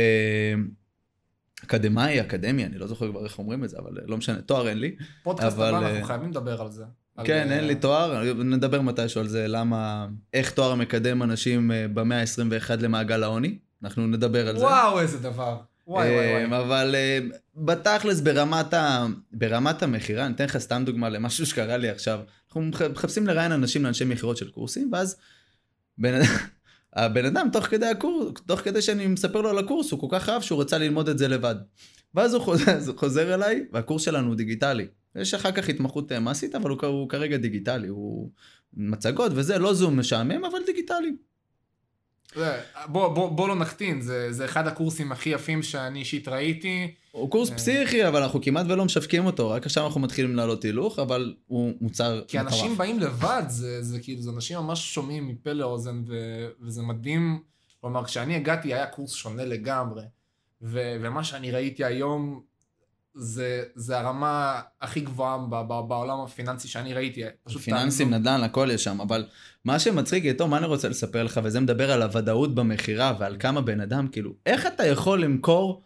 אקדמאי, 1.64 2.20
אקדמי, 2.20 2.64
אני 2.64 2.78
לא 2.78 2.86
זוכר 2.86 3.10
כבר 3.10 3.24
איך 3.24 3.38
אומרים 3.38 3.64
את 3.64 3.68
זה, 3.68 3.78
אבל 3.78 3.90
לא 4.06 4.16
משנה, 4.16 4.40
תואר 4.40 4.68
אין 4.68 4.78
לי. 4.78 4.96
פודקאסט 5.22 5.56
אבל... 5.56 5.74
הבא, 5.74 5.90
אנחנו 5.90 6.04
חייבים 6.06 6.30
לדבר 6.30 6.60
על 6.60 6.70
זה. 6.70 6.84
כן, 7.24 7.42
על... 7.46 7.52
אין 7.52 7.66
לי 7.66 7.74
תואר, 7.74 8.32
נדבר 8.34 8.80
מתישהו 8.80 9.20
על 9.20 9.28
זה, 9.28 9.48
למה, 9.48 10.06
איך 10.34 10.50
תואר 10.50 10.74
מקדם 10.74 11.22
אנשים 11.22 11.70
במאה 11.94 12.20
ה-21 12.20 12.76
למעגל 12.80 13.22
העוני, 13.22 13.58
אנחנו 13.82 14.06
נדבר 14.06 14.48
על 14.48 14.58
זה. 14.58 14.64
וואו, 14.64 15.00
איזה 15.00 15.18
דבר. 15.18 15.58
וואי 15.86 16.14
וואי 16.14 16.46
וואי. 16.46 16.60
אבל 16.60 16.94
בתכלס, 17.56 18.20
ברמת, 18.20 18.74
ה... 18.74 19.06
ברמת 19.32 19.82
המכירה, 19.82 20.26
אני 20.26 20.34
אתן 20.34 20.44
לך 20.44 20.58
סתם 20.58 20.82
דוגמה 20.86 21.08
למשהו 21.08 21.46
שקרה 21.46 21.76
לי 21.76 21.88
עכשיו. 21.88 22.20
אנחנו 22.48 22.62
מחפשים 22.90 23.26
לראיין 23.26 23.52
אנשים 23.52 23.84
לאנשי 23.84 24.04
מכירות 24.04 24.36
של 24.36 24.50
קורסים, 24.50 24.90
ואז 24.92 25.16
בן... 25.98 26.20
הבן 26.92 27.24
אדם, 27.24 27.48
תוך 27.52 27.66
כדי 27.66 27.86
הקורס, 27.86 28.40
תוך 28.46 28.60
כדי 28.60 28.82
שאני 28.82 29.06
מספר 29.06 29.40
לו 29.40 29.50
על 29.50 29.58
הקורס, 29.58 29.90
הוא 29.90 30.00
כל 30.00 30.06
כך 30.10 30.28
אהב 30.28 30.42
שהוא 30.42 30.60
רצה 30.60 30.78
ללמוד 30.78 31.08
את 31.08 31.18
זה 31.18 31.28
לבד. 31.28 31.54
ואז 32.14 32.34
הוא 32.34 32.42
חוזר, 32.42 32.78
חוזר 32.96 33.34
אליי, 33.34 33.64
והקורס 33.72 34.02
שלנו 34.02 34.28
הוא 34.28 34.34
דיגיטלי. 34.34 34.86
יש 35.16 35.34
אחר 35.34 35.52
כך 35.52 35.68
התמחות 35.68 36.12
מעשית, 36.12 36.54
אבל 36.54 36.70
הוא, 36.70 36.78
הוא 36.82 37.08
כרגע 37.08 37.36
דיגיטלי, 37.36 37.88
הוא 37.88 38.30
מצגות 38.74 39.32
וזה, 39.34 39.58
לא 39.58 39.74
זום 39.74 39.98
משעמם, 39.98 40.44
אבל 40.44 40.58
דיגיטלי. 40.66 41.12
בוא, 42.86 43.08
בוא, 43.08 43.28
בוא 43.28 43.48
לא 43.48 43.54
נקטין, 43.54 44.00
זה, 44.00 44.32
זה 44.32 44.44
אחד 44.44 44.66
הקורסים 44.66 45.12
הכי 45.12 45.30
יפים 45.30 45.62
שאני 45.62 45.98
אישית 45.98 46.28
ראיתי. 46.28 46.94
הוא 47.18 47.30
קורס 47.30 47.50
פסיכי, 47.50 48.08
אבל 48.08 48.22
אנחנו 48.22 48.40
כמעט 48.42 48.66
ולא 48.68 48.84
משווקים 48.84 49.26
אותו, 49.26 49.50
רק 49.50 49.66
עכשיו 49.66 49.86
אנחנו 49.86 50.00
מתחילים 50.00 50.36
לעלות 50.36 50.62
הילוך, 50.62 50.98
אבל 50.98 51.34
הוא 51.46 51.72
מוצר 51.80 52.22
כי 52.28 52.40
אנשים 52.40 52.76
באים 52.76 53.00
לבד, 53.00 53.42
זה, 53.48 53.82
זה 53.82 54.00
כאילו, 54.00 54.22
זה 54.22 54.30
אנשים 54.30 54.58
ממש 54.58 54.94
שומעים 54.94 55.28
מפה 55.28 55.52
לאוזן, 55.52 56.02
ו, 56.06 56.14
וזה 56.60 56.82
מדהים. 56.82 57.42
כלומר, 57.80 58.04
כשאני 58.04 58.36
הגעתי 58.36 58.74
היה 58.74 58.86
קורס 58.86 59.12
שונה 59.12 59.44
לגמרי, 59.44 60.02
ו, 60.62 60.96
ומה 61.02 61.24
שאני 61.24 61.50
ראיתי 61.50 61.84
היום, 61.84 62.40
זה, 63.14 63.62
זה 63.74 63.98
הרמה 63.98 64.60
הכי 64.80 65.00
גבוהה 65.00 65.38
ב, 65.38 65.54
ב, 65.54 65.88
בעולם 65.88 66.20
הפיננסי 66.20 66.68
שאני 66.68 66.94
ראיתי. 66.94 67.22
פיננסים, 67.64 68.14
נדל"ן, 68.14 68.42
הכל 68.42 68.68
יש 68.72 68.84
שם, 68.84 69.00
אבל 69.00 69.26
מה 69.64 69.78
שמצחיק 69.78 70.24
איתו, 70.24 70.48
מה 70.48 70.58
אני 70.58 70.66
רוצה 70.66 70.88
לספר 70.88 71.22
לך, 71.22 71.40
וזה 71.44 71.60
מדבר 71.60 71.92
על 71.92 72.02
הוודאות 72.02 72.54
במכירה 72.54 73.16
ועל 73.18 73.36
כמה 73.38 73.60
בן 73.60 73.80
אדם, 73.80 74.08
כאילו, 74.08 74.32
איך 74.46 74.66
אתה 74.66 74.86
יכול 74.86 75.22
למכור, 75.22 75.82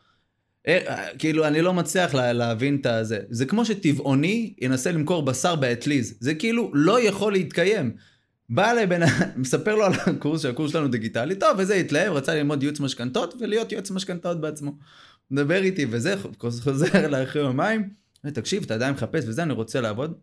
כאילו, 1.18 1.46
אני 1.46 1.62
לא 1.62 1.74
מצליח 1.74 2.14
לה, 2.14 2.32
להבין 2.32 2.76
את 2.80 2.86
הזה. 2.86 3.18
זה 3.30 3.46
כמו 3.46 3.64
שטבעוני 3.64 4.54
ינסה 4.60 4.92
למכור 4.92 5.22
בשר 5.22 5.56
באטליז, 5.56 6.14
זה 6.20 6.34
כאילו 6.34 6.70
לא 6.74 7.00
יכול 7.00 7.32
להתקיים. 7.32 7.96
בא 8.48 8.70
אליי 8.70 8.86
בן 8.86 9.00
מספר 9.36 9.74
לו 9.74 9.84
על 9.84 9.92
הקורס, 10.06 10.42
שהקורס 10.42 10.72
שלנו 10.72 10.88
דיגיטלי, 10.88 11.34
טוב, 11.34 11.50
וזה 11.58 11.74
התלהב, 11.74 12.12
רצה 12.12 12.34
ללמוד 12.34 12.62
ייעוץ 12.62 12.80
משכנתות 12.80 13.34
ולהיות 13.40 13.72
יועץ 13.72 13.90
משכנתאות 13.90 14.40
בעצמו. 14.40 14.72
מדבר 15.30 15.62
איתי 15.62 15.86
וזה, 15.90 16.14
חוזר 16.38 16.86
אליי 16.94 17.22
אחרי 17.22 17.42
יומיים, 17.42 17.88
תקשיב, 18.26 18.62
אתה 18.62 18.74
עדיין 18.74 18.94
מחפש 18.94 19.24
וזה, 19.26 19.42
אני 19.42 19.52
רוצה 19.52 19.80
לעבוד. 19.80 20.14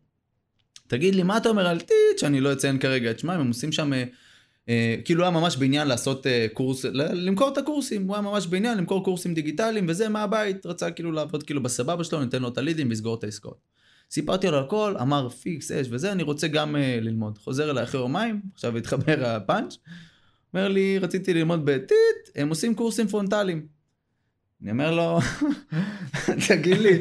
תגיד 0.87 1.15
לי, 1.15 1.23
מה 1.23 1.37
אתה 1.37 1.49
אומר 1.49 1.67
על 1.67 1.79
טיט, 1.79 2.17
שאני 2.17 2.41
לא 2.41 2.53
אציין 2.53 2.79
כרגע 2.79 3.11
את 3.11 3.19
שמם, 3.19 3.29
הם 3.29 3.47
עושים 3.47 3.71
שם, 3.71 3.93
אה, 3.93 3.99
אה, 3.99 4.03
כאילו 5.05 5.23
הוא 5.23 5.29
היה 5.31 5.39
ממש 5.39 5.57
בעניין 5.57 5.87
לעשות 5.87 6.27
אה, 6.27 6.47
קורס, 6.53 6.85
למכור 6.93 7.49
את 7.49 7.57
הקורסים, 7.57 8.07
הוא 8.07 8.15
היה 8.15 8.21
ממש 8.21 8.47
בעניין 8.47 8.77
למכור 8.77 9.03
קורסים 9.03 9.33
דיגיטליים 9.33 9.85
וזה 9.89 10.09
מהבית, 10.09 10.65
רצה 10.65 10.91
כאילו 10.91 11.11
לעבוד 11.11 11.43
כאילו 11.43 11.63
בסבבה 11.63 12.03
שלו, 12.03 12.23
ניתן 12.23 12.41
לו 12.41 12.47
את 12.47 12.57
הלידים 12.57 12.89
ויסגור 12.89 13.15
את 13.15 13.23
העסקאות. 13.23 13.57
סיפרתי 14.11 14.47
לו 14.47 14.59
הכל, 14.59 14.95
אמר 15.01 15.29
פיקס, 15.29 15.71
אש 15.71 15.87
וזה, 15.89 16.11
אני 16.11 16.23
רוצה 16.23 16.47
גם 16.47 16.75
אה, 16.75 16.79
ללמוד. 17.01 17.37
חוזר 17.37 17.71
אליי 17.71 17.83
אחרי 17.83 18.01
יומיים, 18.01 18.41
עכשיו 18.53 18.77
התחבר 18.77 19.25
הפאנץ', 19.25 19.77
אומר 20.53 20.67
לי, 20.67 20.99
רציתי 20.99 21.33
ללמוד 21.33 21.65
בטיט, 21.65 22.29
הם 22.35 22.49
עושים 22.49 22.75
קורסים 22.75 23.07
פרונטליים. 23.07 23.78
אני 24.63 24.71
אומר 24.71 24.91
לו, 24.91 25.19
תגיד 26.47 26.77
לי, 26.77 26.99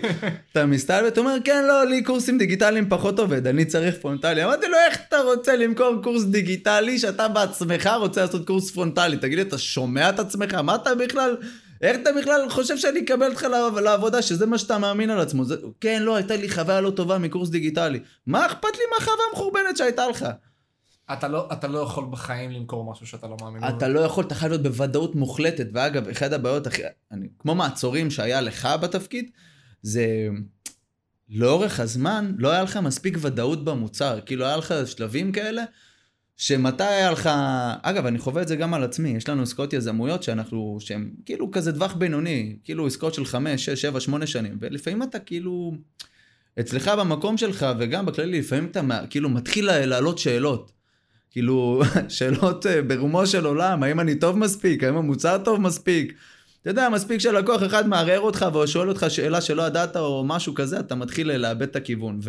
אתה 0.52 0.66
מסתלבט? 0.66 1.18
הוא 1.18 1.26
אומר, 1.26 1.36
כן, 1.44 1.64
לא, 1.68 1.86
לי 1.86 2.02
קורסים 2.02 2.38
דיגיטליים 2.38 2.88
פחות 2.88 3.18
עובד, 3.18 3.46
אני 3.46 3.64
צריך 3.64 3.94
פרונטלי. 4.00 4.44
אמרתי 4.44 4.68
לו, 4.68 4.76
איך 4.88 4.98
אתה 5.08 5.20
רוצה 5.20 5.56
למכור 5.56 5.94
קורס 6.02 6.24
דיגיטלי 6.24 6.98
שאתה 6.98 7.28
בעצמך 7.28 7.90
רוצה 8.00 8.20
לעשות 8.20 8.46
קורס 8.46 8.70
פרונטלי? 8.70 9.16
תגיד 9.16 9.38
לי, 9.38 9.42
אתה 9.42 9.58
שומע 9.58 10.08
את 10.08 10.18
עצמך? 10.18 10.54
מה 10.54 10.74
אתה 10.74 10.94
בכלל, 10.94 11.36
איך 11.82 11.96
אתה 12.02 12.10
בכלל 12.20 12.48
חושב 12.48 12.76
שאני 12.76 13.00
אקבל 13.00 13.30
אותך 13.30 13.46
לעבודה, 13.82 14.22
שזה 14.22 14.46
מה 14.46 14.58
שאתה 14.58 14.78
מאמין 14.78 15.10
על 15.10 15.20
עצמו? 15.20 15.44
זה, 15.44 15.56
כן, 15.80 16.02
לא, 16.02 16.16
הייתה 16.16 16.36
לי 16.36 16.48
חוויה 16.50 16.80
לא 16.80 16.90
טובה 16.90 17.18
מקורס 17.18 17.48
דיגיטלי. 17.48 18.00
מה 18.26 18.46
אכפת 18.46 18.76
לי 18.76 18.82
מהחוויה 18.94 19.24
המחורבנת 19.30 19.76
שהייתה 19.76 20.08
לך? 20.08 20.26
אתה 21.12 21.28
לא, 21.28 21.48
אתה 21.52 21.68
לא 21.68 21.78
יכול 21.78 22.06
בחיים 22.10 22.50
למכור 22.50 22.90
משהו 22.90 23.06
שאתה 23.06 23.26
לא 23.26 23.36
מאמין 23.40 23.60
בו. 23.60 23.68
אתה 23.68 23.88
לא 23.88 24.00
יכול, 24.00 24.24
אתה 24.24 24.34
חייב 24.34 24.52
להיות 24.52 24.62
בוודאות 24.62 25.14
מוחלטת. 25.14 25.66
ואגב, 25.72 26.08
אחת 26.08 26.32
הבעיות 26.32 26.66
הכי... 26.66 26.82
אני, 27.12 27.26
כמו 27.38 27.54
מעצורים 27.54 28.10
שהיה 28.10 28.40
לך 28.40 28.68
בתפקיד, 28.82 29.30
זה 29.82 30.28
לאורך 31.28 31.80
הזמן 31.80 32.34
לא 32.38 32.50
היה 32.50 32.62
לך 32.62 32.76
מספיק 32.76 33.18
ודאות 33.20 33.64
במוצר. 33.64 34.20
כאילו 34.26 34.44
היה 34.44 34.56
לך 34.56 34.74
שלבים 34.86 35.32
כאלה, 35.32 35.64
שמתי 36.36 36.84
היה 36.84 37.10
לך... 37.10 37.30
אגב, 37.82 38.06
אני 38.06 38.18
חווה 38.18 38.42
את 38.42 38.48
זה 38.48 38.56
גם 38.56 38.74
על 38.74 38.84
עצמי. 38.84 39.08
יש 39.08 39.28
לנו 39.28 39.42
עסקאות 39.42 39.72
יזמויות 39.72 40.22
שאנחנו... 40.22 40.76
שהן 40.80 41.10
כאילו 41.24 41.50
כזה 41.50 41.72
טווח 41.72 41.94
בינוני. 41.94 42.56
כאילו 42.64 42.86
עסקאות 42.86 43.14
של 43.14 43.24
5, 43.24 43.64
6, 43.64 43.82
7, 43.82 44.00
8 44.00 44.26
שנים. 44.26 44.58
ולפעמים 44.60 45.02
אתה 45.02 45.18
כאילו... 45.18 45.72
אצלך 46.60 46.88
במקום 46.88 47.36
שלך 47.36 47.66
וגם 47.78 48.06
בכללי, 48.06 48.40
לפעמים 48.40 48.70
אתה 48.70 48.80
כאילו 49.10 49.28
מתחיל 49.28 49.84
לעלות 49.84 50.18
שאלות. 50.18 50.77
כאילו, 51.38 51.82
שאלות 52.08 52.66
אה, 52.66 52.82
ברומו 52.82 53.26
של 53.26 53.46
עולם, 53.46 53.82
האם 53.82 54.00
אני 54.00 54.14
טוב 54.14 54.38
מספיק, 54.38 54.84
האם 54.84 54.96
המוצר 54.96 55.38
טוב 55.44 55.60
מספיק. 55.60 56.14
אתה 56.62 56.70
יודע, 56.70 56.88
מספיק 56.88 57.20
שלקוח 57.20 57.62
אחד 57.62 57.88
מערער 57.88 58.20
אותך 58.20 58.46
או 58.54 58.68
שואל 58.68 58.88
אותך 58.88 59.06
שאלה 59.08 59.40
שלא 59.40 59.62
ידעת 59.62 59.96
או 59.96 60.24
משהו 60.26 60.54
כזה, 60.54 60.80
אתה 60.80 60.94
מתחיל 60.94 61.36
לאבד 61.36 61.62
את 61.62 61.76
הכיוון. 61.76 62.20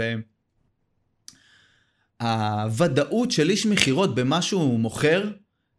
והוודאות 2.22 3.32
של 3.32 3.50
איש 3.50 3.66
מכירות 3.66 4.16
במה 4.16 4.42
שהוא 4.42 4.80
מוכר, 4.80 5.30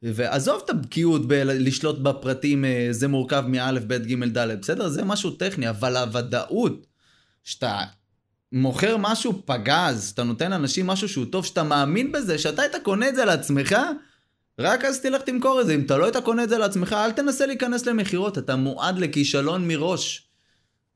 ועזוב 0.03 0.62
את 0.64 0.71
הבקיאות 0.71 1.29
בלשלוט 1.29 1.99
בפרטים, 1.99 2.64
אה, 2.64 2.88
זה 2.90 3.09
מורכב 3.09 3.45
מא', 3.49 3.73
ב', 3.87 3.95
ג', 3.95 4.38
ד', 4.38 4.61
בסדר? 4.61 4.88
זה 4.88 5.05
משהו 5.05 5.31
טכני, 5.31 5.71
אבל 5.71 5.97
הוודאות 5.97 6.87
שאתה 7.45 7.81
מוכר 8.53 8.97
משהו 8.97 9.43
פגז, 9.45 10.11
אתה 10.15 10.23
נותן 10.23 10.51
לאנשים 10.51 10.87
משהו 10.87 11.09
שהוא 11.09 11.25
טוב, 11.25 11.45
שאתה 11.45 11.63
מאמין 11.63 12.13
בזה, 12.13 12.39
שאתה 12.39 12.63
היית 12.63 12.75
קונה 12.83 13.09
את 13.09 13.15
זה 13.15 13.25
לעצמך, 13.25 13.77
רק 14.59 14.85
אז 14.85 15.01
תלך 15.01 15.23
תמכור 15.23 15.61
את 15.61 15.67
זה. 15.67 15.75
אם 15.75 15.81
אתה 15.81 15.97
לא 15.97 16.05
היית 16.05 16.17
קונה 16.17 16.45
את 16.45 16.49
זה 16.49 16.59
לעצמך, 16.59 16.93
אל 16.93 17.13
תנסה 17.13 17.47
להיכנס 17.47 17.87
למכירות, 17.87 18.39
אתה 18.39 18.57
מועד 18.57 18.99
לכישלון 18.99 19.69
מראש. 19.69 20.29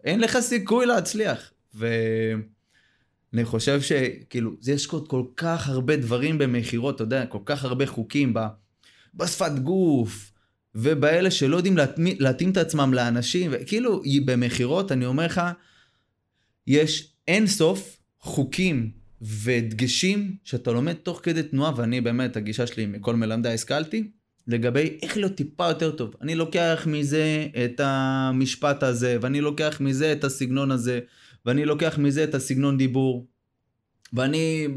אין 0.04 0.20
לך 0.20 0.38
סיכוי 0.40 0.86
להצליח. 0.86 1.50
ואני 1.74 3.44
חושב 3.44 3.80
שכאילו, 3.80 4.50
יש 4.66 4.86
כל, 4.86 5.00
כל 5.08 5.24
כך 5.36 5.68
הרבה 5.68 5.96
דברים 5.96 6.38
במכירות, 6.38 6.94
אתה 6.94 7.02
יודע, 7.04 7.26
כל 7.26 7.38
כך 7.44 7.64
הרבה 7.64 7.86
חוקים 7.86 8.34
ב... 8.34 8.40
בשפת 9.14 9.52
גוף, 9.62 10.32
ובאלה 10.74 11.30
שלא 11.30 11.56
יודעים 11.56 11.76
להתאים, 11.76 12.16
להתאים 12.18 12.50
את 12.50 12.56
עצמם 12.56 12.94
לאנשים, 12.94 13.50
וכאילו, 13.54 14.02
במכירות, 14.24 14.92
אני 14.92 15.06
אומר 15.06 15.26
לך, 15.26 15.40
יש 16.66 17.13
אין 17.28 17.46
סוף 17.46 17.96
חוקים 18.20 18.90
ודגשים 19.22 20.36
שאתה 20.44 20.72
לומד 20.72 20.92
תוך 20.92 21.20
כדי 21.22 21.42
תנועה, 21.42 21.72
ואני 21.76 22.00
באמת, 22.00 22.36
הגישה 22.36 22.66
שלי 22.66 22.86
מכל 22.86 23.16
מלמדי 23.16 23.48
השכלתי, 23.48 24.10
לגבי 24.46 24.98
איך 25.02 25.16
להיות 25.16 25.34
טיפה 25.34 25.68
יותר 25.68 25.90
טוב. 25.90 26.14
אני 26.20 26.34
לוקח 26.34 26.86
מזה 26.86 27.46
את 27.64 27.80
המשפט 27.84 28.82
הזה, 28.82 29.16
ואני 29.20 29.40
לוקח 29.40 29.80
מזה 29.80 30.12
את 30.12 30.24
הסגנון 30.24 30.70
הזה, 30.70 31.00
ואני 31.46 31.64
לוקח 31.64 31.98
מזה 31.98 32.24
את 32.24 32.34
הסגנון 32.34 32.78
דיבור. 32.78 33.26
ואני 34.12 34.68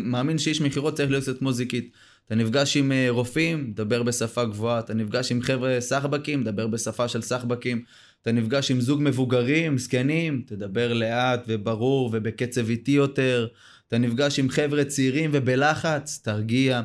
מאמין 0.00 0.38
שאיש 0.38 0.60
מכירות 0.60 0.96
צריך 0.96 1.10
להיות 1.10 1.22
קצת 1.22 1.38
כמו 1.38 1.52
זיקית. 1.52 1.90
אתה 2.26 2.34
נפגש 2.34 2.76
עם 2.76 2.92
אה, 2.92 3.06
רופאים, 3.10 3.72
דבר 3.74 4.02
בשפה 4.02 4.44
גבוהה, 4.44 4.78
אתה 4.78 4.94
נפגש 4.94 5.32
עם 5.32 5.42
חבר'ה 5.42 5.76
סחבקים, 5.80 6.44
דבר 6.44 6.66
בשפה 6.66 7.08
של 7.08 7.22
סחבקים, 7.22 7.84
אתה 8.26 8.34
נפגש 8.34 8.70
עם 8.70 8.80
זוג 8.80 9.00
מבוגרים, 9.02 9.78
זקנים, 9.78 10.42
תדבר 10.46 10.92
לאט 10.92 11.44
וברור 11.48 12.10
ובקצב 12.12 12.68
איטי 12.68 12.90
יותר. 12.90 13.46
אתה 13.88 13.98
נפגש 13.98 14.38
עם 14.38 14.48
חבר'ה 14.48 14.84
צעירים 14.84 15.30
ובלחץ, 15.32 16.20
תרגיע. 16.22 16.82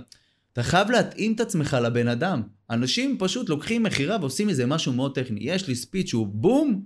אתה 0.54 0.64
חייב 0.64 0.92
להתאים 0.92 1.34
את 1.34 1.40
עצמך 1.40 1.78
לבן 1.84 2.08
אדם. 2.08 2.42
אנשים 2.70 3.18
פשוט 3.20 3.50
לוקחים 3.50 3.84
מכירה 3.84 4.18
ועושים 4.22 4.48
מזה 4.48 4.66
משהו 4.66 4.94
מאוד 4.94 5.16
טכני. 5.16 5.40
יש 5.42 5.68
לי 5.68 5.76
ספיץ' 5.76 6.08
שהוא 6.10 6.28
בום, 6.28 6.84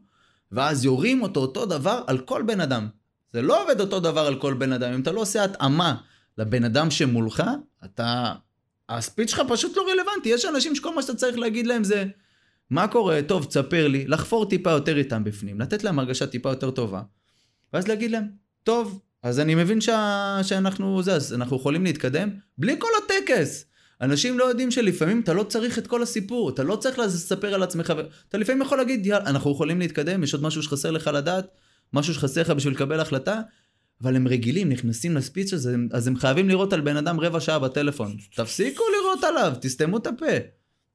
ואז 0.52 0.86
יורים 0.86 1.22
אותו 1.22 1.40
אותו 1.40 1.66
דבר 1.66 2.02
על 2.08 2.18
כל 2.18 2.42
בן 2.42 2.62
אדם. 2.62 2.88
זה 3.34 3.42
לא 3.42 3.64
עובד 3.64 3.80
אותו 3.80 4.00
דבר 4.00 4.22
על 4.22 4.36
כל 4.36 4.54
בן 4.54 4.74
אדם. 4.74 4.94
אם 4.94 5.02
אתה 5.02 5.12
לא 5.12 5.22
עושה 5.22 5.44
התאמה 5.44 5.96
לבן 6.38 6.64
אדם 6.64 6.92
שמולך, 6.92 7.44
אתה... 7.86 8.34
הספיץ' 8.90 9.30
שלך 9.30 9.42
פשוט 9.48 9.78
לא 9.78 9.86
רלוונטי. 9.92 10.30
יש 10.30 10.46
אנשים 10.46 10.76
שכל 10.76 10.96
מה 10.96 11.02
שאתה 11.02 11.16
צריך 11.16 11.38
להגיד 11.38 11.68
להם 11.68 11.84
זה... 11.84 12.06
מה 12.70 12.88
קורה? 12.88 13.20
טוב, 13.28 13.46
תספר 13.46 13.88
לי, 13.88 14.08
לחפור 14.08 14.50
טיפה 14.50 14.72
יותר 14.72 14.98
איתם 14.98 15.24
בפנים, 15.24 15.60
לתת 15.60 15.84
להם 15.84 16.00
הרגשה 16.00 16.28
טיפה 16.28 16.50
יותר 16.50 16.72
טובה, 16.72 17.02
ואז 17.74 17.88
להגיד 17.88 18.12
להם, 18.12 18.24
טוב, 18.64 19.02
אז 19.24 19.40
אני 19.40 19.56
מבין 19.56 19.82
שה... 19.82 20.40
שאנחנו, 20.44 21.04
זה, 21.04 21.16
אז 21.16 21.34
אנחנו 21.34 21.56
יכולים 21.56 21.84
להתקדם, 21.84 22.30
בלי 22.58 22.76
כל 22.80 22.88
הטקס. 23.06 23.66
אנשים 24.02 24.40
לא 24.40 24.44
יודעים 24.44 24.72
שלפעמים 24.72 25.22
אתה 25.22 25.34
לא 25.34 25.44
צריך 25.44 25.78
את 25.78 25.88
כל 25.88 26.04
הסיפור, 26.04 26.50
אתה 26.50 26.64
לא 26.64 26.76
צריך 26.76 27.00
לספר 27.00 27.54
על 27.54 27.64
עצמך, 27.64 27.94
אתה 28.30 28.38
לפעמים 28.38 28.62
יכול 28.62 28.78
להגיד, 28.78 29.06
יאללה, 29.06 29.30
אנחנו 29.30 29.52
יכולים 29.52 29.80
להתקדם, 29.80 30.24
יש 30.24 30.34
עוד 30.34 30.44
משהו 30.44 30.64
שחסר 30.64 30.92
לך 30.92 31.08
לדעת, 31.08 31.48
משהו 31.94 32.14
שחסר 32.14 32.42
לך 32.42 32.50
בשביל 32.50 32.74
לקבל 32.74 33.00
החלטה, 33.00 33.42
אבל 34.02 34.16
הם 34.16 34.28
רגילים, 34.28 34.70
נכנסים 34.70 35.16
לספיץ 35.16 35.54
הזה, 35.54 35.76
אז 35.92 36.08
הם 36.08 36.18
חייבים 36.18 36.50
לראות 36.50 36.74
על 36.74 36.82
בן 36.82 36.98
אדם 36.98 37.20
רבע 37.20 37.40
שעה 37.40 37.60
בטלפון. 37.60 38.18
תפסיקו 38.36 38.84
לראות 39.00 39.24
עליו, 39.24 39.54
תסתמו 39.62 39.98
את 39.98 40.08
הפה, 40.08 40.26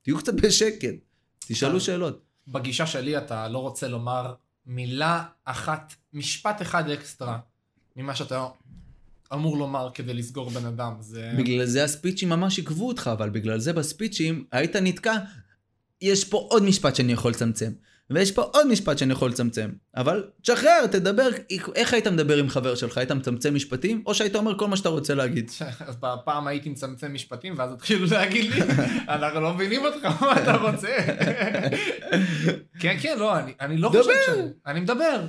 תהיו 0.02 0.18
קצת 0.18 0.34
בשקט. 0.34 1.09
תשאלו 1.46 1.80
שאלות. 1.80 2.22
בגישה 2.48 2.86
שלי 2.86 3.18
אתה 3.18 3.48
לא 3.48 3.58
רוצה 3.58 3.88
לומר 3.88 4.34
מילה 4.66 5.24
אחת, 5.44 5.94
משפט 6.12 6.62
אחד 6.62 6.90
אקסטרה 6.90 7.38
ממה 7.96 8.14
שאתה 8.14 8.48
אמור 9.32 9.56
לומר 9.56 9.90
כדי 9.94 10.14
לסגור 10.14 10.50
בן 10.50 10.66
אדם. 10.66 10.94
זה... 11.00 11.32
בגלל 11.38 11.64
זה 11.64 11.84
הספיצ'ים 11.84 12.28
ממש 12.28 12.58
עיכבו 12.58 12.88
אותך, 12.88 13.10
אבל 13.12 13.30
בגלל 13.30 13.58
זה 13.58 13.72
בספיצ'ים 13.72 14.44
היית 14.52 14.76
נתקע. 14.76 15.16
יש 16.00 16.24
פה 16.24 16.46
עוד 16.50 16.62
משפט 16.62 16.96
שאני 16.96 17.12
יכול 17.12 17.30
לצמצם. 17.30 17.72
ויש 18.10 18.32
פה 18.32 18.42
עוד 18.42 18.66
משפט 18.66 18.98
שאני 18.98 19.12
יכול 19.12 19.30
לצמצם. 19.30 19.70
אבל 19.96 20.30
תשחרר, 20.42 20.86
תדבר, 20.86 21.28
איך 21.74 21.94
היית 21.94 22.06
מדבר 22.06 22.36
עם 22.36 22.48
חבר 22.48 22.74
שלך? 22.74 22.98
היית 22.98 23.12
מצמצם 23.12 23.54
משפטים, 23.54 24.02
או 24.06 24.14
שהיית 24.14 24.36
אומר 24.36 24.58
כל 24.58 24.68
מה 24.68 24.76
שאתה 24.76 24.88
רוצה 24.88 25.14
להגיד? 25.14 25.50
אז 25.88 25.96
פעם 26.24 26.46
הייתי 26.46 26.68
מצמצם 26.68 27.14
משפטים, 27.14 27.54
ואז 27.56 27.72
התחילו 27.72 28.06
להגיד 28.10 28.54
לי, 28.54 28.60
אנחנו 29.08 29.40
לא 29.40 29.54
מבינים 29.54 29.84
אותך, 29.84 30.04
מה 30.20 30.42
אתה 30.42 30.56
רוצה? 30.56 30.96
כן, 32.80 32.96
כן, 33.02 33.18
לא, 33.18 33.38
אני, 33.38 33.52
אני 33.60 33.76
לא 33.76 33.88
חושב 33.88 34.10
ש... 34.26 34.30
אני 34.66 34.80
מדבר. 34.80 35.26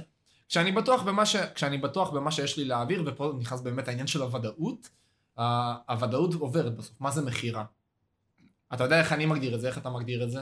כשאני 0.50 0.72
בטוח 0.72 1.04
במה, 1.04 1.26
ש... 1.26 1.36
כשאני 1.36 1.78
בטוח 1.78 2.10
במה 2.10 2.32
שיש 2.32 2.58
לי 2.58 2.66
להעביר, 2.66 3.04
ופה 3.06 3.34
נכנס 3.40 3.62
באמת 3.62 3.88
העניין 3.88 4.08
של 4.08 4.22
הוודאות, 4.22 4.90
הוודאות 5.90 6.34
עוברת 6.34 6.76
בסוף. 6.78 6.96
מה 7.00 7.12
זה 7.12 7.22
מכירה? 7.22 7.64
אתה 8.74 8.84
יודע 8.84 9.00
איך 9.00 9.14
אני 9.14 9.26
מגדיר 9.26 9.56
את 9.56 9.62
זה, 9.62 9.68
איך 9.68 9.78
אתה 9.78 9.90
מגדיר 9.90 10.24
את 10.24 10.32
זה? 10.32 10.40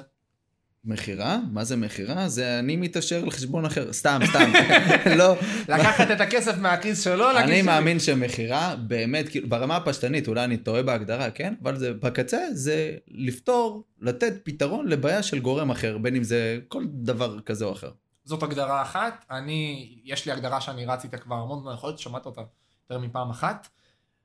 מכירה? 0.84 1.38
מה 1.51 1.63
זה 1.63 1.75
מכירה? 1.75 2.30
זה 2.30 2.59
אני 2.59 2.75
מתעשר 2.75 3.25
לחשבון 3.25 3.65
אחר. 3.65 3.93
סתם, 3.93 4.19
סתם. 4.25 4.51
לא. 5.19 5.36
לקחת 5.69 6.11
את 6.11 6.21
הכסף 6.21 6.57
מהכיס 6.57 7.03
שלו 7.03 7.32
לכיס 7.32 7.45
שלי. 7.45 7.53
אני 7.53 7.61
מאמין 7.61 7.99
שמכירה, 7.99 8.75
באמת, 8.75 9.30
כאילו, 9.30 9.49
ברמה 9.49 9.75
הפשטנית, 9.75 10.27
אולי 10.27 10.43
אני 10.43 10.57
טועה 10.57 10.84
בהגדרה, 10.84 11.32
כן? 11.32 11.53
אבל 11.63 11.77
זה, 11.77 11.93
בקצה 11.93 12.39
זה 12.53 12.91
לפתור, 13.07 13.84
לתת 13.99 14.34
פתרון 14.43 14.88
לבעיה 14.88 15.23
של 15.23 15.39
גורם 15.39 15.71
אחר, 15.71 15.97
בין 15.97 16.15
אם 16.15 16.23
זה 16.23 16.59
כל 16.67 16.84
דבר 16.88 17.39
כזה 17.39 17.65
או 17.65 17.73
אחר. 17.73 17.91
זאת 18.25 18.43
הגדרה 18.43 18.82
אחת. 18.82 19.25
אני, 19.32 19.89
יש 20.03 20.25
לי 20.25 20.32
הגדרה 20.32 20.61
שאני 20.61 20.86
רץ 20.86 21.03
איתה 21.03 21.17
כבר 21.17 21.36
המון 21.36 21.61
זמן, 21.61 21.73
יכול 21.73 21.89
להיות 21.89 21.99
ששמעת 21.99 22.25
אותה 22.25 22.41
יותר 22.89 23.05
מפעם 23.05 23.30
אחת. 23.30 23.67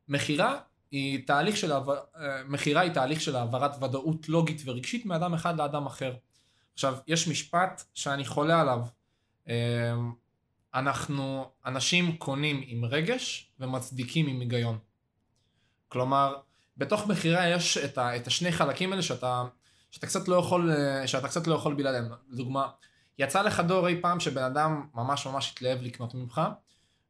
מכירה 0.08 0.58
היא 0.90 1.26
תהליך 1.26 1.56
של, 1.56 1.72
אה, 1.72 1.80
מכירה 2.48 2.80
היא 2.80 2.90
תהליך 2.90 3.20
של 3.20 3.36
העברת 3.36 3.82
ודאות 3.82 4.28
לוגית 4.28 4.62
ורגשית 4.64 5.06
מאדם 5.06 5.34
אחד 5.34 5.58
לאדם 5.58 5.86
אחר. 5.86 6.12
עכשיו, 6.74 6.98
יש 7.06 7.28
משפט 7.28 7.82
שאני 7.94 8.24
חולה 8.24 8.60
עליו. 8.60 8.80
אמ, 9.48 9.52
אנחנו, 10.74 11.50
אנשים 11.66 12.16
קונים 12.16 12.62
עם 12.66 12.84
רגש 12.84 13.52
ומצדיקים 13.60 14.26
עם 14.26 14.40
היגיון. 14.40 14.78
כלומר, 15.88 16.36
בתוך 16.76 17.06
מכירה 17.06 17.48
יש 17.48 17.78
את, 17.78 17.98
ה, 17.98 18.16
את 18.16 18.26
השני 18.26 18.52
חלקים 18.52 18.92
האלה 18.92 19.02
שאתה, 19.02 19.44
שאתה 19.90 20.06
קצת 20.06 20.28
לא 20.28 20.36
יכול, 20.36 20.70
שאתה 21.06 21.28
קצת 21.28 21.46
לא 21.46 21.54
יכול 21.54 21.74
בלעדיהם. 21.74 22.04
לדוגמה, 22.28 22.68
יצא 23.18 23.42
לך 23.42 23.60
דור 23.60 23.88
אי 23.88 24.00
פעם 24.02 24.20
שבן 24.20 24.42
אדם 24.42 24.86
ממש 24.94 25.26
ממש 25.26 25.52
התלהב 25.52 25.82
לקנות 25.82 26.14
ממך, 26.14 26.40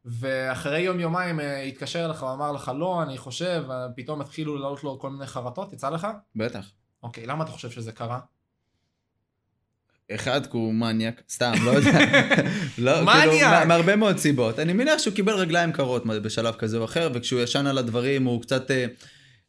ואחרי 0.04 0.80
יום 0.80 1.00
יומיים 1.00 1.40
אה, 1.40 1.62
התקשר 1.62 2.04
אליך 2.04 2.22
ואמר 2.22 2.52
לך 2.52 2.72
לא, 2.76 3.02
אני 3.02 3.18
חושב, 3.18 3.64
פתאום 3.96 4.20
התחילו 4.20 4.56
לעלות 4.56 4.84
לו 4.84 4.98
כל 4.98 5.10
מיני 5.10 5.26
חרטות, 5.26 5.72
יצא 5.72 5.88
לך? 5.90 6.06
בטח. 6.36 6.70
אוקיי, 7.02 7.26
למה 7.26 7.44
אתה 7.44 7.52
חושב 7.52 7.70
שזה 7.70 7.92
קרה? 7.92 8.20
אחד, 10.10 10.46
כי 10.46 10.56
הוא 10.56 10.74
מניאק, 10.74 11.22
סתם, 11.30 11.52
לא 11.64 11.70
יודע. 11.70 11.90
לא, 12.78 12.92
כאילו, 12.92 13.06
מניאק! 13.06 13.66
מהרבה 13.66 13.96
מאוד 13.96 14.18
סיבות. 14.18 14.58
אני 14.58 14.72
מניח 14.72 14.98
שהוא 14.98 15.14
קיבל 15.14 15.32
רגליים 15.32 15.72
קרות 15.72 16.06
בשלב 16.06 16.54
כזה 16.54 16.76
או 16.78 16.84
אחר, 16.84 17.10
וכשהוא 17.14 17.40
ישן 17.40 17.66
על 17.66 17.78
הדברים 17.78 18.24
הוא 18.24 18.42
קצת, 18.42 18.70
אה, 18.70 18.86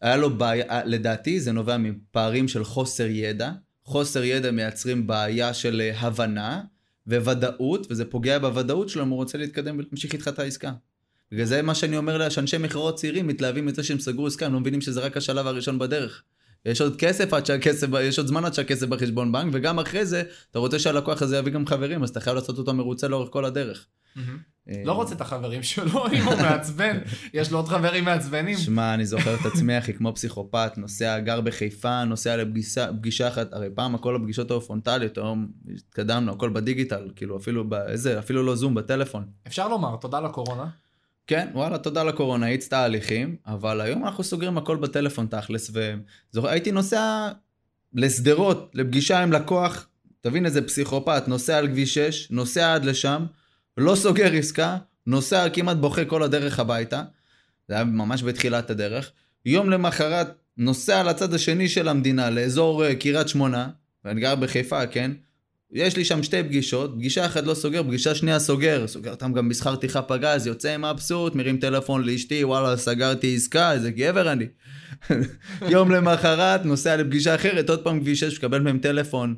היה 0.01 0.15
לו 0.17 0.37
בעיה, 0.37 0.65
אה, 0.69 0.81
לדעתי 0.85 1.39
זה 1.39 1.51
נובע 1.51 1.77
מפערים 1.77 2.47
של 2.47 2.63
חוסר 2.63 3.07
ידע. 3.09 3.51
חוסר 3.83 4.23
ידע 4.23 4.51
מייצרים 4.51 5.07
בעיה 5.07 5.53
של 5.53 5.81
אה, 5.81 5.99
הבנה 5.99 6.61
וודאות, 7.07 7.87
וזה 7.89 8.05
פוגע 8.05 8.39
בוודאות 8.39 8.89
שלו 8.89 9.03
אם 9.03 9.09
הוא 9.09 9.17
רוצה 9.17 9.37
להתקדם 9.37 9.77
ולהמשיך 9.77 10.13
איתך 10.13 10.27
את 10.27 10.39
העסקה. 10.39 10.71
בגלל 11.31 11.45
זה 11.45 11.61
מה 11.61 11.75
שאני 11.75 11.97
אומר 11.97 12.17
לה, 12.17 12.29
שאנשי 12.29 12.57
מכירות 12.57 12.95
צעירים 12.95 13.27
מתלהבים 13.27 13.65
מזה 13.65 13.83
שהם 13.83 13.99
סגרו 13.99 14.27
עסקה, 14.27 14.45
הם 14.45 14.53
לא 14.53 14.59
מבינים 14.59 14.81
שזה 14.81 14.99
רק 14.99 15.17
השלב 15.17 15.47
הראשון 15.47 15.79
בדרך. 15.79 16.23
יש 16.65 16.81
עוד 16.81 16.95
כסף 16.95 17.33
עד 17.33 17.45
שהכסף, 17.45 17.87
יש 18.01 18.17
עוד 18.17 18.27
זמן 18.27 18.45
עד 18.45 18.53
שהכסף 18.53 18.87
בחשבון 18.87 19.31
בנק, 19.31 19.49
וגם 19.53 19.79
אחרי 19.79 20.05
זה, 20.05 20.23
אתה 20.51 20.59
רוצה 20.59 20.79
שהלקוח 20.79 21.21
הזה 21.21 21.37
יביא 21.37 21.51
גם 21.51 21.67
חברים, 21.67 22.03
אז 22.03 22.09
אתה 22.09 22.19
חייב 22.19 22.35
לעשות 22.35 22.57
אותו 22.57 22.73
מרוצה 22.73 23.07
לאורך 23.07 23.29
כל 23.31 23.45
הדרך. 23.45 23.87
לא 24.85 24.91
רוצה 24.93 25.15
את 25.15 25.21
החברים 25.21 25.63
שלו, 25.63 26.07
אם 26.07 26.23
הוא 26.23 26.35
מעצבן, 26.35 26.97
יש 27.33 27.51
לו 27.51 27.57
עוד 27.57 27.67
חברים 27.67 28.05
מעצבנים. 28.05 28.57
שמע, 28.57 28.93
אני 28.93 29.05
זוכר 29.05 29.35
את 29.35 29.45
עצמי, 29.45 29.77
אחי, 29.77 29.93
כמו 29.93 30.15
פסיכופת, 30.15 30.71
נוסע, 30.77 31.19
גר 31.19 31.41
בחיפה, 31.41 32.03
נוסע 32.03 32.37
לפגישה 32.37 33.27
אחת, 33.27 33.53
הרי 33.53 33.69
פעם 33.75 33.95
הכל 33.95 34.15
הפגישות 34.15 34.51
היו 34.51 34.61
פרונטליות, 34.61 35.17
היום 35.17 35.47
התקדמנו, 35.75 36.31
הכל 36.31 36.49
בדיגיטל, 36.49 37.09
כאילו 37.15 37.37
אפילו, 37.37 37.69
באיזה, 37.69 38.19
אפילו 38.19 38.43
לא 38.43 38.55
זום, 38.55 38.75
בטלפון. 38.75 39.25
אפשר 39.47 39.67
לומר, 39.67 39.95
תודה 39.95 40.19
לקורונה. 40.19 40.65
כן, 41.27 41.47
וואלה, 41.53 41.77
תודה 41.77 42.03
לקורונה, 42.03 42.45
האיץ 42.45 42.67
תהליכים, 42.67 43.35
אבל 43.45 43.81
היום 43.81 44.05
אנחנו 44.05 44.23
סוגרים 44.23 44.57
הכל 44.57 44.77
בטלפון 44.77 45.27
תכלס, 45.27 45.71
והייתי 46.33 46.71
נוסע 46.71 47.29
לשדרות, 47.93 48.71
לפגישה 48.73 49.19
עם 49.19 49.31
לקוח, 49.31 49.87
תבין 50.21 50.45
איזה 50.45 50.61
פסיכופת, 50.61 51.23
נוסע 51.27 51.57
על 51.57 51.67
כביש 51.67 51.93
6, 51.93 52.31
נוסע 52.31 52.73
עד 52.73 52.85
לשם, 52.85 53.25
לא 53.77 53.95
סוגר 53.95 54.33
עסקה, 54.33 54.77
נוסע 55.07 55.49
כמעט 55.49 55.77
בוכה 55.77 56.05
כל 56.05 56.23
הדרך 56.23 56.59
הביתה, 56.59 57.03
זה 57.67 57.75
היה 57.75 57.83
ממש 57.83 58.23
בתחילת 58.23 58.69
הדרך, 58.69 59.11
יום 59.45 59.69
למחרת 59.69 60.27
נוסע 60.57 61.03
לצד 61.03 61.33
השני 61.33 61.69
של 61.69 61.87
המדינה, 61.87 62.29
לאזור 62.29 62.85
אה, 62.85 62.95
קריית 62.95 63.27
שמונה, 63.27 63.69
ואני 64.05 64.21
גר 64.21 64.35
בחיפה, 64.35 64.87
כן? 64.87 65.11
יש 65.75 65.97
לי 65.97 66.05
שם 66.05 66.23
שתי 66.23 66.43
פגישות, 66.43 66.93
פגישה 66.95 67.25
אחת 67.25 67.43
לא 67.43 67.53
סוגר, 67.53 67.83
פגישה 67.83 68.15
שנייה 68.15 68.39
סוגר, 68.39 68.87
סוגר 68.87 69.11
אותם 69.11 69.33
גם 69.33 69.49
בשכר 69.49 69.75
טרחה 69.75 70.01
פגז, 70.01 70.47
יוצא 70.47 70.73
עם 70.73 70.85
מבסוט, 70.85 71.35
מרים 71.35 71.57
טלפון 71.57 72.03
לאשתי, 72.03 72.43
וואלה, 72.43 72.77
סגרתי 72.77 73.35
עסקה, 73.35 73.71
איזה 73.71 73.91
גבר 73.91 74.31
אני. 74.31 74.45
יום 75.73 75.91
למחרת, 75.91 76.65
נוסע 76.65 76.97
לפגישה 76.97 77.35
אחרת, 77.35 77.69
עוד 77.69 77.83
פעם 77.83 77.99
כביש 77.99 78.19
6, 78.19 78.37
מקבל 78.37 78.59
מהם 78.59 78.79
טלפון. 78.79 79.35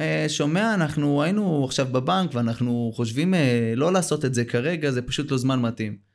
אה, 0.00 0.24
שומע, 0.28 0.74
אנחנו 0.74 1.22
היינו 1.22 1.64
עכשיו 1.64 1.86
בבנק 1.92 2.34
ואנחנו 2.34 2.92
חושבים 2.94 3.34
אה, 3.34 3.72
לא 3.76 3.92
לעשות 3.92 4.24
את 4.24 4.34
זה 4.34 4.44
כרגע, 4.44 4.90
זה 4.90 5.02
פשוט 5.02 5.30
לא 5.30 5.38
זמן 5.38 5.60
מתאים. 5.60 6.09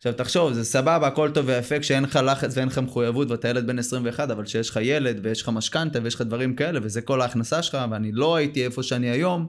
עכשיו 0.00 0.12
תחשוב, 0.12 0.52
זה 0.52 0.64
סבבה, 0.64 1.06
הכל 1.06 1.30
טוב 1.30 1.48
ויפה 1.48 1.78
כשאין 1.78 2.04
לך 2.04 2.18
לחץ 2.24 2.56
ואין 2.56 2.68
לך 2.68 2.78
מחויבות 2.78 3.30
ואתה 3.30 3.48
ילד 3.48 3.66
בן 3.66 3.78
21, 3.78 4.30
אבל 4.30 4.44
כשיש 4.44 4.70
לך 4.70 4.78
ילד 4.82 5.20
ויש 5.22 5.42
לך 5.42 5.48
משכנתה 5.48 5.98
ויש 6.02 6.14
לך 6.14 6.20
דברים 6.22 6.54
כאלה 6.54 6.80
וזה 6.82 7.00
כל 7.00 7.20
ההכנסה 7.20 7.62
שלך 7.62 7.78
ואני 7.90 8.12
לא 8.12 8.36
הייתי 8.36 8.64
איפה 8.64 8.82
שאני 8.82 9.10
היום, 9.10 9.46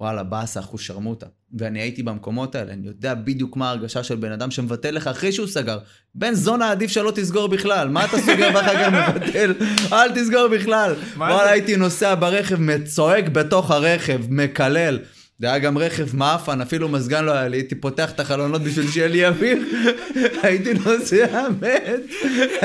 וואלה, 0.00 0.22
באסה, 0.22 0.60
אחוז 0.60 0.80
שרמוטה. 0.80 1.26
ואני 1.58 1.80
הייתי 1.80 2.02
במקומות 2.02 2.54
האלה, 2.54 2.72
אני 2.72 2.86
יודע 2.86 3.14
בדיוק 3.14 3.56
מה 3.56 3.68
ההרגשה 3.68 4.02
של 4.02 4.16
בן 4.16 4.32
אדם 4.32 4.50
שמבטל 4.50 4.90
לך 4.90 5.06
אחרי 5.06 5.32
שהוא 5.32 5.46
סגר. 5.46 5.78
בן 6.14 6.34
זונה 6.34 6.70
עדיף 6.70 6.90
שלא 6.90 7.10
תסגור 7.14 7.46
בכלל, 7.48 7.88
מה 7.88 8.04
אתה 8.04 8.18
סוגר 8.18 8.50
ואחר 8.54 8.74
כך 8.74 8.92
מבטל? 8.92 9.54
אל 9.92 10.14
תסגור 10.14 10.48
בכלל. 10.48 10.94
וואלה, 11.16 11.50
הייתי 11.50 11.76
נוסע 11.76 12.14
ברכב, 12.14 12.60
מצועק 12.60 13.28
בתוך 13.28 13.70
הרכב, 13.70 14.20
מקלל. 14.28 14.98
זה 15.40 15.46
היה 15.46 15.58
גם 15.58 15.78
רכב 15.78 16.16
מאפן, 16.16 16.60
אפילו 16.60 16.88
מזגן 16.88 17.24
לא 17.24 17.32
היה 17.32 17.48
לי, 17.48 17.56
הייתי 17.56 17.74
פותח 17.74 18.10
את 18.10 18.20
החלונות 18.20 18.62
בשביל 18.62 18.90
שיהיה 18.90 19.08
לי 19.08 19.26
אוויר, 19.26 19.58
הייתי 20.42 20.74
נוסע 20.74 21.48
מת, 21.60 22.00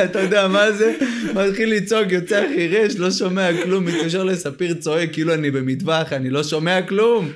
אתה 0.03 0.19
יודע 0.19 0.47
מה 0.47 0.71
זה? 0.71 0.97
מתחיל 1.35 1.73
לצעוק, 1.73 2.11
יוצא 2.11 2.45
חירש, 2.55 2.95
לא 2.95 3.11
שומע 3.11 3.49
כלום, 3.63 3.85
מתקשר 3.85 4.23
לספיר 4.23 4.73
צועק, 4.73 5.13
כאילו 5.13 5.33
אני 5.33 5.51
במטווח, 5.51 6.13
אני 6.13 6.29
לא 6.29 6.43
שומע 6.43 6.81
כלום. 6.81 7.29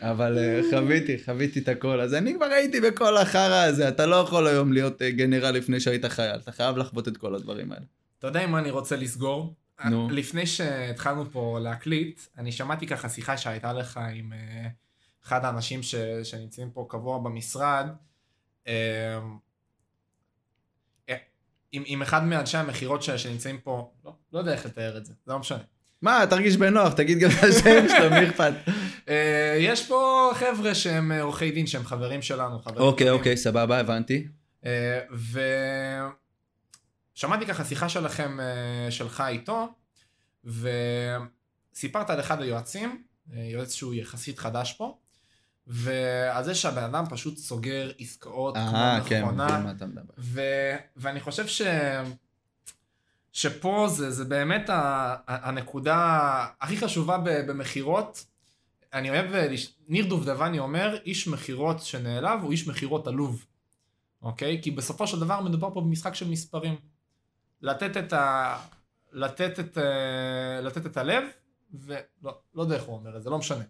אבל 0.00 0.38
אה, 0.38 0.60
חוויתי, 0.70 1.16
חוויתי 1.24 1.58
את 1.58 1.68
הכל. 1.68 2.00
אז 2.00 2.14
אני 2.14 2.34
כבר 2.34 2.46
הייתי 2.46 2.80
בכל 2.80 3.16
החרא 3.16 3.64
הזה, 3.64 3.88
אתה 3.88 4.06
לא 4.06 4.16
יכול 4.16 4.46
היום 4.46 4.72
להיות 4.72 5.02
אה, 5.02 5.10
גנרל 5.10 5.50
לפני 5.50 5.80
שהיית 5.80 6.04
חייל, 6.04 6.36
אתה 6.42 6.52
חייב 6.52 6.76
לחוות 6.76 7.08
את 7.08 7.16
כל 7.16 7.34
הדברים 7.34 7.72
האלה. 7.72 7.84
אתה 8.18 8.26
יודע 8.26 8.40
עם 8.40 8.50
מה 8.50 8.58
אני 8.58 8.70
רוצה 8.70 8.96
לסגור? 8.96 9.54
נו. 9.90 10.08
לפני 10.10 10.46
שהתחלנו 10.46 11.30
פה 11.30 11.58
להקליט, 11.62 12.20
אני 12.38 12.52
שמעתי 12.52 12.86
ככה 12.86 13.08
שיחה 13.08 13.36
שהייתה 13.36 13.72
לך 13.72 14.00
עם 14.14 14.32
uh, 14.32 14.68
אחד 15.26 15.44
האנשים 15.44 15.82
ש, 15.82 15.94
שנמצאים 16.24 16.70
פה 16.70 16.86
קבוע 16.88 17.18
במשרד, 17.18 17.86
uh, 18.64 18.68
עם, 21.72 21.82
עם 21.86 22.02
אחד 22.02 22.24
מאנשי 22.24 22.56
המכירות 22.56 23.02
שנמצאים 23.02 23.58
פה, 23.58 23.90
לא, 24.04 24.12
לא 24.32 24.38
יודע 24.38 24.52
איך 24.52 24.66
לתאר 24.66 24.98
את 24.98 25.06
זה, 25.06 25.12
זה 25.26 25.32
לא 25.32 25.38
משנה. 25.38 25.62
מה, 26.02 26.24
תרגיש 26.30 26.56
בנוח, 26.56 26.92
תגיד 26.92 27.18
גם 27.18 27.30
את 27.30 27.44
השם 27.44 27.88
שלו, 27.98 28.10
מי 28.10 28.28
אכפת? 28.28 28.52
יש 29.58 29.86
פה 29.88 30.30
חבר'ה 30.34 30.74
שהם 30.74 31.12
עורכי 31.12 31.50
דין, 31.50 31.66
שהם 31.66 31.84
חברים 31.84 32.22
שלנו, 32.22 32.58
חברים 32.58 32.82
אוקיי, 32.82 33.10
אוקיי, 33.10 33.36
סבבה, 33.36 33.78
הבנתי. 33.78 34.26
ו... 35.12 35.40
שמעתי 37.14 37.46
ככה 37.46 37.64
שיחה 37.64 37.88
שלכם, 37.88 38.40
אה, 38.40 38.90
שלך 38.90 39.22
איתו, 39.28 39.68
וסיפרת 40.44 42.10
על 42.10 42.20
אחד 42.20 42.42
היועצים, 42.42 43.02
אה, 43.32 43.38
יועץ 43.42 43.72
שהוא 43.74 43.94
יחסית 43.94 44.38
חדש 44.38 44.72
פה, 44.72 44.98
ועל 45.66 46.44
זה 46.44 46.54
שהבן 46.54 46.84
אדם 46.84 47.04
פשוט 47.10 47.38
סוגר 47.38 47.90
עסקאות 47.98 48.54
כמו 48.54 49.04
כן, 49.08 49.22
נכונה. 49.22 49.74
כן. 49.78 49.86
ו- 50.18 50.76
ואני 50.96 51.20
חושב 51.20 51.46
ש... 51.46 51.62
שפה 53.32 53.86
זה, 53.90 54.10
זה 54.10 54.24
באמת 54.24 54.70
הנקודה 55.28 56.46
הכי 56.60 56.76
חשובה 56.76 57.18
במכירות. 57.18 58.24
אני 58.92 59.10
אוהב, 59.10 59.34
אה, 59.34 59.54
ניר 59.88 60.06
דובדבני 60.06 60.58
אומר, 60.58 60.98
איש 61.04 61.28
מכירות 61.28 61.80
שנעלב 61.80 62.42
הוא 62.42 62.52
איש 62.52 62.68
מכירות 62.68 63.06
עלוב. 63.06 63.44
אוקיי? 64.22 64.62
כי 64.62 64.70
בסופו 64.70 65.06
של 65.06 65.20
דבר 65.20 65.40
מדובר 65.40 65.74
פה 65.74 65.80
במשחק 65.80 66.14
של 66.14 66.28
מספרים. 66.28 66.76
לתת 67.62 67.96
את, 67.96 68.12
ה... 68.12 68.56
לתת 69.12 69.60
את, 69.60 69.78
אה, 69.78 70.60
לתת 70.60 70.86
את 70.86 70.96
הלב 70.96 71.22
ולא 71.74 72.32
לא 72.54 72.62
יודע 72.62 72.74
איך 72.74 72.84
הוא 72.84 72.96
אומר 72.96 73.16
את 73.16 73.22
זה, 73.22 73.30
לא 73.30 73.38
משנה. 73.38 73.64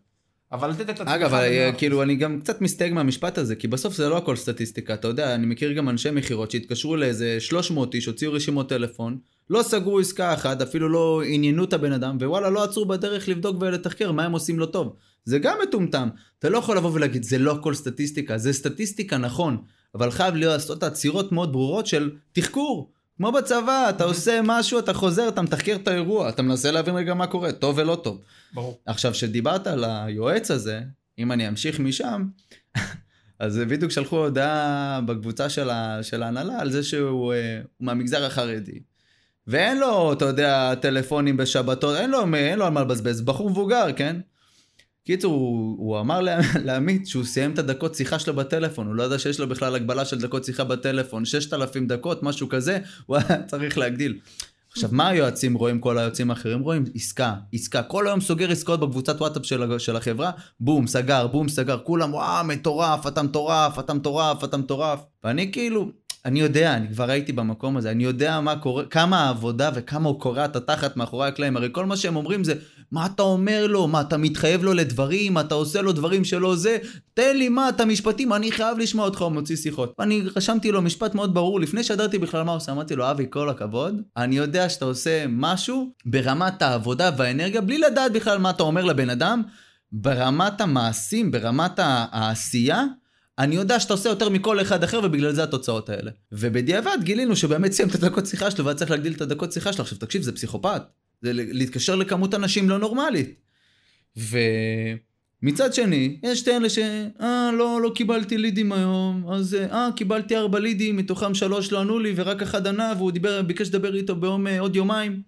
אבל 0.52 0.70
לתת 0.70 0.80
את 0.80 1.00
עצמך... 1.00 1.08
אגב, 1.08 1.34
אה, 1.34 1.48
במאה 1.48 1.68
אחוז. 1.68 1.78
כאילו, 1.78 2.02
אני 2.02 2.16
גם 2.16 2.40
קצת 2.40 2.60
מסתייג 2.60 2.92
מהמשפט 2.92 3.38
הזה, 3.38 3.56
כי 3.56 3.68
בסוף 3.68 3.94
זה 3.94 4.08
לא 4.08 4.16
הכל 4.16 4.36
סטטיסטיקה, 4.36 4.94
אתה 4.94 5.08
יודע, 5.08 5.34
אני 5.34 5.46
מכיר 5.46 5.72
גם 5.72 5.88
אנשי 5.88 6.10
מכירות 6.10 6.50
שהתקשרו 6.50 6.96
לאיזה 6.96 7.40
300 7.40 7.94
איש, 7.94 8.06
הוציאו 8.06 8.32
רשימות 8.32 8.68
טלפון, 8.68 9.18
לא 9.50 9.62
סגרו 9.62 9.98
עסקה 9.98 10.34
אחת, 10.34 10.62
אפילו 10.62 10.88
לא 10.88 11.22
עניינו 11.26 11.64
את 11.64 11.72
הבן 11.72 11.92
אדם, 11.92 12.16
ווואלה, 12.20 12.50
לא 12.50 12.64
עצרו 12.64 12.84
בדרך 12.84 13.28
לבדוק 13.28 13.56
ולתחקר 13.60 14.12
מה 14.12 14.24
הם 14.24 14.32
עושים 14.32 14.58
לא 14.58 14.66
טוב. 14.66 14.96
זה 15.24 15.38
גם 15.38 15.58
מטומטם. 15.62 16.08
אתה 16.38 16.48
לא 16.48 16.58
יכול 16.58 16.76
לבוא 16.76 16.90
ולהגיד, 16.92 17.22
זה 17.22 17.38
לא 17.38 17.52
הכל 17.52 17.74
סטטיסטיקה, 17.74 18.38
זה 18.38 18.52
סטטיסטיקה 18.52 19.18
נכון, 19.18 19.62
אבל 19.94 20.10
חייב 20.10 20.34
לעשות 20.34 20.82
עצירות 20.82 21.32
מאוד 21.32 21.52
ברורות 21.52 21.86
של 21.86 22.10
תחקור. 22.32 22.92
כמו 23.22 23.32
בצבא, 23.32 23.86
אתה 23.88 24.04
עושה 24.04 24.40
משהו, 24.44 24.78
אתה 24.78 24.94
חוזר, 24.94 25.28
אתה 25.28 25.42
מתחקר 25.42 25.76
את 25.76 25.88
האירוע, 25.88 26.28
אתה 26.28 26.42
מנסה 26.42 26.70
להבין 26.70 26.94
רגע 26.94 27.14
מה 27.14 27.26
קורה, 27.26 27.52
טוב 27.52 27.78
ולא 27.78 28.00
טוב. 28.04 28.20
ברור. 28.54 28.80
עכשיו, 28.86 29.12
כשדיברת 29.12 29.66
על 29.66 29.84
היועץ 29.84 30.50
הזה, 30.50 30.80
אם 31.18 31.32
אני 31.32 31.48
אמשיך 31.48 31.80
משם, 31.80 32.24
אז 33.38 33.58
בדיוק 33.58 33.90
שלחו 33.90 34.16
הודעה 34.16 35.00
בקבוצה 35.06 35.48
של, 35.48 35.70
ה, 35.70 36.02
של 36.02 36.22
ההנהלה 36.22 36.60
על 36.60 36.70
זה 36.70 36.82
שהוא 36.82 37.10
הוא 37.10 37.34
מהמגזר 37.80 38.24
החרדי. 38.24 38.80
ואין 39.46 39.78
לו, 39.78 40.12
אתה 40.12 40.24
יודע, 40.24 40.74
טלפונים 40.74 41.36
בשבתות, 41.36 41.96
אין 41.96 42.10
לו, 42.10 42.34
אין 42.34 42.58
לו 42.58 42.64
על 42.64 42.72
מה 42.72 42.80
לבזבז, 42.80 43.20
בחור 43.20 43.50
מבוגר, 43.50 43.86
כן? 43.96 44.16
קיצור, 45.04 45.32
הוא, 45.32 45.76
הוא 45.78 46.00
אמר 46.00 46.20
לעמית 46.66 47.06
שהוא 47.06 47.24
סיים 47.24 47.52
את 47.52 47.58
הדקות 47.58 47.94
שיחה 47.94 48.18
שלו 48.18 48.34
בטלפון, 48.34 48.86
הוא 48.86 48.94
לא 48.94 49.02
ידע 49.02 49.18
שיש 49.18 49.40
לו 49.40 49.48
בכלל 49.48 49.74
הגבלה 49.74 50.04
של 50.04 50.18
דקות 50.18 50.44
שיחה 50.44 50.64
בטלפון, 50.64 51.24
6,000 51.24 51.86
דקות, 51.86 52.22
משהו 52.22 52.48
כזה, 52.48 52.78
הוא 53.06 53.16
היה 53.16 53.42
צריך 53.42 53.78
להגדיל. 53.78 54.18
עכשיו, 54.72 54.90
מה 54.92 55.08
היועצים 55.08 55.54
רואים, 55.54 55.80
כל 55.80 55.98
היועצים 55.98 56.30
האחרים 56.30 56.60
רואים? 56.60 56.84
עסקה, 56.94 57.34
עסקה. 57.52 57.82
כל 57.82 58.06
היום 58.06 58.20
סוגר 58.20 58.50
עסקאות 58.50 58.80
בקבוצת 58.80 59.20
וואטסאפ 59.20 59.46
של, 59.46 59.78
של 59.78 59.96
החברה, 59.96 60.30
בום, 60.60 60.86
סגר, 60.86 61.26
בום, 61.26 61.48
סגר. 61.48 61.78
כולם, 61.78 62.14
וואו, 62.14 62.44
מטורף, 62.44 63.06
אתה 63.06 63.22
מטורף, 63.22 63.78
אתה 63.78 63.94
מטורף, 63.94 64.44
אתה 64.44 64.56
מטורף. 64.56 65.00
ואני 65.24 65.52
כאילו, 65.52 65.90
אני 66.24 66.40
יודע, 66.40 66.76
אני 66.76 66.88
כבר 66.88 67.10
הייתי 67.10 67.32
במקום 67.32 67.76
הזה, 67.76 67.90
אני 67.90 68.04
יודע 68.04 68.40
מה 68.40 68.56
קורה, 68.56 68.84
כמה 68.84 69.20
העבודה 69.20 69.70
וכמה 69.74 70.08
הוא 70.08 70.20
קורע 70.20 70.44
את 70.44 70.56
התחת 70.56 70.96
מאחורי 70.96 71.28
הקלעים. 71.28 71.56
הרי 71.56 71.68
כל 71.72 71.86
מה 71.86 71.96
שהם 71.96 72.16
אומרים 72.16 72.44
זה, 72.44 72.54
מה 72.92 73.06
אתה 73.06 73.22
אומר 73.22 73.66
לו? 73.66 73.88
מה, 73.88 74.00
אתה 74.00 74.16
מתחייב 74.16 74.64
לו 74.64 74.74
לדברים? 74.74 75.38
אתה 75.38 75.54
עושה 75.54 75.82
לו 75.82 75.92
דברים 75.92 76.24
שלא 76.24 76.56
זה? 76.56 76.78
תן 77.14 77.36
לי 77.36 77.48
מה, 77.48 77.68
אתה 77.68 77.84
משפטים, 77.84 78.32
אני 78.32 78.52
חייב 78.52 78.78
לשמוע 78.78 79.04
אותך, 79.04 79.22
הוא 79.22 79.32
מוציא 79.32 79.56
שיחות. 79.56 79.94
אני 80.00 80.22
רשמתי 80.36 80.72
לו 80.72 80.82
משפט 80.82 81.14
מאוד 81.14 81.34
ברור, 81.34 81.60
לפני 81.60 81.84
שידעתי 81.84 82.18
בכלל 82.18 82.42
מה 82.42 82.50
הוא 82.50 82.56
עושה, 82.56 82.72
אמרתי 82.72 82.96
לו, 82.96 83.10
אבי, 83.10 83.26
כל 83.30 83.48
הכבוד, 83.48 84.02
אני 84.16 84.36
יודע 84.36 84.68
שאתה 84.68 84.84
עושה 84.84 85.24
משהו 85.28 85.90
ברמת 86.06 86.62
העבודה 86.62 87.10
והאנרגיה, 87.16 87.60
בלי 87.60 87.78
לדעת 87.78 88.12
בכלל 88.12 88.38
מה 88.38 88.50
אתה 88.50 88.62
אומר 88.62 88.84
לבן 88.84 89.10
אדם, 89.10 89.42
ברמת 89.92 90.60
המעשים, 90.60 91.30
ברמת 91.30 91.78
העשייה, 91.78 92.84
אני 93.38 93.54
יודע 93.54 93.80
שאתה 93.80 93.92
עושה 93.92 94.08
יותר 94.08 94.28
מכל 94.28 94.60
אחד 94.60 94.84
אחר 94.84 95.00
ובגלל 95.04 95.32
זה 95.32 95.42
התוצאות 95.42 95.88
האלה. 95.88 96.10
ובדיעבד 96.32 96.98
גילינו 97.02 97.36
שבאמת 97.36 97.72
סיים 97.72 97.88
את 97.88 97.94
הדקות 97.94 98.26
שיחה 98.26 98.50
שלו 98.50 98.64
והיה 98.64 98.76
צריך 98.76 98.90
להגדיל 98.90 99.12
את 99.12 99.20
הדקות 99.20 99.52
שיחה 99.52 99.72
שלו. 99.72 99.82
עכשיו 99.82 99.98
תקשיב, 99.98 100.22
זה 100.22 100.32
פסיכופת. 100.32 100.82
זה 101.22 101.30
להתקשר 101.32 101.94
לכמות 101.94 102.34
אנשים 102.34 102.70
לא 102.70 102.78
נורמלית. 102.78 103.34
ומצד 104.16 105.74
שני, 105.74 106.18
יש 106.22 106.42
את 106.42 106.48
אלה 106.48 106.70
ש... 106.70 106.78
אה, 107.20 107.50
לא, 107.52 107.80
לא 107.82 107.92
קיבלתי 107.94 108.38
לידים 108.38 108.72
היום, 108.72 109.24
אז 109.32 109.54
אה, 109.54 109.88
קיבלתי 109.96 110.36
ארבע 110.36 110.58
לידים, 110.58 110.96
מתוכם 110.96 111.34
שלוש 111.34 111.72
לא 111.72 111.80
ענו 111.80 111.98
לי 111.98 112.12
ורק 112.16 112.42
אחד 112.42 112.66
ענה 112.66 112.92
והוא 112.96 113.10
דיבר, 113.10 113.42
ביקש 113.42 113.68
לדבר 113.68 113.94
איתו 113.94 114.16
ביום 114.16 114.46
אה, 114.46 114.60
עוד 114.60 114.76
יומיים. 114.76 115.22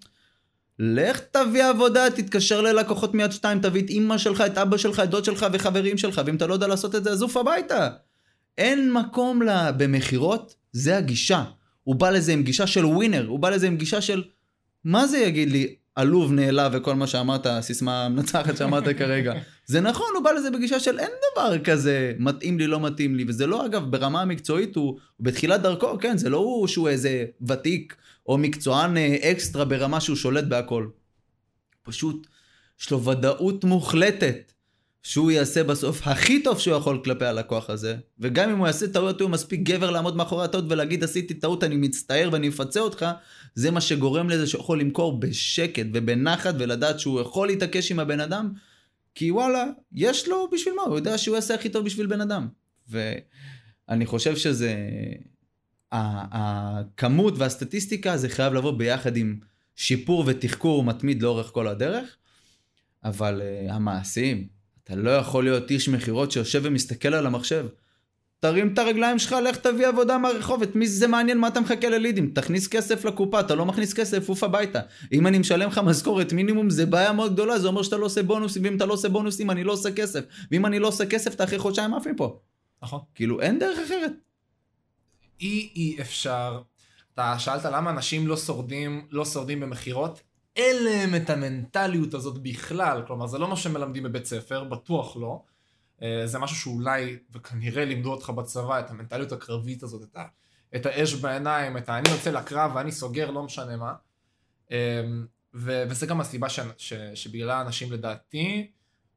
לך 0.79 1.21
תביא 1.31 1.65
עבודה, 1.65 2.11
תתקשר 2.11 2.61
ללקוחות 2.61 3.15
מיד 3.15 3.33
שתיים, 3.33 3.61
תביא 3.61 3.83
את 3.83 3.91
אימא 3.91 4.19
שלך, 4.19 4.41
את 4.41 4.59
אבא 4.59 4.77
שלך, 4.77 5.01
את 5.01 5.11
דוד 5.11 5.25
שלך 5.25 5.47
וחברים 5.53 5.99
שלך, 5.99 6.23
ואם 6.27 6.37
אתה 6.37 6.47
לא 6.47 6.55
יודע 6.55 6.67
לעשות 6.67 6.95
את 6.95 7.05
זה, 7.05 7.11
אז 7.11 7.23
עוף 7.23 7.37
הביתה. 7.37 7.89
אין 8.59 8.93
מקום 8.93 9.43
לה... 9.43 9.73
במכירות, 9.73 10.55
זה 10.73 10.97
הגישה. 10.97 11.45
הוא 11.85 11.95
בא 11.95 12.11
לזה 12.11 12.33
עם 12.33 12.43
גישה 12.43 12.67
של 12.67 12.85
ווינר, 12.85 13.27
הוא 13.27 13.39
בא 13.39 13.51
לזה 13.51 13.67
עם 13.67 13.77
גישה 13.77 14.01
של... 14.01 14.23
מה 14.85 15.07
זה 15.07 15.19
יגיד 15.19 15.51
לי, 15.51 15.75
עלוב, 15.95 16.33
נעלב 16.33 16.73
וכל 16.75 16.95
מה 16.95 17.07
שאמרת, 17.07 17.47
הסיסמה 17.47 18.05
המנצחת 18.05 18.57
שאמרת 18.57 18.85
כרגע. 18.99 19.33
זה 19.67 19.81
נכון, 19.81 20.07
הוא 20.15 20.25
בא 20.25 20.33
לזה 20.33 20.51
בגישה 20.51 20.81
של 20.81 20.99
אין 20.99 21.11
דבר 21.33 21.59
כזה, 21.59 22.13
מתאים 22.19 22.59
לי, 22.59 22.67
לא 22.67 22.81
מתאים 22.81 23.17
לי, 23.17 23.25
וזה 23.29 23.47
לא, 23.47 23.67
אגב, 23.67 23.91
ברמה 23.91 24.23
המקצועית, 24.23 24.77
הוא, 24.77 24.99
בתחילת 25.21 25.63
דרכו, 25.63 25.99
כן, 26.01 26.19
זה 26.19 26.31
לא 26.31 26.37
הוא 26.37 26.67
שהוא 26.67 26.89
איזה 26.89 27.25
ותיק 27.49 27.97
או 28.27 28.39
מקצוען 28.39 28.97
אה, 28.97 29.17
אקסטרה 29.23 29.65
ברמה 29.65 30.01
שהוא 30.01 30.17
שולט 30.17 30.45
בהכל. 30.45 30.87
פשוט, 31.83 32.27
יש 32.81 32.91
לו 32.91 33.05
ודאות 33.05 33.65
מוחלטת 33.65 34.53
שהוא 35.03 35.31
יעשה 35.31 35.65
בסוף 35.65 36.07
הכי 36.07 36.43
טוב 36.43 36.59
שהוא 36.59 36.77
יכול 36.77 37.01
כלפי 37.05 37.25
הלקוח 37.25 37.71
הזה, 37.71 37.97
וגם 38.19 38.51
אם 38.51 38.59
הוא 38.59 38.67
יעשה 38.67 38.89
טעויות, 38.89 39.21
הוא 39.21 39.31
מספיק 39.31 39.61
גבר 39.61 39.91
לעמוד 39.91 40.17
מאחורי 40.17 40.45
הטעות 40.45 40.65
ולהגיד 40.69 41.05
עשיתי 41.05 41.35
טעות, 41.35 41.65
אני 41.65 41.77
מצטער 41.77 42.29
ואני 42.33 42.49
מפצה 42.49 42.81
אותך, 42.81 43.07
זה 43.55 43.71
מה 43.71 43.81
שגורם 43.81 44.31
לזה 44.31 44.47
שהוא 44.47 44.61
יכול 44.61 44.81
למכור 44.81 45.21
בשקט 45.21 45.87
ובנחת 45.95 46.55
ולדעת 46.59 47.01
שהוא 47.01 47.21
יכול 47.21 47.47
להתעקש 47.47 47.91
עם 47.91 47.99
הבן 47.99 48.21
אדם, 48.21 48.53
כי 49.15 49.31
וואלה, 49.31 49.65
יש 49.93 50.29
לו 50.29 50.49
בשביל 50.53 50.75
מה, 50.75 50.83
הוא 50.83 50.97
יודע 50.97 51.19
שהוא 51.19 51.35
יעשה 51.35 51.55
הכי 51.55 51.69
טוב 51.69 51.85
בשביל 51.85 52.07
בן 52.07 52.21
אדם. 52.21 52.49
ואני 52.89 54.07
חושב 54.07 54.37
שזה... 54.37 54.77
הכמות 55.93 57.35
והסטטיסטיקה 57.39 58.17
זה 58.17 58.29
חייב 58.29 58.55
לבוא 58.55 58.71
ביחד 58.71 59.17
עם 59.17 59.39
שיפור 59.77 60.25
ותחקור 60.27 60.85
מתמיד 60.85 61.23
לאורך 61.23 61.47
כל 61.47 61.69
הדרך, 61.69 62.17
אבל 63.05 63.43
uh, 63.43 63.73
המעשים, 63.73 64.49
אתה 64.85 64.97
לא 64.97 65.11
יכול 65.11 65.45
להיות 65.45 65.71
איש 65.71 65.89
מכירות 65.89 66.33
שיושב 66.33 66.61
ומסתכל 66.65 67.15
על 67.15 67.27
המחשב. 67.27 67.67
תרים 68.45 68.73
את 68.73 68.79
הרגליים 68.79 69.19
שלך, 69.19 69.33
לך 69.33 69.57
תביא 69.57 69.87
עבודה 69.87 70.19
מהרחוב, 70.19 70.63
את 70.63 70.77
מי 70.77 70.87
זה 70.87 71.09
מעניין 71.09 71.39
מה 71.39 71.49
אתה 71.49 71.61
מחכה 71.61 71.89
ללידים? 71.89 72.31
תכניס 72.35 72.69
כסף 72.69 73.05
לקופה, 73.05 73.41
אתה 73.41 73.55
לא 73.55 73.67
מכניס 73.67 73.93
כסף, 73.95 74.29
עוף 74.29 74.45
הביתה. 74.45 74.81
אם 75.13 75.27
אני 75.27 75.39
משלם 75.39 75.69
לך 75.69 75.79
משכורת 75.79 76.33
מינימום, 76.33 76.71
זה 76.71 76.87
בעיה 76.87 77.13
מאוד 77.13 77.33
גדולה, 77.33 77.59
זה 77.59 77.69
אומר 77.69 77.83
שאתה 77.83 77.97
לא 77.97 78.07
עושה 78.07 78.23
בונוסים, 78.23 78.65
ואם 78.65 78.77
אתה 78.77 78.87
לא 78.87 78.93
עושה 78.93 79.09
בונוסים, 79.09 79.51
אני 79.51 79.65
לא 79.65 79.73
עושה 79.73 79.93
כסף. 79.93 80.21
ואם 80.51 80.67
אני 80.67 80.79
לא 80.79 80.89
עושה 80.89 81.07
כסף, 81.07 81.35
אתה 81.35 81.45
אחרי 81.45 81.59
חודשיים 81.59 81.95
עף 81.95 82.07
מפה. 82.07 82.39
נכון. 82.83 83.01
כאילו, 83.15 83.41
אין 83.41 83.59
דרך 83.59 83.79
אחרת. 83.87 84.13
אי 85.41 85.71
אי 85.77 85.97
אפשר. 86.01 86.61
אתה 87.15 87.39
שאלת 87.39 87.65
למה 87.65 87.91
אנשים 87.91 88.27
לא 88.27 88.37
שורדים, 88.37 89.07
לא 89.11 89.25
שורדים 89.25 89.61
במכירות? 89.61 90.21
אין 90.57 90.85
להם 90.85 91.15
את 91.15 91.31
המנטליות 91.31 92.15
הזאת 92.15 92.39
בכלל. 92.43 93.03
כלומר, 93.07 93.27
זה 93.27 93.39
לא 93.39 93.49
מה 93.49 93.57
שמלמדים 93.57 94.03
בבית 94.03 94.27
ספר, 94.27 94.65
בטוח 94.65 95.17
לא. 95.17 95.43
אה, 96.05 96.27
זה 96.27 96.39
משהו 96.39 96.57
שאולי, 96.57 97.19
וכנראה 97.33 97.85
לימדו 97.85 98.13
אותך 98.13 98.31
בצבא, 98.31 98.81
את 98.81 98.91
המנטליות 98.91 99.33
הקרבית 99.33 99.83
הזאת, 99.83 100.03
את, 100.03 100.17
ה, 100.17 100.25
את 100.77 100.87
האש 100.87 101.15
בעיניים, 101.15 101.77
את 101.77 101.89
ה... 101.89 101.99
אני 101.99 102.11
יוצא 102.11 102.31
לקרב 102.31 102.71
ואני 102.75 102.93
סוגר, 102.93 103.31
לא 103.31 103.43
משנה 103.43 103.77
מה. 103.77 103.95
אה, 104.73 105.03
ו, 105.55 105.85
וזה 105.89 106.07
גם 106.07 106.21
הסיבה 106.21 106.49
ש, 106.49 106.61
ש, 106.77 106.93
שבגללה 107.15 107.61
אנשים 107.61 107.93
לדעתי 107.93 108.71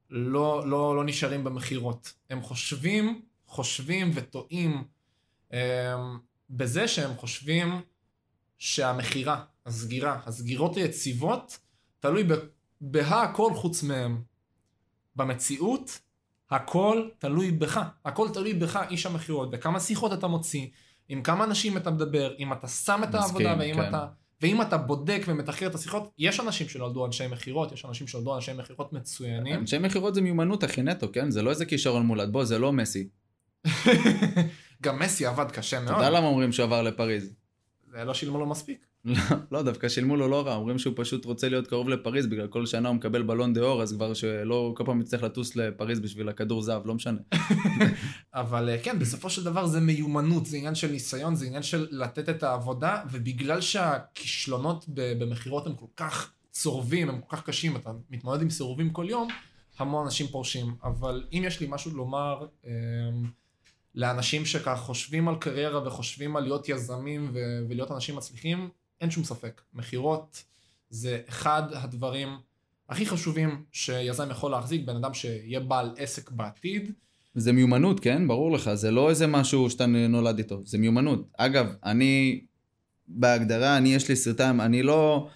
לא, 0.10 0.68
לא, 0.68 0.96
לא 0.96 1.04
נשארים 1.04 1.44
במכירות. 1.44 2.14
הם 2.30 2.42
חושבים, 2.42 3.22
חושבים 3.48 4.12
וטועים 4.14 4.84
אה, 5.54 5.96
בזה 6.50 6.88
שהם 6.88 7.16
חושבים 7.16 7.82
שהמכירה, 8.58 9.44
הסגירה, 9.66 10.20
הסגירות 10.26 10.78
היציבות, 10.78 11.58
תלוי 12.00 12.28
בהכל 12.82 13.54
חוץ 13.54 13.84
מהם. 13.84 14.22
במציאות, 15.18 16.00
הכל 16.52 17.10
תלוי 17.18 17.52
בך. 17.52 17.82
הכל 18.06 18.28
תלוי 18.34 18.54
בך, 18.54 18.80
איש 18.90 19.06
המכירות, 19.06 19.52
בכמה 19.52 19.80
שיחות 19.80 20.14
אתה 20.14 20.28
מוציא, 20.28 20.68
עם 21.10 21.24
כמה 21.24 21.44
אנשים 21.44 21.78
אתה 21.78 21.92
מדבר, 21.92 22.34
אם 22.40 22.54
אתה 22.54 22.68
שם 22.68 23.02
את 23.04 23.08
מסכים, 23.08 23.22
העבודה, 23.22 23.56
ואם 23.60 23.76
כן. 23.76 23.90
אתה... 23.90 24.08
ואם 24.42 24.62
אתה 24.62 24.78
בודק 24.78 25.22
ומתחקר 25.28 25.68
את 25.68 25.76
השיחות, 25.76 26.12
יש 26.18 26.40
אנשים 26.40 26.70
שנולדו 26.70 27.06
אנשי 27.06 27.28
מכירות, 27.28 27.72
יש 27.72 27.86
אנשים 27.86 28.08
שנולדו 28.08 28.36
אנשי 28.36 28.54
מכירות 28.54 28.94
מצוינים. 28.94 29.60
אנשי 29.60 29.78
מכירות 29.78 30.16
זה 30.16 30.22
מיומנות 30.22 30.64
אחי 30.64 30.82
נטו, 30.82 31.08
כן? 31.14 31.32
זה 31.32 31.42
לא 31.42 31.50
איזה 31.50 31.66
כישרון 31.66 32.06
מולד, 32.06 32.32
בוא, 32.32 32.44
זה 32.44 32.60
לא 32.60 32.74
מסי. 32.74 33.08
גם 34.84 35.00
מסי 35.00 35.26
עבד 35.26 35.52
קשה 35.52 35.78
אתה 35.78 35.86
מאוד, 35.86 35.96
יודע 35.98 36.10
למה 36.10 36.28
אומרים 36.28 36.52
שהוא 36.52 36.64
עבר 36.64 36.82
לפריז? 36.82 37.34
לא 37.94 38.14
שילמו 38.14 38.40
לו 38.40 38.46
מספיק. 38.46 38.87
לא, 39.52 39.62
דווקא 39.62 39.90
שילמו 39.90 40.16
לו 40.16 40.28
לא 40.28 40.48
רע, 40.48 40.56
אומרים 40.56 40.80
שהוא 40.80 40.94
פשוט 40.98 41.26
רוצה 41.26 41.50
להיות 41.50 41.68
קרוב 41.68 41.90
לפריז, 41.90 42.28
בגלל 42.28 42.48
כל 42.48 42.66
שנה 42.66 42.90
הוא 42.90 42.96
מקבל 42.96 43.24
בלון 43.24 43.54
דה 43.54 43.62
אור, 43.62 43.82
אז 43.82 43.94
כבר 43.94 44.14
שלא, 44.14 44.74
כל 44.78 44.84
פעם 44.86 45.02
יצטרך 45.02 45.24
לטוס 45.24 45.56
לפריז 45.56 46.00
בשביל 46.00 46.30
הכדור 46.30 46.62
זהב, 46.62 46.88
לא 46.88 46.96
משנה. 46.96 47.20
אבל 48.34 48.70
אה, 48.70 48.78
כן, 48.84 49.00
בסופו 49.00 49.30
של 49.30 49.44
דבר 49.44 49.66
זה 49.66 49.80
מיומנות, 49.80 50.46
זה 50.46 50.58
עניין 50.58 50.76
של 50.76 50.92
ניסיון, 50.92 51.36
זה 51.36 51.46
עניין 51.46 51.64
של 51.64 51.88
לתת 51.92 52.30
את 52.30 52.44
העבודה, 52.44 53.02
ובגלל 53.12 53.62
שהכישלונות 53.62 54.86
במכירות 54.90 55.68
הם 55.68 55.76
כל 55.76 55.86
כך 55.96 56.32
צורבים, 56.52 57.10
הם 57.10 57.22
כל 57.22 57.36
כך 57.36 57.44
קשים, 57.44 57.76
אתה 57.76 57.92
מתמודד 58.10 58.42
עם 58.42 58.50
סירובים 58.50 58.90
כל 58.90 59.06
יום, 59.10 59.28
המון 59.80 60.06
אנשים 60.06 60.28
פורשים. 60.28 60.76
אבל 60.84 61.24
אם 61.34 61.44
יש 61.46 61.60
לי 61.60 61.68
משהו 61.70 61.92
לומר 61.92 62.46
אה, 62.66 62.72
לאנשים 63.96 64.46
שככה 64.46 64.76
חושבים 64.76 65.28
על 65.28 65.36
קריירה 65.36 65.88
וחושבים 65.88 66.36
על 66.36 66.44
להיות 66.44 66.70
יזמים 66.70 67.32
ו- 67.34 67.60
ולהיות 67.70 67.92
אנשים 67.92 68.16
מצליחים, 68.16 68.70
אין 69.02 69.12
שום 69.12 69.24
ספק. 69.24 69.62
מכירות 69.74 70.44
זה 70.90 71.22
אחד 71.30 71.64
הדברים 71.72 72.30
הכי 72.90 73.06
חשובים 73.06 73.64
שיזם 73.72 74.32
יכול 74.32 74.52
להחזיק, 74.52 74.86
בן 74.86 74.96
אדם 74.96 75.14
שיהיה 75.14 75.60
בעל 75.60 75.94
עסק 75.98 76.32
בעתיד. 76.32 76.92
זה 77.36 77.52
מיומנות, 77.52 78.00
כן? 78.00 78.28
ברור 78.28 78.52
לך, 78.52 78.74
זה 78.74 78.92
לא 78.92 79.10
איזה 79.10 79.28
משהו 79.28 79.70
שאתה 79.70 79.86
נולד 79.86 80.38
איתו, 80.38 80.62
זה 80.66 80.78
מיומנות. 80.78 81.28
אגב, 81.38 81.76
אני, 81.84 82.42
בהגדרה, 83.08 83.78
אני 83.78 83.96
יש 83.96 84.10
לי 84.10 84.16
סרטיים, 84.16 84.62
אני 84.62 84.84
לא... 84.84 85.30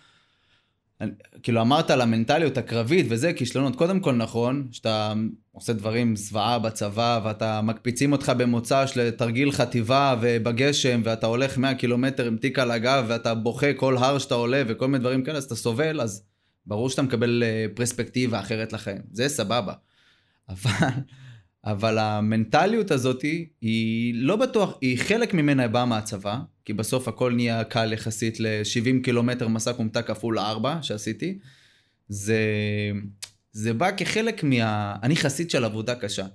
אני, 1.01 1.11
כאילו 1.43 1.61
אמרת 1.61 1.89
על 1.89 2.01
המנטליות 2.01 2.57
הקרבית 2.57 3.05
וזה, 3.09 3.33
כישלונות, 3.33 3.75
קודם 3.75 3.99
כל 3.99 4.15
נכון, 4.15 4.67
שאתה 4.71 5.13
עושה 5.51 5.73
דברים 5.73 6.15
זוועה 6.15 6.59
בצבא, 6.59 7.19
ואתה 7.23 7.61
מקפיצים 7.61 8.11
אותך 8.11 8.31
במוצ"ש 8.37 8.91
לתרגיל 8.95 9.51
חטיבה 9.51 10.15
ובגשם, 10.21 11.01
ואתה 11.03 11.27
הולך 11.27 11.57
100 11.57 11.75
קילומטר 11.75 12.27
עם 12.27 12.37
תיק 12.37 12.59
על 12.59 12.71
הגב, 12.71 13.05
ואתה 13.07 13.35
בוכה 13.35 13.73
כל 13.73 13.97
הר 13.97 14.17
שאתה 14.17 14.35
עולה 14.35 14.63
וכל 14.67 14.87
מיני 14.87 14.99
דברים 14.99 15.23
כאלה, 15.23 15.37
אז 15.37 15.43
אתה 15.43 15.55
סובל, 15.55 16.01
אז 16.01 16.23
ברור 16.65 16.89
שאתה 16.89 17.01
מקבל 17.01 17.43
אה, 17.45 17.65
פרספקטיבה 17.75 18.39
אחרת 18.39 18.73
לחיים. 18.73 19.01
זה 19.11 19.29
סבבה. 19.29 19.73
אבל, 20.49 20.87
אבל 21.65 21.97
המנטליות 21.97 22.91
הזאת 22.91 23.21
היא 23.61 24.13
לא 24.15 24.35
בטוח, 24.35 24.77
היא 24.81 24.97
חלק 24.97 25.33
ממנה 25.33 25.67
באה 25.67 25.85
מהצבא, 25.85 26.39
כי 26.65 26.73
בסוף 26.73 27.07
הכל 27.07 27.33
נהיה 27.33 27.63
קל 27.63 27.93
יחסית 27.93 28.39
ל-70 28.39 29.03
קילומטר 29.03 29.47
מסע 29.47 29.73
קומטה 29.73 30.01
כפול 30.01 30.39
4 30.39 30.77
שעשיתי. 30.81 31.37
זה, 32.09 32.41
זה 33.51 33.73
בא 33.73 33.91
כחלק 33.97 34.43
מה... 34.43 34.95
אני 35.03 35.15
חסיד 35.15 35.49
של 35.49 35.63
עבודה 35.63 35.95
קשה. 35.95 36.25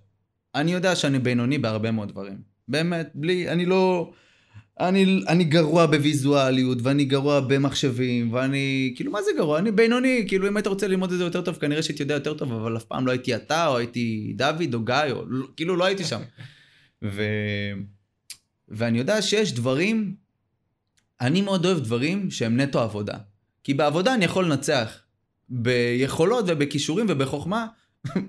אני 0.55 0.73
יודע 0.73 0.97
שאני 0.97 1.19
בינוני 1.19 1.59
בהרבה 1.59 1.91
מאוד 1.91 2.09
דברים. 2.09 2.39
באמת, 2.69 3.11
בלי, 3.15 3.49
אני 3.49 3.67
לא... 3.67 4.13
אני, 4.81 5.25
אני 5.29 5.45
גרוע 5.45 5.87
בוויזואליות, 5.87 6.79
ואני 6.83 7.05
גרוע 7.05 7.41
במחשבים, 7.41 8.33
ואני, 8.33 8.93
כאילו, 8.97 9.13
מה 9.13 9.23
זה 9.23 9.31
גרוע? 9.37 9.59
אני 9.59 9.73
בינוני, 9.73 10.25
כאילו, 10.29 10.49
אם 10.49 10.57
היית 10.57 10.67
רוצה 10.67 10.89
ללמוד 10.89 11.13
את 11.13 11.19
זה 11.19 11.25
יותר 11.25 11.43
טוב, 11.43 11.57
כנראה 11.57 11.83
שהייתי 11.83 12.03
יודע 12.03 12.15
יותר 12.15 12.35
טוב, 12.35 12.53
אבל 12.53 12.77
אף 12.77 12.85
פעם 12.85 13.07
לא 13.07 13.13
הייתי 13.13 13.37
אתה, 13.37 13.67
או 13.67 13.77
הייתי 13.77 14.33
דוד, 14.37 14.75
או 14.75 14.85
גיא, 14.85 14.95
או, 15.11 15.25
כאילו, 15.57 15.77
לא 15.77 15.85
הייתי 15.85 16.05
שם. 16.05 16.21
ו... 17.05 17.23
ואני 18.69 18.99
יודע 18.99 19.23
שיש 19.23 19.53
דברים, 19.53 20.15
אני 21.21 21.41
מאוד 21.41 21.67
אוהב 21.67 21.79
דברים 21.79 22.31
שהם 22.31 22.61
נטו 22.61 22.81
עבודה. 22.81 23.15
כי 23.65 23.75
בעבודה 23.75 24.15
אני 24.15 24.25
יכול 24.25 24.45
לנצח. 24.45 24.99
ביכולות 25.49 26.45
ובכישורים 26.49 27.07
ובחוכמה, 27.09 27.67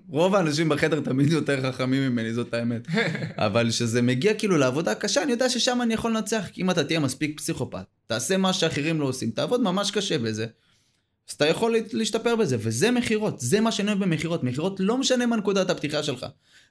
רוב 0.10 0.36
האנשים 0.36 0.70
בחדר 0.70 1.00
תמיד 1.00 1.32
יותר 1.32 1.72
חכמים 1.72 2.12
ממני, 2.12 2.34
זאת 2.34 2.54
האמת. 2.54 2.88
אבל 3.48 3.70
כשזה 3.70 4.02
מגיע 4.02 4.34
כאילו 4.34 4.58
לעבודה 4.58 4.96
קשה, 4.96 5.24
אני 5.24 5.32
יודע 5.32 5.50
ששם 5.50 5.80
אני 5.82 5.94
יכול 5.94 6.12
לנצח. 6.12 6.46
אם 6.58 6.72
אתה 6.72 6.84
תהיה 6.84 7.00
מספיק 7.00 7.38
פסיכופת, 7.38 7.86
תעשה 8.08 8.38
מה 8.38 8.54
שאחרים 8.54 9.00
לא 9.00 9.06
עושים, 9.06 9.32
תעבוד 9.32 9.62
ממש 9.62 9.92
קשה 9.92 10.18
בזה, 10.18 10.46
אז 11.30 11.36
אתה 11.36 11.46
יכול 11.46 11.76
להשתפר 11.94 12.36
בזה. 12.36 12.58
וזה 12.60 12.92
מכירות, 12.92 13.40
זה 13.40 13.62
מה 13.62 13.72
שאני 13.72 13.88
אוהב 13.88 14.04
במכירות. 14.04 14.44
מכירות 14.44 14.80
לא 14.80 14.98
משנה 14.98 15.26
מה 15.26 15.36
נקודת 15.36 15.70
הפתיחה 15.70 16.04
שלך. 16.04 16.26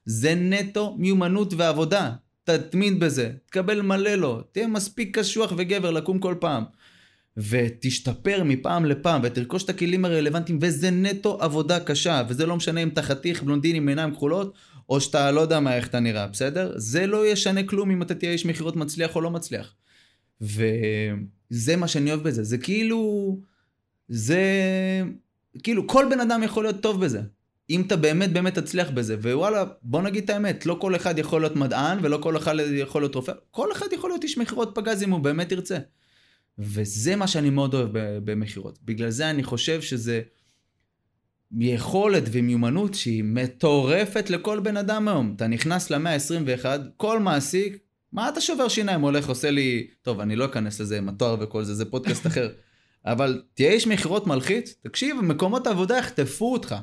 זה 0.05 0.35
נטו 0.35 0.95
מיומנות 0.99 1.55
ועבודה. 1.57 2.13
תתמיד 2.45 3.01
בזה, 3.01 3.31
תקבל 3.47 3.83
מלא 3.83 4.15
לא, 4.15 4.43
תהיה 4.53 4.67
מספיק 4.67 5.19
קשוח 5.19 5.53
וגבר 5.57 5.91
לקום 5.91 6.19
כל 6.19 6.35
פעם. 6.41 6.65
ותשתפר 7.37 8.43
מפעם 8.45 8.85
לפעם 8.85 9.21
ותרכוש 9.25 9.65
את 9.65 9.69
הכלים 9.69 10.05
הרלוונטיים 10.05 10.59
וזה 10.63 10.91
נטו 10.91 11.39
עבודה 11.41 11.81
קשה 11.81 12.23
וזה 12.29 12.47
לא 12.47 12.57
משנה 12.57 12.83
אם 12.83 12.89
אתה 12.89 13.03
חתיך 13.03 13.43
בלונדין 13.43 13.77
עם 13.77 13.89
עיניים 13.89 14.15
כחולות 14.15 14.55
או 14.89 15.01
שאתה 15.01 15.31
לא 15.31 15.41
יודע 15.41 15.61
מה 15.61 15.77
איך 15.77 15.89
אתה 15.89 16.01
נראה 16.01 16.27
בסדר? 16.27 16.73
זה 16.77 17.07
לא 17.07 17.27
ישנה 17.27 17.63
כלום 17.63 17.91
אם 17.91 18.03
אתה 18.03 18.15
תהיה 18.15 18.33
איש 18.33 18.47
מכירות 18.47 18.77
מצליח 18.77 19.17
או 19.17 19.21
לא 19.21 19.31
מצליח. 19.31 19.75
וזה 20.41 21.77
מה 21.77 21.89
שאני 21.89 22.11
אוהב 22.11 22.23
בזה. 22.23 22.45
זה 22.45 22.59
כאילו 22.59 23.41
זה 24.09 24.43
כאילו 25.63 25.87
כל 25.87 26.07
בן 26.11 26.21
אדם 26.21 26.43
יכול 26.43 26.65
להיות 26.65 26.81
טוב 26.81 27.05
בזה. 27.05 27.21
אם 27.71 27.81
אתה 27.81 27.97
באמת 27.97 28.33
באמת 28.33 28.59
תצליח 28.59 28.91
בזה. 28.91 29.17
ווואלה 29.17 29.65
בוא 29.83 30.03
נגיד 30.03 30.25
את 30.25 30.31
האמת 30.31 30.67
לא 30.67 30.77
כל 30.81 30.97
אחד 30.97 31.19
יכול 31.19 31.41
להיות 31.41 31.57
מדען 31.57 31.99
ולא 32.03 32.19
כל 32.23 32.37
אחד 32.37 32.55
יכול 32.73 33.03
להיות 33.03 33.15
רופא. 33.15 33.33
כל 33.51 33.73
אחד 33.73 33.87
יכול 33.93 34.11
להיות 34.11 34.23
איש 34.23 34.39
מכירות 34.39 34.71
פגז 34.75 35.03
אם 35.03 35.11
הוא 35.11 35.21
באמת 35.21 35.53
ירצה. 35.53 35.79
וזה 36.59 37.17
מה 37.17 37.27
שאני 37.27 37.51
מאוד 37.51 37.75
אוהב 37.75 37.89
במכירות. 38.25 38.79
בגלל 38.85 39.11
זה 39.11 39.31
אני 39.31 39.43
חושב 39.43 39.83
שזה 39.83 40.23
יכולת 41.59 42.23
ומיומנות 42.33 42.95
שהיא 42.95 43.25
מטורפת 43.25 44.31
לכל 44.31 44.61
בן 44.61 44.77
אדם 44.77 45.09
היום. 45.09 45.33
אתה 45.37 45.47
נכנס 45.47 45.91
למאה 45.91 46.15
ה-21, 46.15 46.67
כל 46.97 47.21
מעסיק, 47.21 47.79
מה 48.13 48.29
אתה 48.29 48.41
שובר 48.41 48.69
שיניים 48.69 49.01
הולך 49.01 49.29
עושה 49.29 49.51
לי, 49.51 49.87
טוב 50.03 50.21
אני 50.21 50.37
לא 50.37 50.45
אכנס 50.45 50.81
לזה 50.81 50.99
עם 50.99 51.09
התואר 51.09 51.37
וכל 51.41 51.65
זה, 51.65 51.75
זה 51.75 51.85
פודקאסט 51.85 52.27
אחר. 52.31 52.49
אבל 53.05 53.43
תהיה 53.55 53.71
איש 53.71 53.87
מכירות 53.87 54.27
מלחיץ, 54.27 54.75
תקשיב, 54.83 55.17
מקומות 55.21 55.67
העבודה 55.67 55.97
יחטפו 55.97 56.53
אותך. 56.53 56.75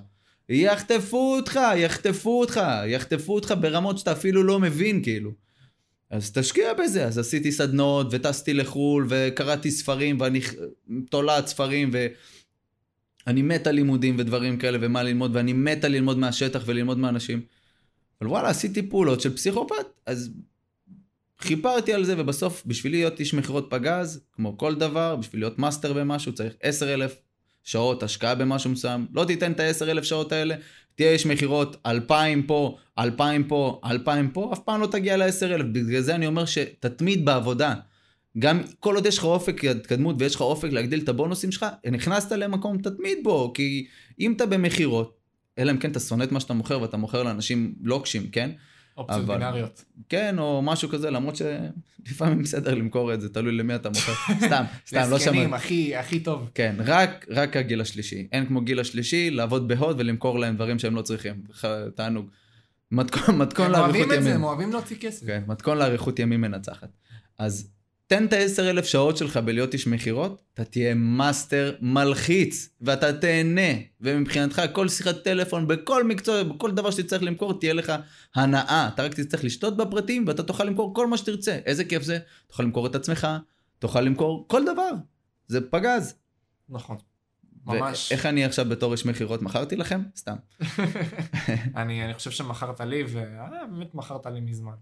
יחטפו 0.49 1.35
אותך, 1.35 1.59
יחטפו 1.77 2.39
אותך, 2.39 2.61
יחטפו 2.87 3.35
אותך 3.35 3.53
ברמות 3.61 3.97
שאתה 3.97 4.11
אפילו 4.11 4.43
לא 4.43 4.59
מבין 4.59 5.03
כאילו. 5.03 5.31
אז 6.13 6.31
תשקיע 6.31 6.73
בזה. 6.73 7.05
אז 7.05 7.17
עשיתי 7.17 7.51
סדנות, 7.51 8.07
וטסתי 8.11 8.53
לחו"ל, 8.53 9.05
וקראתי 9.09 9.71
ספרים, 9.71 10.17
ואני 10.19 10.41
תולעת 11.09 11.47
ספרים, 11.47 11.91
ואני 13.27 13.41
מת 13.41 13.67
על 13.67 13.75
לימודים 13.75 14.15
ודברים 14.19 14.57
כאלה, 14.57 14.77
ומה 14.81 15.03
ללמוד, 15.03 15.35
ואני 15.35 15.53
מת 15.53 15.83
על 15.83 15.91
ללמוד 15.91 16.17
מהשטח 16.17 16.63
וללמוד 16.65 16.97
מאנשים. 16.97 17.41
אבל 18.21 18.29
וואלה, 18.29 18.49
עשיתי 18.49 18.89
פעולות 18.89 19.21
של 19.21 19.35
פסיכופת, 19.35 19.85
אז 20.05 20.31
חפרתי 21.39 21.93
על 21.93 22.03
זה, 22.03 22.15
ובסוף, 22.17 22.63
בשביל 22.65 22.91
להיות 22.91 23.19
איש 23.19 23.33
מכירות 23.33 23.67
פגז, 23.69 24.21
כמו 24.31 24.57
כל 24.57 24.75
דבר, 24.75 25.15
בשביל 25.15 25.41
להיות 25.41 25.59
מאסטר 25.59 25.93
במשהו, 25.93 26.33
צריך 26.33 26.53
עשר 26.61 26.93
אלף 26.93 27.15
שעות 27.63 28.03
השקעה 28.03 28.35
במשהו 28.35 28.69
מסוים. 28.69 29.07
לא 29.13 29.25
תיתן 29.25 29.51
את 29.51 29.59
העשר 29.59 29.91
אלף 29.91 30.03
שעות 30.03 30.31
האלה, 30.31 30.55
תהיה 30.95 31.11
איש 31.11 31.25
מכירות, 31.25 31.77
אלפיים 31.85 32.43
פה, 32.43 32.77
אלפיים 32.99 33.43
פה, 33.43 33.81
אלפיים 33.85 34.29
פה, 34.29 34.49
אף 34.53 34.59
פעם 34.59 34.81
לא 34.81 34.87
תגיע 34.87 35.17
לעשר 35.17 35.55
אלף. 35.55 35.65
בגלל 35.65 36.01
זה 36.01 36.15
אני 36.15 36.27
אומר 36.27 36.45
שתתמיד 36.45 37.25
בעבודה. 37.25 37.73
גם 38.39 38.61
כל 38.79 38.95
עוד 38.95 39.05
יש 39.05 39.17
לך 39.17 39.23
אופק 39.23 39.65
התקדמות 39.65 40.15
ויש 40.19 40.35
לך 40.35 40.41
אופק 40.41 40.71
להגדיל 40.71 40.99
את 40.99 41.09
הבונוסים 41.09 41.51
שלך, 41.51 41.65
נכנסת 41.91 42.31
למקום, 42.31 42.77
תתמיד 42.77 43.17
בו, 43.23 43.53
כי 43.53 43.85
אם 44.19 44.33
אתה 44.33 44.45
במכירות, 44.45 45.17
אלא 45.57 45.71
אם 45.71 45.77
כן 45.77 45.91
אתה 45.91 45.99
שונא 45.99 46.23
את 46.23 46.31
מה 46.31 46.39
שאתה 46.39 46.53
מוכר 46.53 46.81
ואתה 46.81 46.97
מוכר 46.97 47.23
לאנשים 47.23 47.75
לוקשים, 47.83 48.27
כן? 48.27 48.51
אופציות 48.97 49.25
בינאריות. 49.25 49.83
כן, 50.09 50.39
או 50.39 50.61
משהו 50.61 50.89
כזה, 50.89 51.09
למרות 51.09 51.35
שלפעמים 51.35 52.43
בסדר 52.43 52.73
למכור 52.73 53.13
את 53.13 53.21
זה, 53.21 53.33
תלוי 53.33 53.51
למי 53.51 53.75
אתה 53.75 53.89
מוכר. 53.89 54.13
סתם, 54.45 54.63
סתם, 54.87 54.97
לא 54.97 55.05
שמעתי. 55.05 55.15
לזקנים, 55.15 55.53
הכי, 55.53 55.95
הכי 55.95 56.19
טוב. 56.19 56.49
כן, 56.55 56.75
רק, 56.79 57.25
רק 57.29 57.57
הגיל 57.57 57.81
השלישי. 57.81 58.27
אין 58.31 58.45
כמו 58.45 58.61
גיל 58.61 58.79
השלישי, 58.79 59.29
לעבוד 59.29 59.67
בהוד 59.67 59.95
ולמכור 59.99 60.39
להם 60.39 60.55
דברים 60.55 60.79
שהם 60.79 60.95
לא 60.95 61.01
צריכים. 61.01 61.43
תענוג. 61.95 62.29
מתכון, 62.91 63.37
מתכון 63.37 63.71
לאריכות 63.71 63.95
ימים. 63.95 64.11
הם 64.11 64.11
אוהבים 64.11 64.19
את 64.19 64.23
זה, 64.23 64.35
הם 64.35 64.43
אוהבים 64.43 64.71
להוציא 64.71 64.97
כסף. 64.99 65.25
כן, 65.25 65.43
מתכון 65.47 65.77
לאריכות 65.77 66.19
ימים 66.19 66.41
מנצחת. 66.41 66.89
אז 67.39 67.69
תן 68.13 68.25
את 68.25 68.33
העשר 68.33 68.69
אלף 68.69 68.85
שעות 68.85 69.17
שלך 69.17 69.37
בלהיות 69.37 69.73
איש 69.73 69.87
מכירות, 69.87 70.43
אתה 70.53 70.63
תהיה 70.63 70.95
מאסטר 70.95 71.75
מלחיץ, 71.81 72.69
ואתה 72.81 73.13
תהנה, 73.13 73.71
ומבחינתך 74.01 74.61
כל 74.71 74.89
שיחת 74.89 75.23
טלפון, 75.23 75.67
בכל 75.67 76.03
מקצוע, 76.03 76.43
בכל 76.43 76.71
דבר 76.71 76.91
שתצטרך 76.91 77.23
למכור, 77.23 77.59
תהיה 77.59 77.73
לך 77.73 77.93
הנאה. 78.35 78.87
אתה 78.87 79.03
רק 79.03 79.13
תצטרך 79.13 79.43
לשתות 79.43 79.77
בפרטים, 79.77 80.25
ואתה 80.27 80.43
תוכל 80.43 80.63
למכור 80.63 80.93
כל 80.93 81.07
מה 81.07 81.17
שתרצה. 81.17 81.59
איזה 81.65 81.85
כיף 81.85 82.03
זה? 82.03 82.19
תוכל 82.47 82.63
למכור 82.63 82.87
את 82.87 82.95
עצמך, 82.95 83.27
תוכל 83.79 84.01
למכור 84.01 84.45
כל 84.47 84.65
דבר. 84.65 84.91
זה 85.47 85.69
פגז. 85.69 86.15
נכון. 86.69 86.97
ממש. 87.65 88.11
ואיך 88.11 88.25
אני 88.25 88.45
עכשיו 88.45 88.65
בתור 88.69 88.91
איש 88.91 89.05
מכירות 89.05 89.41
מכרתי 89.41 89.75
לכם? 89.75 90.01
סתם. 90.15 90.35
אני, 91.81 92.05
אני 92.05 92.13
חושב 92.13 92.31
שמכרת 92.31 92.81
לי, 92.81 93.03
ובאמת 93.07 93.95
מכרת 93.95 94.25
לי 94.25 94.41
מזמן. 94.41 94.75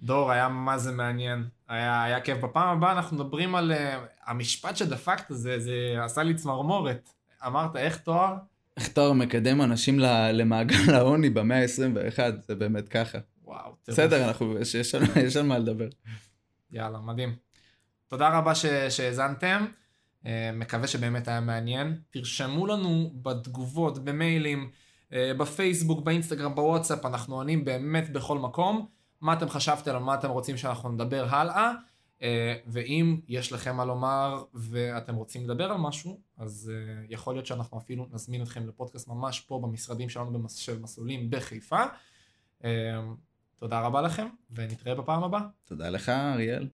דור, 0.00 0.30
היה 0.30 0.48
מה 0.48 0.78
זה 0.78 0.92
מעניין. 0.92 1.44
היה, 1.72 2.04
היה 2.04 2.20
כיף. 2.20 2.38
בפעם 2.38 2.76
הבאה 2.76 2.92
אנחנו 2.92 3.16
מדברים 3.16 3.54
על... 3.54 3.72
Uh, 3.72 4.12
המשפט 4.26 4.76
שדפקת, 4.76 5.24
זה, 5.28 5.58
זה 5.58 5.96
עשה 6.04 6.22
לי 6.22 6.34
צמרמורת. 6.34 7.10
אמרת, 7.46 7.76
איך 7.76 7.96
תואר? 7.96 8.34
איך 8.76 8.88
תואר 8.88 9.12
מקדם 9.12 9.62
אנשים 9.62 9.98
למעגל 10.32 10.94
העוני 10.94 11.30
במאה 11.30 11.62
ה-21, 11.62 12.18
זה 12.46 12.54
באמת 12.54 12.88
ככה. 12.88 13.18
וואו, 13.44 13.72
בסדר, 13.88 14.28
אנחנו, 14.28 14.58
יש, 14.58 14.74
יש, 14.74 14.94
יש 15.24 15.36
על 15.36 15.46
מה 15.46 15.58
לדבר. 15.58 15.88
יאללה, 16.72 16.98
מדהים. 16.98 17.34
תודה 18.08 18.38
רבה 18.38 18.52
שהאזנתם. 18.88 19.66
Uh, 20.24 20.26
מקווה 20.52 20.86
שבאמת 20.86 21.28
היה 21.28 21.40
מעניין. 21.40 21.98
תרשמו 22.10 22.66
לנו 22.66 23.10
בתגובות, 23.22 24.04
במיילים, 24.04 24.70
uh, 25.10 25.14
בפייסבוק, 25.38 26.04
באינסטגרם, 26.04 26.54
בוואטסאפ, 26.54 27.06
אנחנו 27.06 27.34
עונים 27.34 27.64
באמת 27.64 28.12
בכל 28.12 28.38
מקום. 28.38 28.86
מה 29.22 29.32
אתם 29.32 29.48
חשבתם 29.48 30.02
מה 30.02 30.14
אתם 30.14 30.30
רוצים 30.30 30.56
שאנחנו 30.56 30.92
נדבר 30.92 31.26
הלאה, 31.30 31.72
אה, 32.22 32.54
ואם 32.66 33.20
יש 33.28 33.52
לכם 33.52 33.76
מה 33.76 33.84
לומר 33.84 34.44
ואתם 34.54 35.14
רוצים 35.14 35.44
לדבר 35.44 35.64
על 35.64 35.76
משהו, 35.78 36.20
אז 36.38 36.72
אה, 36.74 37.04
יכול 37.08 37.34
להיות 37.34 37.46
שאנחנו 37.46 37.78
אפילו 37.78 38.06
נזמין 38.12 38.42
אתכם 38.42 38.68
לפודקאסט 38.68 39.08
ממש 39.08 39.40
פה 39.40 39.60
במשרדים 39.62 40.08
שלנו 40.08 40.32
במסלולים 40.32 41.30
בחיפה. 41.30 41.82
אה, 42.64 42.70
תודה 43.56 43.80
רבה 43.80 44.02
לכם, 44.02 44.26
ונתראה 44.50 44.94
בפעם 44.94 45.24
הבאה. 45.24 45.42
תודה 45.66 45.90
לך, 45.90 46.08
אריאל. 46.08 46.68